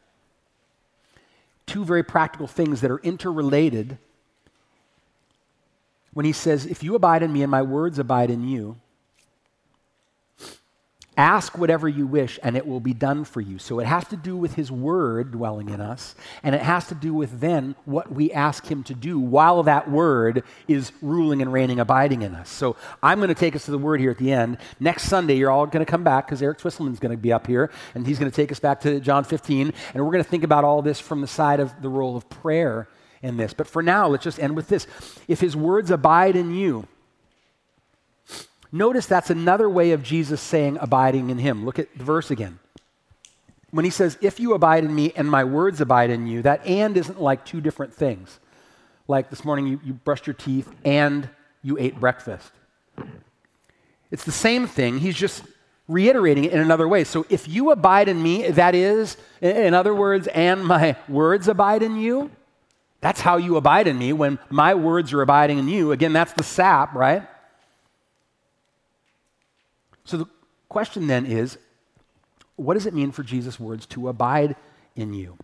Two 1.66 1.84
very 1.84 2.04
practical 2.04 2.46
things 2.46 2.82
that 2.82 2.90
are 2.92 3.00
interrelated 3.00 3.98
when 6.14 6.24
he 6.24 6.32
says, 6.32 6.66
If 6.66 6.82
you 6.82 6.94
abide 6.94 7.22
in 7.22 7.32
me 7.32 7.42
and 7.42 7.50
my 7.50 7.62
words 7.62 7.98
abide 7.98 8.30
in 8.30 8.48
you, 8.48 8.76
Ask 11.16 11.56
whatever 11.56 11.88
you 11.88 12.08
wish, 12.08 12.40
and 12.42 12.56
it 12.56 12.66
will 12.66 12.80
be 12.80 12.92
done 12.92 13.22
for 13.22 13.40
you. 13.40 13.60
So 13.60 13.78
it 13.78 13.86
has 13.86 14.04
to 14.08 14.16
do 14.16 14.36
with 14.36 14.54
His 14.54 14.72
Word 14.72 15.30
dwelling 15.30 15.68
in 15.68 15.80
us, 15.80 16.16
and 16.42 16.56
it 16.56 16.62
has 16.62 16.88
to 16.88 16.94
do 16.96 17.14
with 17.14 17.38
then 17.40 17.76
what 17.84 18.10
we 18.10 18.32
ask 18.32 18.66
Him 18.66 18.82
to 18.84 18.94
do 18.94 19.20
while 19.20 19.62
that 19.62 19.88
Word 19.88 20.42
is 20.66 20.90
ruling 21.00 21.40
and 21.40 21.52
reigning, 21.52 21.78
abiding 21.78 22.22
in 22.22 22.34
us. 22.34 22.50
So 22.50 22.74
I'm 23.00 23.18
going 23.18 23.28
to 23.28 23.34
take 23.34 23.54
us 23.54 23.64
to 23.66 23.70
the 23.70 23.78
Word 23.78 24.00
here 24.00 24.10
at 24.10 24.18
the 24.18 24.32
end. 24.32 24.58
Next 24.80 25.04
Sunday, 25.04 25.36
you're 25.36 25.52
all 25.52 25.66
going 25.66 25.84
to 25.84 25.90
come 25.90 26.02
back 26.02 26.26
because 26.26 26.42
Eric 26.42 26.58
Twisselman's 26.58 26.98
going 26.98 27.16
to 27.16 27.22
be 27.22 27.32
up 27.32 27.46
here, 27.46 27.70
and 27.94 28.04
he's 28.04 28.18
going 28.18 28.30
to 28.30 28.34
take 28.34 28.50
us 28.50 28.58
back 28.58 28.80
to 28.80 28.98
John 28.98 29.22
15, 29.22 29.72
and 29.94 30.04
we're 30.04 30.12
going 30.12 30.24
to 30.24 30.28
think 30.28 30.42
about 30.42 30.64
all 30.64 30.82
this 30.82 30.98
from 30.98 31.20
the 31.20 31.28
side 31.28 31.60
of 31.60 31.80
the 31.80 31.88
role 31.88 32.16
of 32.16 32.28
prayer 32.28 32.88
in 33.24 33.36
this. 33.36 33.54
But 33.54 33.66
for 33.66 33.82
now, 33.82 34.06
let's 34.06 34.22
just 34.22 34.38
end 34.38 34.54
with 34.54 34.68
this. 34.68 34.86
If 35.26 35.40
His 35.40 35.56
words 35.56 35.90
abide 35.90 36.36
in 36.36 36.54
you, 36.54 36.86
notice 38.70 39.06
that's 39.06 39.30
another 39.30 39.68
way 39.68 39.92
of 39.92 40.02
Jesus 40.02 40.40
saying 40.40 40.78
abiding 40.80 41.30
in 41.30 41.38
Him. 41.38 41.64
Look 41.64 41.78
at 41.78 41.88
the 41.96 42.04
verse 42.04 42.30
again. 42.30 42.60
When 43.70 43.84
He 43.84 43.90
says, 43.90 44.18
If 44.20 44.38
you 44.38 44.54
abide 44.54 44.84
in 44.84 44.94
me 44.94 45.12
and 45.16 45.28
my 45.28 45.42
words 45.42 45.80
abide 45.80 46.10
in 46.10 46.26
you, 46.26 46.42
that 46.42 46.64
and 46.66 46.96
isn't 46.96 47.20
like 47.20 47.44
two 47.44 47.60
different 47.60 47.94
things. 47.94 48.38
Like 49.08 49.30
this 49.30 49.44
morning, 49.44 49.66
you, 49.66 49.80
you 49.84 49.94
brushed 49.94 50.26
your 50.26 50.34
teeth 50.34 50.70
and 50.84 51.28
you 51.62 51.76
ate 51.78 51.98
breakfast. 51.98 52.50
It's 54.10 54.24
the 54.24 54.32
same 54.32 54.66
thing. 54.66 54.98
He's 54.98 55.16
just 55.16 55.42
reiterating 55.88 56.44
it 56.44 56.52
in 56.52 56.60
another 56.60 56.88
way. 56.88 57.04
So 57.04 57.26
if 57.28 57.48
you 57.48 57.70
abide 57.70 58.08
in 58.08 58.22
me, 58.22 58.48
that 58.48 58.74
is, 58.74 59.16
in 59.40 59.74
other 59.74 59.94
words, 59.94 60.26
and 60.28 60.64
my 60.64 60.96
words 61.08 61.48
abide 61.48 61.82
in 61.82 61.96
you, 61.96 62.30
that's 63.04 63.20
how 63.20 63.36
you 63.36 63.58
abide 63.58 63.86
in 63.86 63.98
me 63.98 64.14
when 64.14 64.38
my 64.48 64.72
words 64.74 65.12
are 65.12 65.20
abiding 65.20 65.58
in 65.58 65.68
you. 65.68 65.92
Again, 65.92 66.14
that's 66.14 66.32
the 66.32 66.42
sap, 66.42 66.94
right? 66.94 67.22
So 70.06 70.16
the 70.16 70.24
question 70.70 71.06
then 71.06 71.26
is 71.26 71.58
what 72.56 72.72
does 72.72 72.86
it 72.86 72.94
mean 72.94 73.12
for 73.12 73.22
Jesus' 73.22 73.60
words 73.60 73.84
to 73.88 74.08
abide 74.08 74.56
in 74.96 75.12
you? 75.12 75.36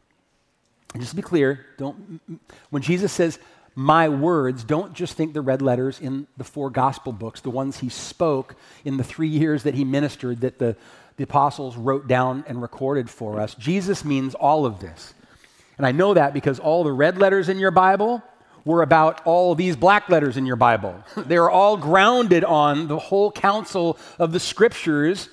And 0.95 1.03
just 1.03 1.11
to 1.11 1.17
be 1.17 1.21
clear, 1.21 1.67
don't, 1.77 2.23
when 2.71 2.81
Jesus 2.81 3.13
says, 3.13 3.39
my 3.75 4.09
words, 4.09 4.65
don't 4.65 4.95
just 4.95 5.13
think 5.13 5.35
the 5.35 5.43
red 5.43 5.61
letters 5.61 6.01
in 6.01 6.29
the 6.39 6.45
four 6.45 6.71
gospel 6.71 7.13
books, 7.13 7.43
the 7.43 7.51
ones 7.51 7.81
he 7.81 7.91
spoke 7.91 8.55
in 8.87 8.97
the 8.97 9.05
three 9.05 9.29
years 9.29 9.65
that 9.65 9.75
he 9.75 9.85
ministered, 9.85 10.41
that 10.41 10.59
the, 10.59 10.77
the 11.19 11.25
apostles 11.25 11.77
wrote 11.77 12.09
down 12.09 12.43
and 12.49 12.63
recorded 12.63 13.11
for 13.11 13.39
us. 13.39 13.55
Jesus 13.55 14.03
means 14.03 14.35
all 14.35 14.65
of 14.65 14.81
this. 14.81 15.13
And 15.81 15.87
I 15.87 15.93
know 15.93 16.13
that 16.13 16.35
because 16.35 16.59
all 16.59 16.85
the 16.85 16.93
red 16.93 17.17
letters 17.17 17.49
in 17.49 17.59
your 17.59 17.71
Bible 17.71 18.23
were 18.67 18.83
about 18.83 19.23
all 19.25 19.55
these 19.55 19.77
black 19.77 20.11
letters 20.11 20.37
in 20.37 20.45
your 20.45 20.57
Bible. 20.57 20.95
they 21.17 21.39
are 21.39 21.49
all 21.49 21.79
grounded 21.79 22.45
on 22.45 22.87
the 22.87 22.99
whole 22.99 23.33
counsel 23.33 23.99
of 24.19 24.33
the 24.33 24.41
scriptures 24.41 25.31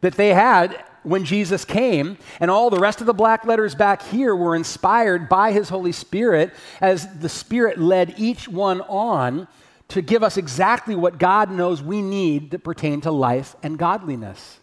that 0.00 0.14
they 0.14 0.32
had 0.32 0.82
when 1.02 1.26
Jesus 1.26 1.66
came. 1.66 2.16
And 2.40 2.50
all 2.50 2.70
the 2.70 2.78
rest 2.80 3.02
of 3.02 3.06
the 3.06 3.12
black 3.12 3.44
letters 3.44 3.74
back 3.74 4.00
here 4.00 4.34
were 4.34 4.56
inspired 4.56 5.28
by 5.28 5.52
his 5.52 5.68
Holy 5.68 5.92
Spirit 5.92 6.54
as 6.80 7.18
the 7.18 7.28
Spirit 7.28 7.76
led 7.76 8.14
each 8.16 8.48
one 8.48 8.80
on 8.80 9.46
to 9.88 10.00
give 10.00 10.22
us 10.22 10.38
exactly 10.38 10.94
what 10.94 11.18
God 11.18 11.50
knows 11.50 11.82
we 11.82 12.00
need 12.00 12.50
that 12.52 12.64
pertain 12.64 13.02
to 13.02 13.10
life 13.10 13.56
and 13.62 13.78
godliness. 13.78 14.58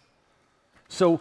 So 0.88 1.20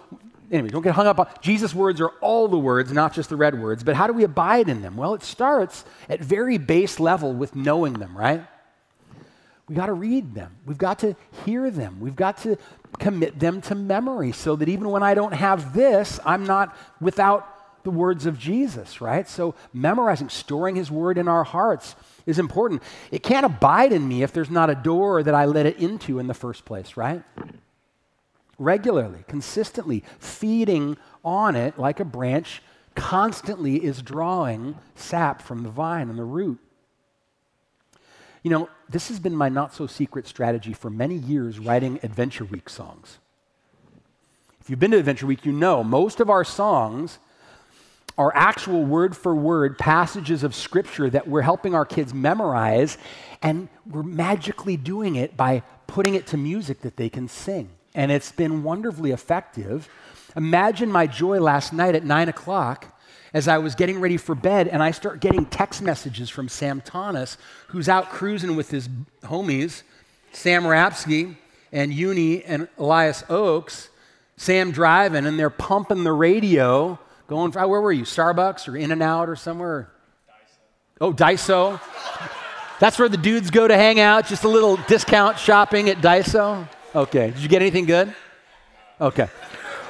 anyway, 0.51 0.69
don't 0.69 0.81
get 0.81 0.95
hung 0.95 1.07
up 1.07 1.19
on 1.19 1.27
Jesus' 1.41 1.73
words 1.73 2.01
are 2.01 2.11
all 2.21 2.47
the 2.47 2.57
words, 2.57 2.91
not 2.91 3.13
just 3.13 3.29
the 3.29 3.35
red 3.35 3.59
words. 3.59 3.83
But 3.83 3.95
how 3.95 4.07
do 4.07 4.13
we 4.13 4.23
abide 4.23 4.69
in 4.69 4.81
them? 4.81 4.95
Well, 4.95 5.13
it 5.13 5.23
starts 5.23 5.85
at 6.09 6.19
very 6.19 6.57
base 6.57 6.99
level 6.99 7.33
with 7.33 7.55
knowing 7.55 7.93
them, 7.93 8.17
right? 8.17 8.45
We 9.67 9.75
got 9.75 9.85
to 9.85 9.93
read 9.93 10.35
them. 10.35 10.57
We've 10.65 10.77
got 10.77 10.99
to 10.99 11.15
hear 11.45 11.71
them. 11.71 11.99
We've 11.99 12.15
got 12.15 12.37
to 12.39 12.57
commit 12.99 13.39
them 13.39 13.61
to 13.61 13.75
memory 13.75 14.31
so 14.31 14.55
that 14.55 14.69
even 14.69 14.89
when 14.89 15.03
I 15.03 15.13
don't 15.13 15.33
have 15.33 15.73
this, 15.73 16.19
I'm 16.25 16.45
not 16.45 16.75
without 16.99 17.49
the 17.83 17.89
words 17.89 18.25
of 18.25 18.37
Jesus, 18.37 19.01
right? 19.01 19.27
So 19.27 19.55
memorizing, 19.73 20.29
storing 20.29 20.75
his 20.75 20.89
word 20.89 21.17
in 21.17 21.27
our 21.27 21.43
hearts 21.43 21.95
is 22.25 22.39
important. 22.39 22.81
It 23.11 23.23
can't 23.23 23.45
abide 23.45 23.91
in 23.91 24.07
me 24.07 24.23
if 24.23 24.31
there's 24.31 24.49
not 24.49 24.69
a 24.69 24.75
door 24.75 25.23
that 25.23 25.35
I 25.35 25.45
let 25.45 25.65
it 25.65 25.77
into 25.77 26.19
in 26.19 26.27
the 26.27 26.33
first 26.33 26.65
place, 26.65 26.95
right? 26.95 27.23
Regularly, 28.57 29.23
consistently, 29.27 30.03
feeding 30.19 30.97
on 31.23 31.55
it 31.55 31.77
like 31.77 31.99
a 31.99 32.05
branch 32.05 32.61
constantly 32.95 33.83
is 33.83 34.01
drawing 34.01 34.75
sap 34.95 35.41
from 35.41 35.63
the 35.63 35.69
vine 35.69 36.09
and 36.09 36.17
the 36.17 36.23
root. 36.23 36.59
You 38.43 38.51
know, 38.51 38.69
this 38.89 39.07
has 39.07 39.19
been 39.19 39.35
my 39.35 39.49
not 39.49 39.73
so 39.73 39.87
secret 39.87 40.27
strategy 40.27 40.73
for 40.73 40.89
many 40.89 41.15
years 41.15 41.59
writing 41.59 41.99
Adventure 42.03 42.45
Week 42.45 42.69
songs. 42.69 43.19
If 44.59 44.69
you've 44.69 44.79
been 44.79 44.91
to 44.91 44.97
Adventure 44.97 45.25
Week, 45.25 45.45
you 45.45 45.51
know 45.51 45.83
most 45.83 46.19
of 46.19 46.29
our 46.29 46.43
songs 46.43 47.19
are 48.17 48.31
actual 48.35 48.83
word 48.83 49.17
for 49.17 49.33
word 49.33 49.79
passages 49.79 50.43
of 50.43 50.53
scripture 50.53 51.09
that 51.09 51.27
we're 51.27 51.41
helping 51.41 51.73
our 51.73 51.85
kids 51.85 52.13
memorize, 52.13 52.97
and 53.41 53.69
we're 53.89 54.03
magically 54.03 54.77
doing 54.77 55.15
it 55.15 55.35
by 55.35 55.63
putting 55.87 56.13
it 56.13 56.27
to 56.27 56.37
music 56.37 56.81
that 56.81 56.95
they 56.95 57.09
can 57.09 57.27
sing 57.27 57.69
and 57.95 58.11
it's 58.11 58.31
been 58.31 58.63
wonderfully 58.63 59.11
effective. 59.11 59.89
Imagine 60.35 60.91
my 60.91 61.07
joy 61.07 61.39
last 61.39 61.73
night 61.73 61.95
at 61.95 62.03
9 62.03 62.29
o'clock 62.29 62.87
as 63.33 63.47
I 63.47 63.57
was 63.57 63.75
getting 63.75 63.99
ready 63.99 64.17
for 64.17 64.35
bed, 64.35 64.67
and 64.67 64.83
I 64.83 64.91
start 64.91 65.19
getting 65.19 65.45
text 65.45 65.81
messages 65.81 66.29
from 66.29 66.47
Sam 66.47 66.81
Thomas, 66.81 67.37
who's 67.67 67.89
out 67.89 68.09
cruising 68.09 68.55
with 68.55 68.69
his 68.69 68.87
homies, 69.23 69.81
Sam 70.31 70.63
Rapsky 70.63 71.35
and 71.71 71.91
Uni 71.91 72.43
and 72.43 72.67
Elias 72.77 73.23
Oaks. 73.29 73.89
Sam 74.35 74.71
driving, 74.71 75.25
and 75.25 75.39
they're 75.39 75.49
pumping 75.49 76.03
the 76.03 76.11
radio, 76.11 76.99
going, 77.27 77.51
for, 77.51 77.67
where 77.67 77.81
were 77.81 77.91
you? 77.91 78.03
Starbucks 78.03 78.67
or 78.67 78.75
In 78.75 78.91
N 78.91 79.01
Out 79.01 79.29
or 79.29 79.35
somewhere? 79.35 79.91
Daiso. 80.27 81.01
Oh, 81.01 81.13
Daiso. 81.13 81.79
That's 82.79 82.97
where 82.97 83.09
the 83.09 83.17
dudes 83.17 83.51
go 83.51 83.67
to 83.67 83.75
hang 83.77 83.99
out, 83.99 84.27
just 84.27 84.43
a 84.43 84.49
little 84.49 84.77
discount 84.87 85.37
shopping 85.37 85.87
at 85.89 85.97
Daiso. 85.97 86.67
Okay. 86.95 87.31
Did 87.31 87.39
you 87.39 87.49
get 87.49 87.61
anything 87.61 87.85
good? 87.85 88.13
Okay. 89.01 89.27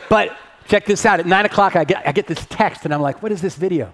But 0.10 0.36
check 0.68 0.86
this 0.86 1.06
out. 1.06 1.20
At 1.20 1.26
9 1.26 1.46
o'clock, 1.46 1.76
I 1.76 1.84
get, 1.84 2.08
I 2.08 2.12
get 2.12 2.28
this 2.28 2.46
text, 2.50 2.86
and 2.86 2.94
I'm 2.94 3.02
like, 3.02 3.22
what 3.22 3.32
is 3.32 3.42
this 3.42 3.56
video? 3.56 3.94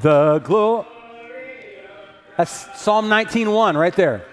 The 0.00 0.38
glory. 0.44 0.86
That's 2.36 2.80
Psalm 2.80 3.06
19.1 3.06 3.74
right 3.74 3.94
there. 3.96 4.24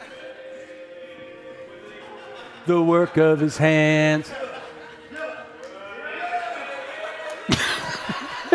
The 2.68 2.82
work 2.82 3.18
of 3.18 3.39
his 3.39 3.57
hands. 3.57 4.32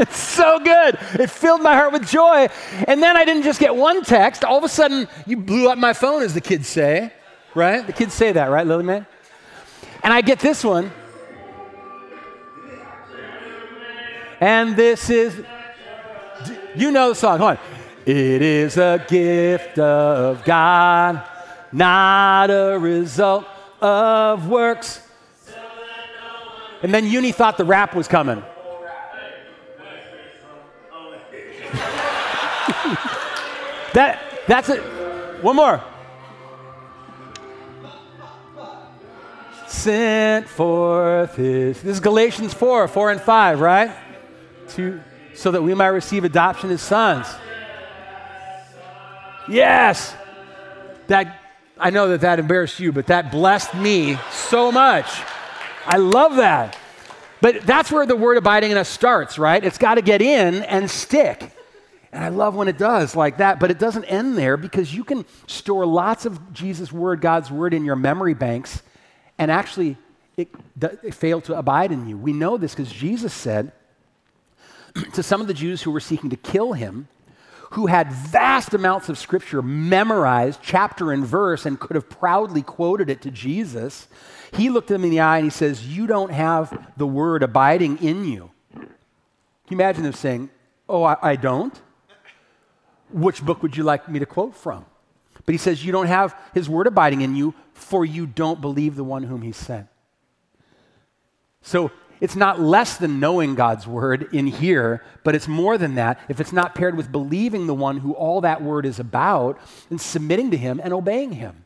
it's 0.09 0.17
so 0.17 0.59
good. 0.59 0.99
It 1.21 1.29
filled 1.29 1.61
my 1.61 1.75
heart 1.75 1.93
with 1.93 2.09
joy. 2.09 2.49
And 2.89 3.03
then 3.03 3.19
I 3.19 3.27
didn't 3.27 3.43
just 3.43 3.61
get 3.61 3.77
one 3.77 4.03
text. 4.03 4.45
All 4.47 4.57
of 4.57 4.65
a 4.65 4.69
sudden, 4.69 5.07
you 5.27 5.37
blew 5.37 5.69
up 5.69 5.77
my 5.77 5.93
phone, 5.93 6.23
as 6.23 6.33
the 6.33 6.41
kids 6.41 6.69
say. 6.69 7.13
right? 7.55 7.87
The 7.87 7.93
kids 7.93 8.15
say 8.15 8.33
that, 8.33 8.47
right, 8.47 8.67
Lily 8.67 8.85
Man? 8.85 9.07
And 10.03 10.13
I 10.15 10.23
get 10.23 10.39
this 10.39 10.65
one. 10.65 10.91
And 14.41 14.75
this 14.75 15.11
is, 15.11 15.45
you 16.75 16.91
know 16.91 17.11
the 17.11 17.15
song. 17.15 17.39
Hold 17.39 17.51
on. 17.51 17.59
It 18.07 18.41
is 18.41 18.79
a 18.79 19.05
gift 19.07 19.79
of 19.79 20.43
God, 20.47 21.23
not 21.73 22.51
a 22.51 22.79
result 22.79 23.45
of 23.83 24.49
works. 24.49 25.07
And 26.83 26.95
then 26.95 27.07
Uni 27.07 27.33
thought 27.33 27.59
the 27.59 27.67
rap 27.67 27.95
was 27.95 28.09
coming. 28.09 28.43
That, 33.95 34.21
that's 34.47 34.69
it. 34.69 34.81
One 35.43 35.57
more. 35.57 35.83
Sent 39.67 40.49
forth 40.49 41.37
his. 41.37 41.81
This 41.81 41.95
is 41.95 42.01
Galatians 42.01 42.53
4, 42.53 42.89
4 42.89 43.11
and 43.13 43.21
5, 43.21 43.61
right? 43.61 43.91
To, 44.71 45.01
so 45.35 45.51
that 45.53 45.63
we 45.63 45.75
might 45.75 45.89
receive 45.89 46.25
adoption 46.25 46.71
as 46.71 46.83
sons. 46.83 47.27
Yes. 49.49 50.15
That 51.07 51.41
I 51.79 51.91
know 51.91 52.09
that 52.09 52.21
that 52.21 52.39
embarrassed 52.39 52.79
you, 52.79 52.93
but 52.93 53.07
that 53.07 53.33
blessed 53.33 53.75
me 53.75 54.19
so 54.31 54.71
much. 54.71 55.07
I 55.87 55.97
love 55.97 56.37
that. 56.37 56.77
But 57.41 57.63
that's 57.63 57.91
where 57.91 58.05
the 58.05 58.17
word 58.17 58.37
abiding 58.37 58.71
in 58.71 58.77
us 58.77 58.89
starts, 58.89 59.39
right? 59.39 59.65
It's 59.65 59.79
got 59.79 59.95
to 59.95 60.03
get 60.03 60.21
in 60.21 60.63
and 60.65 60.91
stick. 60.91 61.53
And 62.13 62.25
I 62.25 62.29
love 62.29 62.57
when 62.57 62.67
it 62.67 62.77
does 62.77 63.15
like 63.15 63.39
that, 63.39 63.61
but 63.61 63.71
it 63.71 63.79
doesn't 63.79 64.05
end 64.05 64.37
there 64.37 64.57
because 64.57 64.95
you 64.95 65.05
can 65.05 65.25
store 65.47 65.87
lots 65.87 66.27
of 66.27 66.53
Jesus' 66.53 66.91
word, 66.91 67.21
God's 67.21 67.51
word 67.51 67.73
in 67.73 67.85
your 67.85 67.97
memory 67.97 68.35
banks, 68.35 68.83
and 69.39 69.51
actually 69.51 69.97
it, 70.37 70.49
it 71.03 71.15
fail 71.15 71.41
to 71.43 71.57
abide 71.57 71.93
in 71.93 72.09
you. 72.09 72.17
We 72.17 72.33
know 72.33 72.57
this 72.57 72.75
because 72.75 72.93
Jesus 72.93 73.33
said 73.33 73.73
to 75.15 75.23
some 75.23 75.41
of 75.41 75.47
the 75.47 75.55
Jews 75.55 75.83
who 75.83 75.93
were 75.93 76.01
seeking 76.01 76.31
to 76.31 76.37
kill 76.37 76.73
him, 76.73 77.07
who 77.71 77.87
had 77.87 78.11
vast 78.11 78.75
amounts 78.75 79.09
of 79.09 79.17
scripture 79.17 79.63
memorized, 79.63 80.59
chapter 80.61 81.13
and 81.13 81.25
verse, 81.25 81.65
and 81.65 81.79
could 81.79 81.95
have 81.95 82.09
proudly 82.11 82.63
quoted 82.63 83.09
it 83.09 83.23
to 83.23 83.31
Jesus, 83.31 84.09
he 84.53 84.69
looked 84.69 84.89
them 84.89 85.05
in 85.05 85.11
the 85.11 85.21
eye 85.21 85.39
and 85.39 85.45
he 85.47 85.51
says, 85.51 85.87
You 85.87 86.09
don't 86.09 86.33
have 86.33 86.93
the 86.97 87.07
word 87.07 87.45
abiding 87.45 87.99
in 87.99 88.25
you. 88.25 88.51
Can 88.73 88.89
you 89.69 89.77
imagine 89.77 90.03
them 90.03 90.13
saying, 90.13 90.51
Oh, 90.89 91.05
I, 91.05 91.17
I 91.23 91.37
don't? 91.37 91.81
Which 93.13 93.43
book 93.43 93.63
would 93.63 93.77
you 93.77 93.85
like 93.85 94.09
me 94.09 94.19
to 94.19 94.27
quote 94.27 94.57
from? 94.57 94.85
But 95.45 95.53
he 95.53 95.59
says, 95.59 95.85
You 95.85 95.93
don't 95.93 96.07
have 96.07 96.39
his 96.55 96.69
word 96.69 96.87
abiding 96.87 97.23
in 97.23 97.35
you, 97.35 97.55
for 97.73 98.05
you 98.05 98.27
don't 98.27 98.61
believe 98.61 98.97
the 98.97 99.05
one 99.05 99.25
whom 99.25 99.43
he 99.43 99.53
sent. 99.53 99.89
So 101.63 101.91
it's 102.21 102.37
not 102.37 102.61
less 102.61 102.97
than 102.97 103.19
knowing 103.19 103.55
God's 103.55 103.87
word 103.87 104.29
in 104.33 104.47
here, 104.47 105.03
but 105.25 105.35
it's 105.35 105.49
more 105.49 105.79
than 105.79 105.95
that. 105.95 106.21
If 106.29 106.41
it's 106.41 106.53
not 106.53 106.75
paired 106.75 106.97
with 106.97 107.11
believing 107.11 107.67
the 107.67 107.75
one 107.75 107.99
who 107.99 108.13
all 108.13 108.43
that 108.43 108.63
word 108.63 108.85
is 108.85 108.99
about 108.99 109.59
and 109.89 110.01
submitting 110.01 110.51
to 110.51 110.57
him 110.57 110.81
and 110.83 110.93
obeying 110.93 111.33
him. 111.33 111.65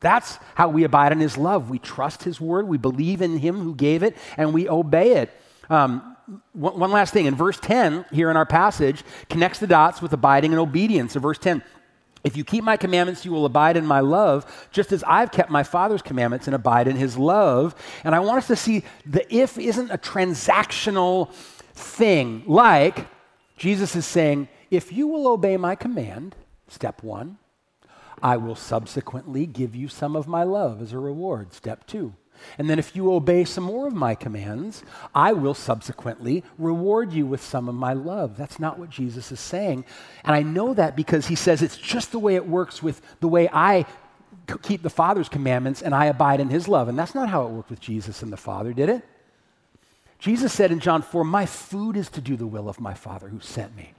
That's 0.00 0.38
how 0.54 0.68
we 0.68 0.84
abide 0.84 1.10
in 1.10 1.18
his 1.18 1.36
love. 1.36 1.70
We 1.70 1.80
trust 1.80 2.22
his 2.22 2.40
word, 2.40 2.68
we 2.68 2.78
believe 2.78 3.20
in 3.20 3.38
him 3.38 3.58
who 3.58 3.74
gave 3.74 4.04
it, 4.04 4.16
and 4.36 4.54
we 4.54 4.68
obey 4.68 5.16
it. 5.16 5.30
Um, 5.68 6.07
one, 6.52 6.78
one 6.78 6.90
last 6.90 7.12
thing. 7.12 7.26
In 7.26 7.34
verse 7.34 7.58
10, 7.60 8.06
here 8.12 8.30
in 8.30 8.36
our 8.36 8.46
passage, 8.46 9.02
connects 9.28 9.58
the 9.58 9.66
dots 9.66 10.02
with 10.02 10.12
abiding 10.12 10.52
and 10.52 10.60
obedience. 10.60 11.16
In 11.16 11.22
verse 11.22 11.38
10, 11.38 11.62
if 12.24 12.36
you 12.36 12.44
keep 12.44 12.64
my 12.64 12.76
commandments, 12.76 13.24
you 13.24 13.32
will 13.32 13.46
abide 13.46 13.76
in 13.76 13.86
my 13.86 14.00
love, 14.00 14.68
just 14.70 14.92
as 14.92 15.04
I've 15.04 15.30
kept 15.30 15.50
my 15.50 15.62
Father's 15.62 16.02
commandments 16.02 16.46
and 16.46 16.54
abide 16.54 16.88
in 16.88 16.96
his 16.96 17.16
love. 17.16 17.74
And 18.04 18.14
I 18.14 18.20
want 18.20 18.38
us 18.38 18.46
to 18.48 18.56
see 18.56 18.84
the 19.06 19.32
if 19.34 19.56
isn't 19.56 19.90
a 19.90 19.98
transactional 19.98 21.32
thing. 21.72 22.42
Like 22.46 23.06
Jesus 23.56 23.94
is 23.94 24.04
saying, 24.04 24.48
if 24.70 24.92
you 24.92 25.06
will 25.06 25.28
obey 25.28 25.56
my 25.56 25.74
command, 25.74 26.34
step 26.66 27.02
one, 27.02 27.38
I 28.22 28.36
will 28.36 28.56
subsequently 28.56 29.46
give 29.46 29.76
you 29.76 29.88
some 29.88 30.16
of 30.16 30.26
my 30.26 30.42
love 30.42 30.82
as 30.82 30.92
a 30.92 30.98
reward, 30.98 31.52
step 31.52 31.86
two. 31.86 32.14
And 32.58 32.68
then 32.68 32.78
if 32.78 32.94
you 32.96 33.12
obey 33.12 33.44
some 33.44 33.64
more 33.64 33.86
of 33.86 33.94
my 33.94 34.14
commands, 34.14 34.82
I 35.14 35.32
will 35.32 35.54
subsequently 35.54 36.44
reward 36.58 37.12
you 37.12 37.26
with 37.26 37.42
some 37.42 37.68
of 37.68 37.74
my 37.74 37.92
love. 37.92 38.36
That's 38.36 38.58
not 38.58 38.78
what 38.78 38.90
Jesus 38.90 39.30
is 39.32 39.40
saying. 39.40 39.84
And 40.24 40.34
I 40.34 40.42
know 40.42 40.74
that 40.74 40.96
because 40.96 41.26
he 41.26 41.34
says 41.34 41.62
it's 41.62 41.76
just 41.76 42.12
the 42.12 42.18
way 42.18 42.34
it 42.34 42.46
works 42.46 42.82
with 42.82 43.00
the 43.20 43.28
way 43.28 43.48
I 43.52 43.86
keep 44.62 44.82
the 44.82 44.90
Father's 44.90 45.28
commandments 45.28 45.82
and 45.82 45.94
I 45.94 46.06
abide 46.06 46.40
in 46.40 46.48
his 46.48 46.68
love. 46.68 46.88
And 46.88 46.98
that's 46.98 47.14
not 47.14 47.28
how 47.28 47.46
it 47.46 47.50
worked 47.50 47.70
with 47.70 47.80
Jesus 47.80 48.22
and 48.22 48.32
the 48.32 48.36
Father, 48.36 48.72
did 48.72 48.88
it? 48.88 49.04
Jesus 50.18 50.52
said 50.52 50.72
in 50.72 50.80
John 50.80 51.02
4, 51.02 51.22
My 51.24 51.46
food 51.46 51.96
is 51.96 52.08
to 52.10 52.20
do 52.20 52.36
the 52.36 52.46
will 52.46 52.68
of 52.68 52.80
my 52.80 52.94
Father 52.94 53.28
who 53.28 53.40
sent 53.40 53.76
me. 53.76 53.92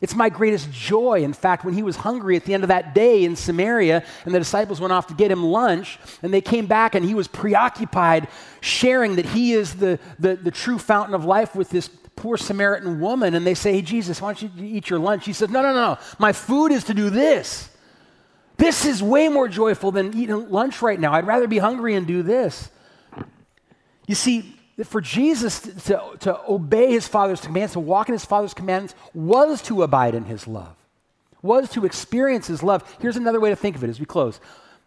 It's 0.00 0.14
my 0.14 0.30
greatest 0.30 0.70
joy. 0.72 1.22
In 1.22 1.32
fact, 1.32 1.64
when 1.64 1.74
he 1.74 1.82
was 1.82 1.96
hungry 1.96 2.36
at 2.36 2.44
the 2.44 2.54
end 2.54 2.64
of 2.64 2.68
that 2.68 2.94
day 2.94 3.24
in 3.24 3.36
Samaria, 3.36 4.02
and 4.24 4.34
the 4.34 4.38
disciples 4.38 4.80
went 4.80 4.92
off 4.92 5.06
to 5.08 5.14
get 5.14 5.30
him 5.30 5.44
lunch, 5.44 5.98
and 6.22 6.32
they 6.32 6.40
came 6.40 6.66
back, 6.66 6.94
and 6.94 7.04
he 7.04 7.14
was 7.14 7.28
preoccupied 7.28 8.28
sharing 8.60 9.16
that 9.16 9.26
he 9.26 9.52
is 9.52 9.74
the, 9.74 9.98
the, 10.18 10.36
the 10.36 10.50
true 10.50 10.78
fountain 10.78 11.14
of 11.14 11.24
life 11.24 11.54
with 11.54 11.68
this 11.70 11.88
poor 12.16 12.38
Samaritan 12.38 13.00
woman. 13.00 13.34
And 13.34 13.46
they 13.46 13.54
say, 13.54 13.74
Hey, 13.74 13.82
Jesus, 13.82 14.22
why 14.22 14.32
don't 14.32 14.42
you 14.56 14.64
eat 14.64 14.88
your 14.88 14.98
lunch? 14.98 15.26
He 15.26 15.34
says, 15.34 15.50
No, 15.50 15.60
no, 15.62 15.74
no. 15.74 15.98
My 16.18 16.32
food 16.32 16.72
is 16.72 16.84
to 16.84 16.94
do 16.94 17.10
this. 17.10 17.68
This 18.56 18.84
is 18.84 19.02
way 19.02 19.28
more 19.28 19.48
joyful 19.48 19.90
than 19.90 20.14
eating 20.14 20.50
lunch 20.50 20.82
right 20.82 21.00
now. 21.00 21.12
I'd 21.12 21.26
rather 21.26 21.46
be 21.46 21.58
hungry 21.58 21.94
and 21.94 22.06
do 22.06 22.22
this. 22.22 22.70
You 24.06 24.14
see, 24.14 24.59
that 24.80 24.86
for 24.86 25.02
Jesus 25.02 25.60
to, 25.60 25.72
to, 25.74 26.16
to, 26.20 26.40
obey 26.48 26.90
his 26.90 27.06
Father's 27.06 27.42
commands, 27.42 27.74
to 27.74 27.80
walk 27.80 28.08
in 28.08 28.14
his 28.14 28.24
Father's 28.24 28.54
commands, 28.54 28.94
was 29.12 29.60
to 29.60 29.82
abide 29.82 30.14
in 30.14 30.24
his 30.24 30.46
love, 30.46 30.74
was 31.42 31.68
to 31.72 31.84
experience 31.84 32.46
his 32.46 32.62
love. 32.62 32.96
Here's 32.98 33.18
another 33.18 33.40
way 33.40 33.50
to 33.50 33.56
think 33.56 33.76
of 33.76 33.84
it 33.84 33.90
as 33.90 34.00
we 34.00 34.06
close. 34.06 34.40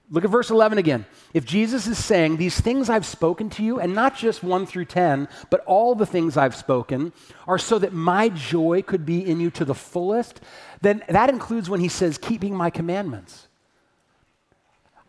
Look 0.09 0.23
at 0.23 0.31
verse 0.31 0.49
11 0.49 0.79
again. 0.79 1.05
If 1.35 1.45
Jesus 1.45 1.85
is 1.85 2.03
saying, 2.03 2.37
These 2.37 2.59
things 2.59 2.89
I've 2.89 3.05
spoken 3.05 3.51
to 3.51 3.63
you, 3.63 3.79
and 3.79 3.93
not 3.93 4.17
just 4.17 4.43
1 4.43 4.65
through 4.65 4.85
10, 4.85 5.27
but 5.51 5.63
all 5.67 5.93
the 5.93 6.07
things 6.07 6.37
I've 6.37 6.55
spoken, 6.55 7.13
are 7.47 7.59
so 7.59 7.77
that 7.77 7.93
my 7.93 8.29
joy 8.29 8.81
could 8.81 9.05
be 9.05 9.23
in 9.23 9.39
you 9.39 9.51
to 9.51 9.63
the 9.63 9.75
fullest, 9.75 10.41
then 10.81 11.03
that 11.07 11.29
includes 11.29 11.69
when 11.69 11.81
he 11.81 11.87
says, 11.87 12.17
Keeping 12.17 12.55
my 12.55 12.71
commandments. 12.71 13.47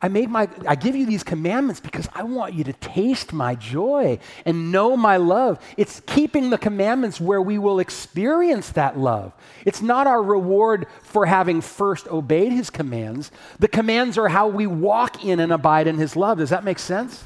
I 0.04 0.08
my 0.08 0.50
I 0.68 0.74
give 0.74 0.94
you 0.94 1.06
these 1.06 1.22
commandments 1.22 1.80
because 1.80 2.06
I 2.14 2.24
want 2.24 2.52
you 2.52 2.62
to 2.64 2.74
taste 2.74 3.32
my 3.32 3.54
joy 3.54 4.18
and 4.44 4.70
know 4.70 4.98
my 4.98 5.16
love. 5.16 5.58
It's 5.78 6.00
keeping 6.00 6.50
the 6.50 6.58
commandments 6.58 7.22
where 7.22 7.40
we 7.40 7.56
will 7.56 7.78
experience 7.78 8.68
that 8.72 8.98
love. 8.98 9.32
It's 9.64 9.80
not 9.80 10.06
our 10.06 10.22
reward 10.22 10.88
for 11.04 11.24
having 11.24 11.62
first 11.62 12.06
obeyed 12.08 12.52
his 12.52 12.68
commands. 12.68 13.30
The 13.58 13.66
commands 13.66 14.18
are 14.18 14.28
how 14.28 14.46
we 14.46 14.66
walk 14.66 15.24
in 15.24 15.40
and 15.40 15.50
abide 15.50 15.86
in 15.86 15.96
his 15.96 16.16
love. 16.16 16.36
Does 16.36 16.50
that 16.50 16.64
make 16.64 16.78
sense? 16.78 17.24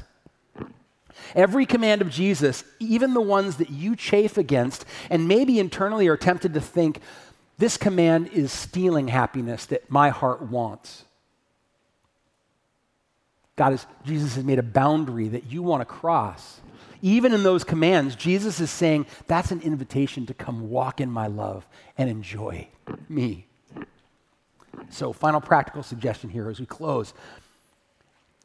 Every 1.35 1.65
command 1.65 2.01
of 2.01 2.09
Jesus, 2.09 2.63
even 2.79 3.13
the 3.13 3.19
ones 3.19 3.57
that 3.57 3.71
you 3.71 3.93
chafe 3.97 4.37
against 4.37 4.85
and 5.09 5.27
maybe 5.27 5.59
internally 5.59 6.07
are 6.07 6.15
tempted 6.15 6.53
to 6.53 6.61
think 6.61 7.01
this 7.57 7.75
command 7.75 8.29
is 8.29 8.53
stealing 8.53 9.09
happiness 9.09 9.65
that 9.65 9.91
my 9.91 10.11
heart 10.11 10.43
wants 10.43 11.03
God 13.59 13.73
is, 13.73 13.85
Jesus 14.05 14.35
has 14.35 14.45
made 14.45 14.57
a 14.57 14.63
boundary 14.63 15.27
that 15.27 15.51
you 15.51 15.61
want 15.61 15.81
to 15.81 15.85
cross. 15.85 16.61
Even 17.01 17.33
in 17.33 17.43
those 17.43 17.65
commands, 17.65 18.15
Jesus 18.15 18.61
is 18.61 18.71
saying, 18.71 19.05
that's 19.27 19.51
an 19.51 19.59
invitation 19.59 20.25
to 20.27 20.33
come 20.33 20.69
walk 20.69 21.01
in 21.01 21.11
my 21.11 21.27
love 21.27 21.67
and 21.97 22.09
enjoy 22.09 22.69
me. 23.09 23.47
So, 24.91 25.11
final 25.11 25.41
practical 25.41 25.83
suggestion 25.83 26.29
here 26.29 26.49
as 26.49 26.61
we 26.61 26.65
close. 26.65 27.13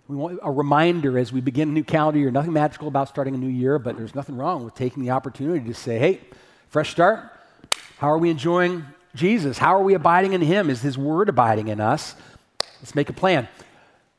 We 0.08 0.16
want 0.16 0.40
a 0.42 0.50
reminder 0.50 1.16
as 1.16 1.32
we 1.32 1.40
begin 1.40 1.68
a 1.68 1.72
new 1.72 1.84
calendar 1.84 2.18
year. 2.18 2.32
Nothing 2.32 2.52
magical 2.52 2.88
about 2.88 3.08
starting 3.08 3.36
a 3.36 3.38
new 3.38 3.46
year, 3.46 3.78
but 3.78 3.96
there's 3.96 4.16
nothing 4.16 4.36
wrong 4.36 4.64
with 4.64 4.74
taking 4.74 5.04
the 5.04 5.10
opportunity 5.10 5.64
to 5.64 5.74
say, 5.74 6.00
hey, 6.00 6.22
fresh 6.70 6.90
start. 6.90 7.30
How 7.98 8.10
are 8.10 8.18
we 8.18 8.30
enjoying 8.30 8.84
Jesus? 9.14 9.58
How 9.58 9.76
are 9.76 9.82
we 9.82 9.94
abiding 9.94 10.32
in 10.32 10.40
Him? 10.40 10.70
Is 10.70 10.82
His 10.82 10.98
Word 10.98 11.28
abiding 11.28 11.68
in 11.68 11.78
us? 11.78 12.16
Let's 12.80 12.96
make 12.96 13.08
a 13.08 13.12
plan. 13.12 13.46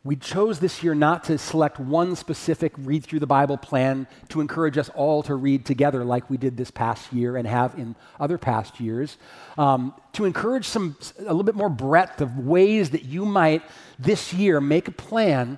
We 0.06 0.16
chose 0.16 0.60
this 0.60 0.84
year 0.84 0.94
not 0.94 1.24
to 1.24 1.40
select 1.40 1.80
one 1.80 2.16
specific 2.16 2.74
read 2.78 3.04
through 3.04 3.22
the 3.22 3.26
Bible 3.26 3.58
plan 3.58 4.06
to 4.30 4.40
encourage 4.40 4.78
us 4.78 4.88
all 4.90 5.24
to 5.24 5.34
read 5.34 5.66
together 5.66 6.06
like 6.06 6.30
we 6.30 6.38
did 6.38 6.58
this 6.58 6.70
past 6.70 7.12
year 7.12 7.36
and 7.36 7.48
have 7.48 7.74
in 7.74 7.96
other 8.20 8.38
past 8.38 8.80
years. 8.80 9.18
Um, 9.58 9.96
to 10.14 10.26
encourage 10.26 10.68
some 10.68 10.96
a 11.18 11.24
little 11.24 11.42
bit 11.42 11.56
more 11.56 11.70
breadth 11.70 12.22
of 12.22 12.38
ways 12.38 12.92
that 12.92 13.04
you 13.06 13.26
might 13.26 13.64
this 13.98 14.32
year 14.32 14.62
make 14.62 14.88
a 14.88 14.92
plan 14.92 15.58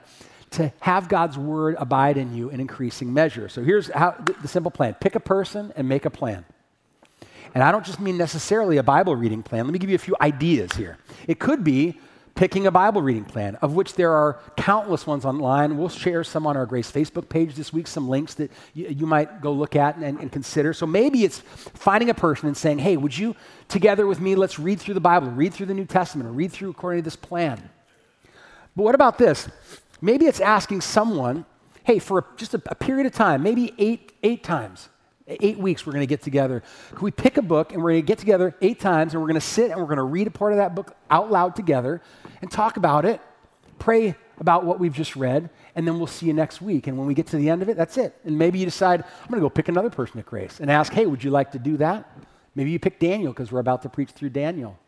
to 0.51 0.71
have 0.79 1.09
God's 1.09 1.37
word 1.37 1.75
abide 1.77 2.15
in 2.15 2.33
you 2.33 2.47
in 2.47 2.61
increasing 2.61 3.13
measure. 3.13 3.49
So 3.49 3.61
here's 3.61 3.89
how, 3.89 4.11
the 4.41 4.47
simple 4.47 4.71
plan: 4.71 4.93
pick 4.93 5.15
a 5.15 5.19
person 5.19 5.73
and 5.75 5.89
make 5.89 6.05
a 6.05 6.09
plan. 6.09 6.45
And 7.53 7.61
I 7.61 7.73
don't 7.73 7.85
just 7.85 7.99
mean 7.99 8.17
necessarily 8.17 8.77
a 8.77 8.83
Bible 8.83 9.13
reading 9.13 9.43
plan. 9.43 9.65
Let 9.65 9.73
me 9.73 9.79
give 9.79 9.89
you 9.89 9.95
a 9.97 9.99
few 9.99 10.15
ideas 10.21 10.71
here. 10.71 10.97
It 11.27 11.37
could 11.37 11.65
be 11.65 11.99
picking 12.37 12.67
a 12.67 12.71
Bible 12.71 13.01
reading 13.01 13.25
plan, 13.25 13.55
of 13.55 13.73
which 13.73 13.95
there 13.95 14.13
are 14.13 14.39
countless 14.55 15.07
ones 15.07 15.25
online. 15.25 15.75
We'll 15.75 15.89
share 15.89 16.23
some 16.23 16.45
on 16.45 16.55
our 16.55 16.67
Grace 16.67 16.89
Facebook 16.89 17.27
page 17.27 17.55
this 17.55 17.73
week, 17.73 17.87
some 17.87 18.07
links 18.07 18.35
that 18.35 18.51
you, 18.75 18.87
you 18.87 19.05
might 19.07 19.41
go 19.41 19.51
look 19.51 19.75
at 19.75 19.97
and, 19.97 20.19
and, 20.19 20.31
consider. 20.31 20.71
So 20.71 20.85
maybe 20.85 21.23
it's 21.23 21.39
finding 21.39 22.11
a 22.11 22.13
person 22.13 22.47
and 22.47 22.55
saying, 22.55 22.77
hey, 22.79 22.95
would 22.95 23.17
you, 23.17 23.35
together 23.67 24.05
with 24.05 24.21
me, 24.21 24.35
let's 24.35 24.59
read 24.59 24.79
through 24.79 24.93
the 24.93 25.01
Bible, 25.01 25.31
read 25.31 25.53
through 25.53 25.65
the 25.65 25.73
New 25.73 25.85
Testament, 25.85 26.29
or 26.29 26.31
read 26.31 26.51
through 26.51 26.69
according 26.69 27.01
to 27.01 27.03
this 27.03 27.15
plan. 27.15 27.69
But 28.75 28.83
what 28.83 28.95
about 28.95 29.17
this? 29.17 29.49
Maybe 29.99 30.27
it's 30.27 30.39
asking 30.39 30.81
someone, 30.81 31.43
hey, 31.85 31.97
for 31.97 32.19
a, 32.19 32.25
just 32.37 32.53
a, 32.53 32.61
a 32.67 32.75
period 32.75 33.07
of 33.07 33.13
time, 33.13 33.41
maybe 33.41 33.73
eight, 33.79 34.11
eight 34.21 34.43
times, 34.43 34.89
eight 35.27 35.57
weeks 35.57 35.85
we're 35.85 35.93
going 35.93 36.03
to 36.03 36.07
get 36.07 36.21
together. 36.21 36.63
Can 36.91 37.01
we 37.01 37.11
pick 37.11 37.37
a 37.37 37.41
book 37.41 37.73
and 37.73 37.83
we're 37.83 37.91
going 37.91 38.01
to 38.01 38.07
get 38.07 38.17
together 38.17 38.55
eight 38.61 38.79
times 38.79 39.13
and 39.13 39.21
we're 39.21 39.27
going 39.27 39.39
to 39.39 39.45
sit 39.45 39.71
and 39.71 39.79
we're 39.79 39.85
going 39.87 39.97
to 39.97 40.03
read 40.03 40.27
a 40.27 40.31
part 40.31 40.53
of 40.53 40.57
that 40.57 40.75
book 40.75 40.95
out 41.09 41.31
loud 41.31 41.55
together 41.55 42.01
and 42.41 42.51
talk 42.51 42.77
about 42.77 43.05
it, 43.05 43.19
pray 43.79 44.15
about 44.39 44.63
what 44.63 44.79
we've 44.79 44.93
just 44.93 45.15
read, 45.15 45.49
and 45.75 45.87
then 45.87 45.97
we'll 45.97 46.07
see 46.07 46.27
you 46.27 46.33
next 46.33 46.61
week. 46.61 46.87
And 46.87 46.97
when 46.97 47.07
we 47.07 47.13
get 47.13 47.27
to 47.27 47.37
the 47.37 47.49
end 47.49 47.61
of 47.61 47.69
it, 47.69 47.77
that's 47.77 47.97
it. 47.97 48.15
And 48.23 48.37
maybe 48.37 48.59
you 48.59 48.65
decide, 48.65 49.01
I'm 49.01 49.29
going 49.29 49.41
to 49.41 49.45
go 49.45 49.49
pick 49.49 49.67
another 49.67 49.89
person 49.89 50.19
at 50.19 50.25
Grace 50.25 50.59
and 50.59 50.71
ask, 50.71 50.93
hey, 50.93 51.05
would 51.05 51.23
you 51.23 51.31
like 51.31 51.51
to 51.51 51.59
do 51.59 51.77
that? 51.77 52.09
Maybe 52.55 52.71
you 52.71 52.79
pick 52.79 52.99
Daniel 52.99 53.33
because 53.33 53.51
we're 53.51 53.59
about 53.59 53.81
to 53.83 53.89
preach 53.89 54.11
through 54.11 54.29
Daniel. 54.29 54.79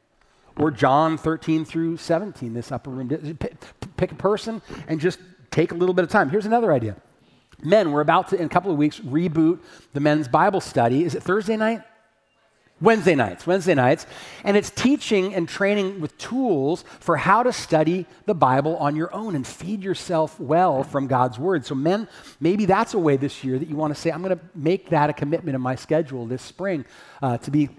Or 0.57 0.71
John 0.71 1.17
13 1.17 1.65
through 1.65 1.97
17, 1.97 2.53
this 2.53 2.71
upper 2.71 2.89
room. 2.89 3.09
Pick 3.97 4.11
a 4.11 4.15
person 4.15 4.61
and 4.87 4.99
just 4.99 5.19
take 5.51 5.71
a 5.71 5.75
little 5.75 5.93
bit 5.93 6.03
of 6.03 6.09
time. 6.09 6.29
Here's 6.29 6.45
another 6.45 6.73
idea. 6.73 6.95
Men, 7.63 7.91
we're 7.91 8.01
about 8.01 8.29
to, 8.29 8.37
in 8.37 8.45
a 8.45 8.49
couple 8.49 8.71
of 8.71 8.77
weeks, 8.77 8.99
reboot 8.99 9.59
the 9.93 9.99
men's 9.99 10.27
Bible 10.27 10.61
study. 10.61 11.03
Is 11.03 11.15
it 11.15 11.23
Thursday 11.23 11.57
night? 11.57 11.81
Wednesday 12.81 13.15
nights, 13.15 13.45
Wednesday 13.45 13.73
nights, 13.73 14.05
and 14.45 14.55
it's 14.55 14.69
teaching 14.69 15.35
and 15.35 15.49
training 15.49 15.99
with 15.99 16.17
tools 16.17 16.85
for 17.01 17.17
how 17.17 17.43
to 17.43 17.51
study 17.51 18.05
the 18.25 18.33
Bible 18.33 18.77
on 18.77 18.95
your 18.95 19.13
own 19.13 19.35
and 19.35 19.45
feed 19.45 19.83
yourself 19.83 20.39
well 20.39 20.83
from 20.83 21.07
God's 21.07 21.37
Word. 21.37 21.65
So, 21.65 21.75
men, 21.75 22.07
maybe 22.39 22.65
that's 22.65 22.93
a 22.93 22.99
way 22.99 23.17
this 23.17 23.43
year 23.43 23.59
that 23.59 23.67
you 23.67 23.75
want 23.75 23.93
to 23.93 23.99
say, 23.99 24.11
I'm 24.11 24.23
going 24.23 24.37
to 24.37 24.43
make 24.55 24.89
that 24.91 25.09
a 25.09 25.13
commitment 25.13 25.55
in 25.55 25.61
my 25.61 25.75
schedule 25.75 26.25
this 26.25 26.41
spring 26.41 26.85
uh, 27.21 27.37
to 27.39 27.51
be 27.51 27.69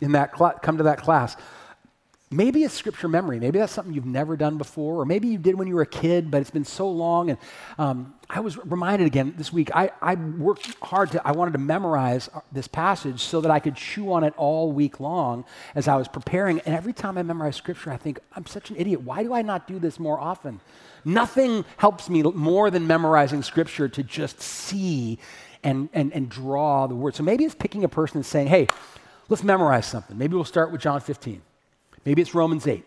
in 0.00 0.12
that 0.12 0.36
cl- 0.36 0.58
come 0.62 0.78
to 0.78 0.84
that 0.84 1.02
class. 1.02 1.36
Maybe 2.32 2.62
it's 2.62 2.74
scripture 2.74 3.08
memory. 3.08 3.40
Maybe 3.40 3.58
that's 3.58 3.72
something 3.72 3.92
you've 3.92 4.06
never 4.06 4.36
done 4.36 4.56
before, 4.56 5.00
or 5.00 5.04
maybe 5.04 5.26
you 5.26 5.36
did 5.36 5.56
when 5.56 5.66
you 5.66 5.74
were 5.74 5.82
a 5.82 5.86
kid, 5.86 6.30
but 6.30 6.40
it's 6.40 6.50
been 6.50 6.64
so 6.64 6.88
long. 6.88 7.30
And 7.30 7.38
um, 7.76 8.14
I 8.28 8.38
was 8.38 8.56
reminded 8.56 9.08
again 9.08 9.34
this 9.36 9.52
week. 9.52 9.74
I, 9.74 9.90
I 10.00 10.14
worked 10.14 10.72
hard 10.80 11.10
to. 11.10 11.26
I 11.26 11.32
wanted 11.32 11.54
to 11.54 11.58
memorize 11.58 12.30
this 12.52 12.68
passage 12.68 13.24
so 13.24 13.40
that 13.40 13.50
I 13.50 13.58
could 13.58 13.74
chew 13.74 14.12
on 14.12 14.22
it 14.22 14.32
all 14.36 14.70
week 14.70 15.00
long 15.00 15.44
as 15.74 15.88
I 15.88 15.96
was 15.96 16.06
preparing. 16.06 16.60
And 16.60 16.76
every 16.76 16.92
time 16.92 17.18
I 17.18 17.24
memorize 17.24 17.56
scripture, 17.56 17.90
I 17.90 17.96
think 17.96 18.20
I'm 18.36 18.46
such 18.46 18.70
an 18.70 18.76
idiot. 18.76 19.00
Why 19.00 19.24
do 19.24 19.34
I 19.34 19.42
not 19.42 19.66
do 19.66 19.80
this 19.80 19.98
more 19.98 20.20
often? 20.20 20.60
Nothing 21.04 21.64
helps 21.78 22.08
me 22.08 22.22
more 22.22 22.70
than 22.70 22.86
memorizing 22.86 23.42
scripture 23.42 23.88
to 23.88 24.04
just 24.04 24.40
see 24.40 25.18
and 25.64 25.88
and 25.92 26.12
and 26.12 26.28
draw 26.28 26.86
the 26.86 26.94
word. 26.94 27.16
So 27.16 27.24
maybe 27.24 27.44
it's 27.44 27.56
picking 27.56 27.82
a 27.82 27.88
person 27.88 28.18
and 28.18 28.26
saying, 28.26 28.46
"Hey, 28.46 28.68
let's 29.28 29.42
memorize 29.42 29.86
something." 29.86 30.16
Maybe 30.16 30.36
we'll 30.36 30.44
start 30.44 30.70
with 30.70 30.80
John 30.80 31.00
15. 31.00 31.42
Maybe 32.04 32.22
it's 32.22 32.34
Romans 32.34 32.66
8. 32.66 32.84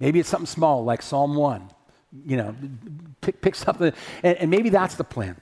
Maybe 0.00 0.20
it's 0.20 0.28
something 0.28 0.46
small 0.46 0.84
like 0.84 1.02
Psalm 1.02 1.34
1. 1.34 1.70
You 2.26 2.36
know, 2.36 2.54
pick, 3.20 3.40
pick 3.40 3.54
something, 3.54 3.92
and, 4.22 4.38
and 4.38 4.50
maybe 4.50 4.70
that's 4.70 4.94
the 4.94 5.04
plan. 5.04 5.36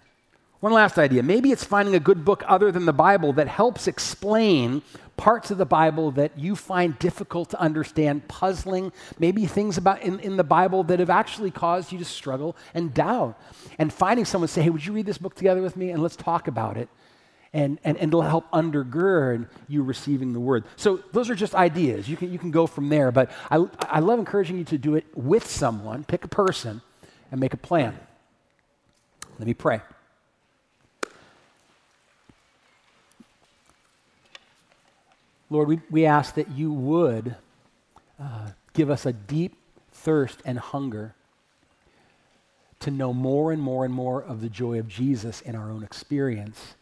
One 0.61 0.73
last 0.73 0.99
idea. 0.99 1.23
Maybe 1.23 1.53
it's 1.53 1.63
finding 1.63 1.95
a 1.95 2.01
good 2.01 2.25
book 2.25 2.43
other 2.49 2.73
than 2.73 2.87
the 2.87 2.93
Bible 2.93 3.35
that 3.35 3.49
helps 3.49 3.87
explain 3.87 4.81
parts 5.17 5.51
of 5.51 5.59
the 5.59 5.67
Bible 5.67 6.11
that 6.13 6.39
you 6.39 6.57
find 6.57 6.99
difficult 6.99 7.51
to 7.51 7.61
understand, 7.61 8.27
puzzling, 8.29 8.91
maybe 9.19 9.45
things 9.45 9.77
about 9.77 10.01
in, 10.03 10.19
in 10.21 10.39
the 10.39 10.45
Bible 10.45 10.83
that 10.85 11.01
have 11.01 11.11
actually 11.11 11.51
caused 11.51 11.93
you 11.93 11.99
to 11.99 12.05
struggle 12.05 12.57
and 12.73 12.95
doubt. 12.95 13.39
And 13.79 13.93
finding 13.93 14.25
someone 14.25 14.49
say, 14.49 14.63
hey, 14.63 14.71
would 14.71 14.85
you 14.85 14.95
read 14.95 15.05
this 15.05 15.19
book 15.19 15.35
together 15.35 15.61
with 15.61 15.77
me 15.77 15.91
and 15.91 16.03
let's 16.03 16.17
talk 16.17 16.49
about 16.49 16.77
it? 16.79 16.89
And, 17.55 17.79
and, 17.85 17.97
and 17.97 18.09
it'll 18.09 18.23
help 18.23 18.51
undergird 18.51 19.49
you 19.69 19.85
receiving 19.85 20.33
the 20.33 20.41
word. 20.41 20.65
So 20.75 21.01
those 21.13 21.31
are 21.31 21.37
just 21.37 21.55
ideas. 21.55 22.09
You 22.09 22.17
can, 22.17 22.33
you 22.33 22.39
can 22.39 22.51
go 22.51 22.67
from 22.67 22.89
there, 22.89 23.13
but 23.13 23.31
I, 23.49 23.65
I 23.79 24.01
love 24.01 24.19
encouraging 24.19 24.59
you 24.59 24.65
to 24.65 24.77
do 24.77 24.97
it 24.97 25.07
with 25.15 25.49
someone, 25.49 26.03
pick 26.03 26.25
a 26.25 26.29
person, 26.29 26.83
and 27.31 27.41
make 27.41 27.55
a 27.55 27.57
plan. 27.57 27.97
Let 29.39 29.47
me 29.47 29.55
pray. 29.55 29.81
Lord, 35.49 35.69
we, 35.69 35.81
we 35.91 36.07
ask 36.07 36.35
that 36.35 36.51
you 36.51 36.73
would 36.73 37.37
uh, 38.21 38.49
give 38.73 38.91
us 38.91 39.07
a 39.07 39.13
deep 39.13 39.55
thirst 39.93 40.43
and 40.45 40.59
hunger 40.59 41.15
to 42.81 42.91
know 42.91 43.13
more 43.13 43.53
and 43.53 43.63
more 43.63 43.85
and 43.85 43.95
more 43.95 44.21
of 44.21 44.41
the 44.41 44.49
joy 44.49 44.81
of 44.81 44.89
Jesus 44.89 45.41
in 45.41 45.55
our 45.55 45.71
own 45.71 45.85
experience 45.85 46.75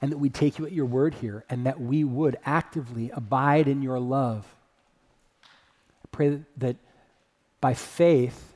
and 0.00 0.10
that 0.10 0.18
we 0.18 0.30
take 0.30 0.58
you 0.58 0.66
at 0.66 0.72
your 0.72 0.86
word 0.86 1.14
here 1.14 1.44
and 1.50 1.66
that 1.66 1.80
we 1.80 2.04
would 2.04 2.38
actively 2.44 3.10
abide 3.10 3.68
in 3.68 3.82
your 3.82 4.00
love. 4.00 4.46
I 5.42 6.08
pray 6.10 6.40
that 6.56 6.76
by 7.60 7.74
faith, 7.74 8.54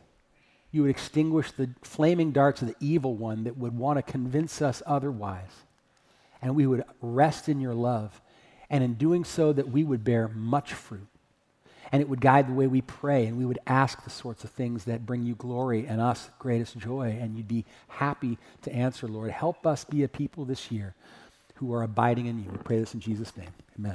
you 0.72 0.82
would 0.82 0.90
extinguish 0.90 1.52
the 1.52 1.70
flaming 1.82 2.32
darts 2.32 2.62
of 2.62 2.68
the 2.68 2.76
evil 2.80 3.14
one 3.14 3.44
that 3.44 3.56
would 3.56 3.76
want 3.76 3.98
to 3.98 4.02
convince 4.10 4.62
us 4.62 4.82
otherwise. 4.86 5.50
And 6.40 6.56
we 6.56 6.66
would 6.66 6.84
rest 7.00 7.48
in 7.48 7.60
your 7.60 7.74
love. 7.74 8.20
And 8.70 8.82
in 8.82 8.94
doing 8.94 9.24
so, 9.24 9.52
that 9.52 9.68
we 9.68 9.84
would 9.84 10.02
bear 10.02 10.28
much 10.28 10.72
fruit. 10.72 11.06
And 11.92 12.00
it 12.00 12.08
would 12.08 12.20
guide 12.20 12.48
the 12.48 12.54
way 12.54 12.66
we 12.66 12.80
pray, 12.80 13.26
and 13.26 13.38
we 13.38 13.44
would 13.44 13.60
ask 13.68 14.02
the 14.02 14.10
sorts 14.10 14.42
of 14.42 14.50
things 14.50 14.84
that 14.84 15.06
bring 15.06 15.22
you 15.22 15.36
glory 15.36 15.86
and 15.86 16.00
us 16.00 16.28
greatest 16.40 16.76
joy. 16.76 17.16
And 17.20 17.36
you'd 17.36 17.46
be 17.46 17.66
happy 17.86 18.36
to 18.62 18.72
answer, 18.72 19.06
Lord. 19.06 19.30
Help 19.30 19.64
us 19.64 19.84
be 19.84 20.02
a 20.02 20.08
people 20.08 20.44
this 20.44 20.72
year 20.72 20.94
who 21.56 21.72
are 21.72 21.82
abiding 21.82 22.26
in 22.26 22.38
you. 22.38 22.50
We 22.50 22.58
pray 22.58 22.78
this 22.78 22.94
in 22.94 23.00
Jesus' 23.00 23.36
name. 23.36 23.50
Amen. 23.78 23.92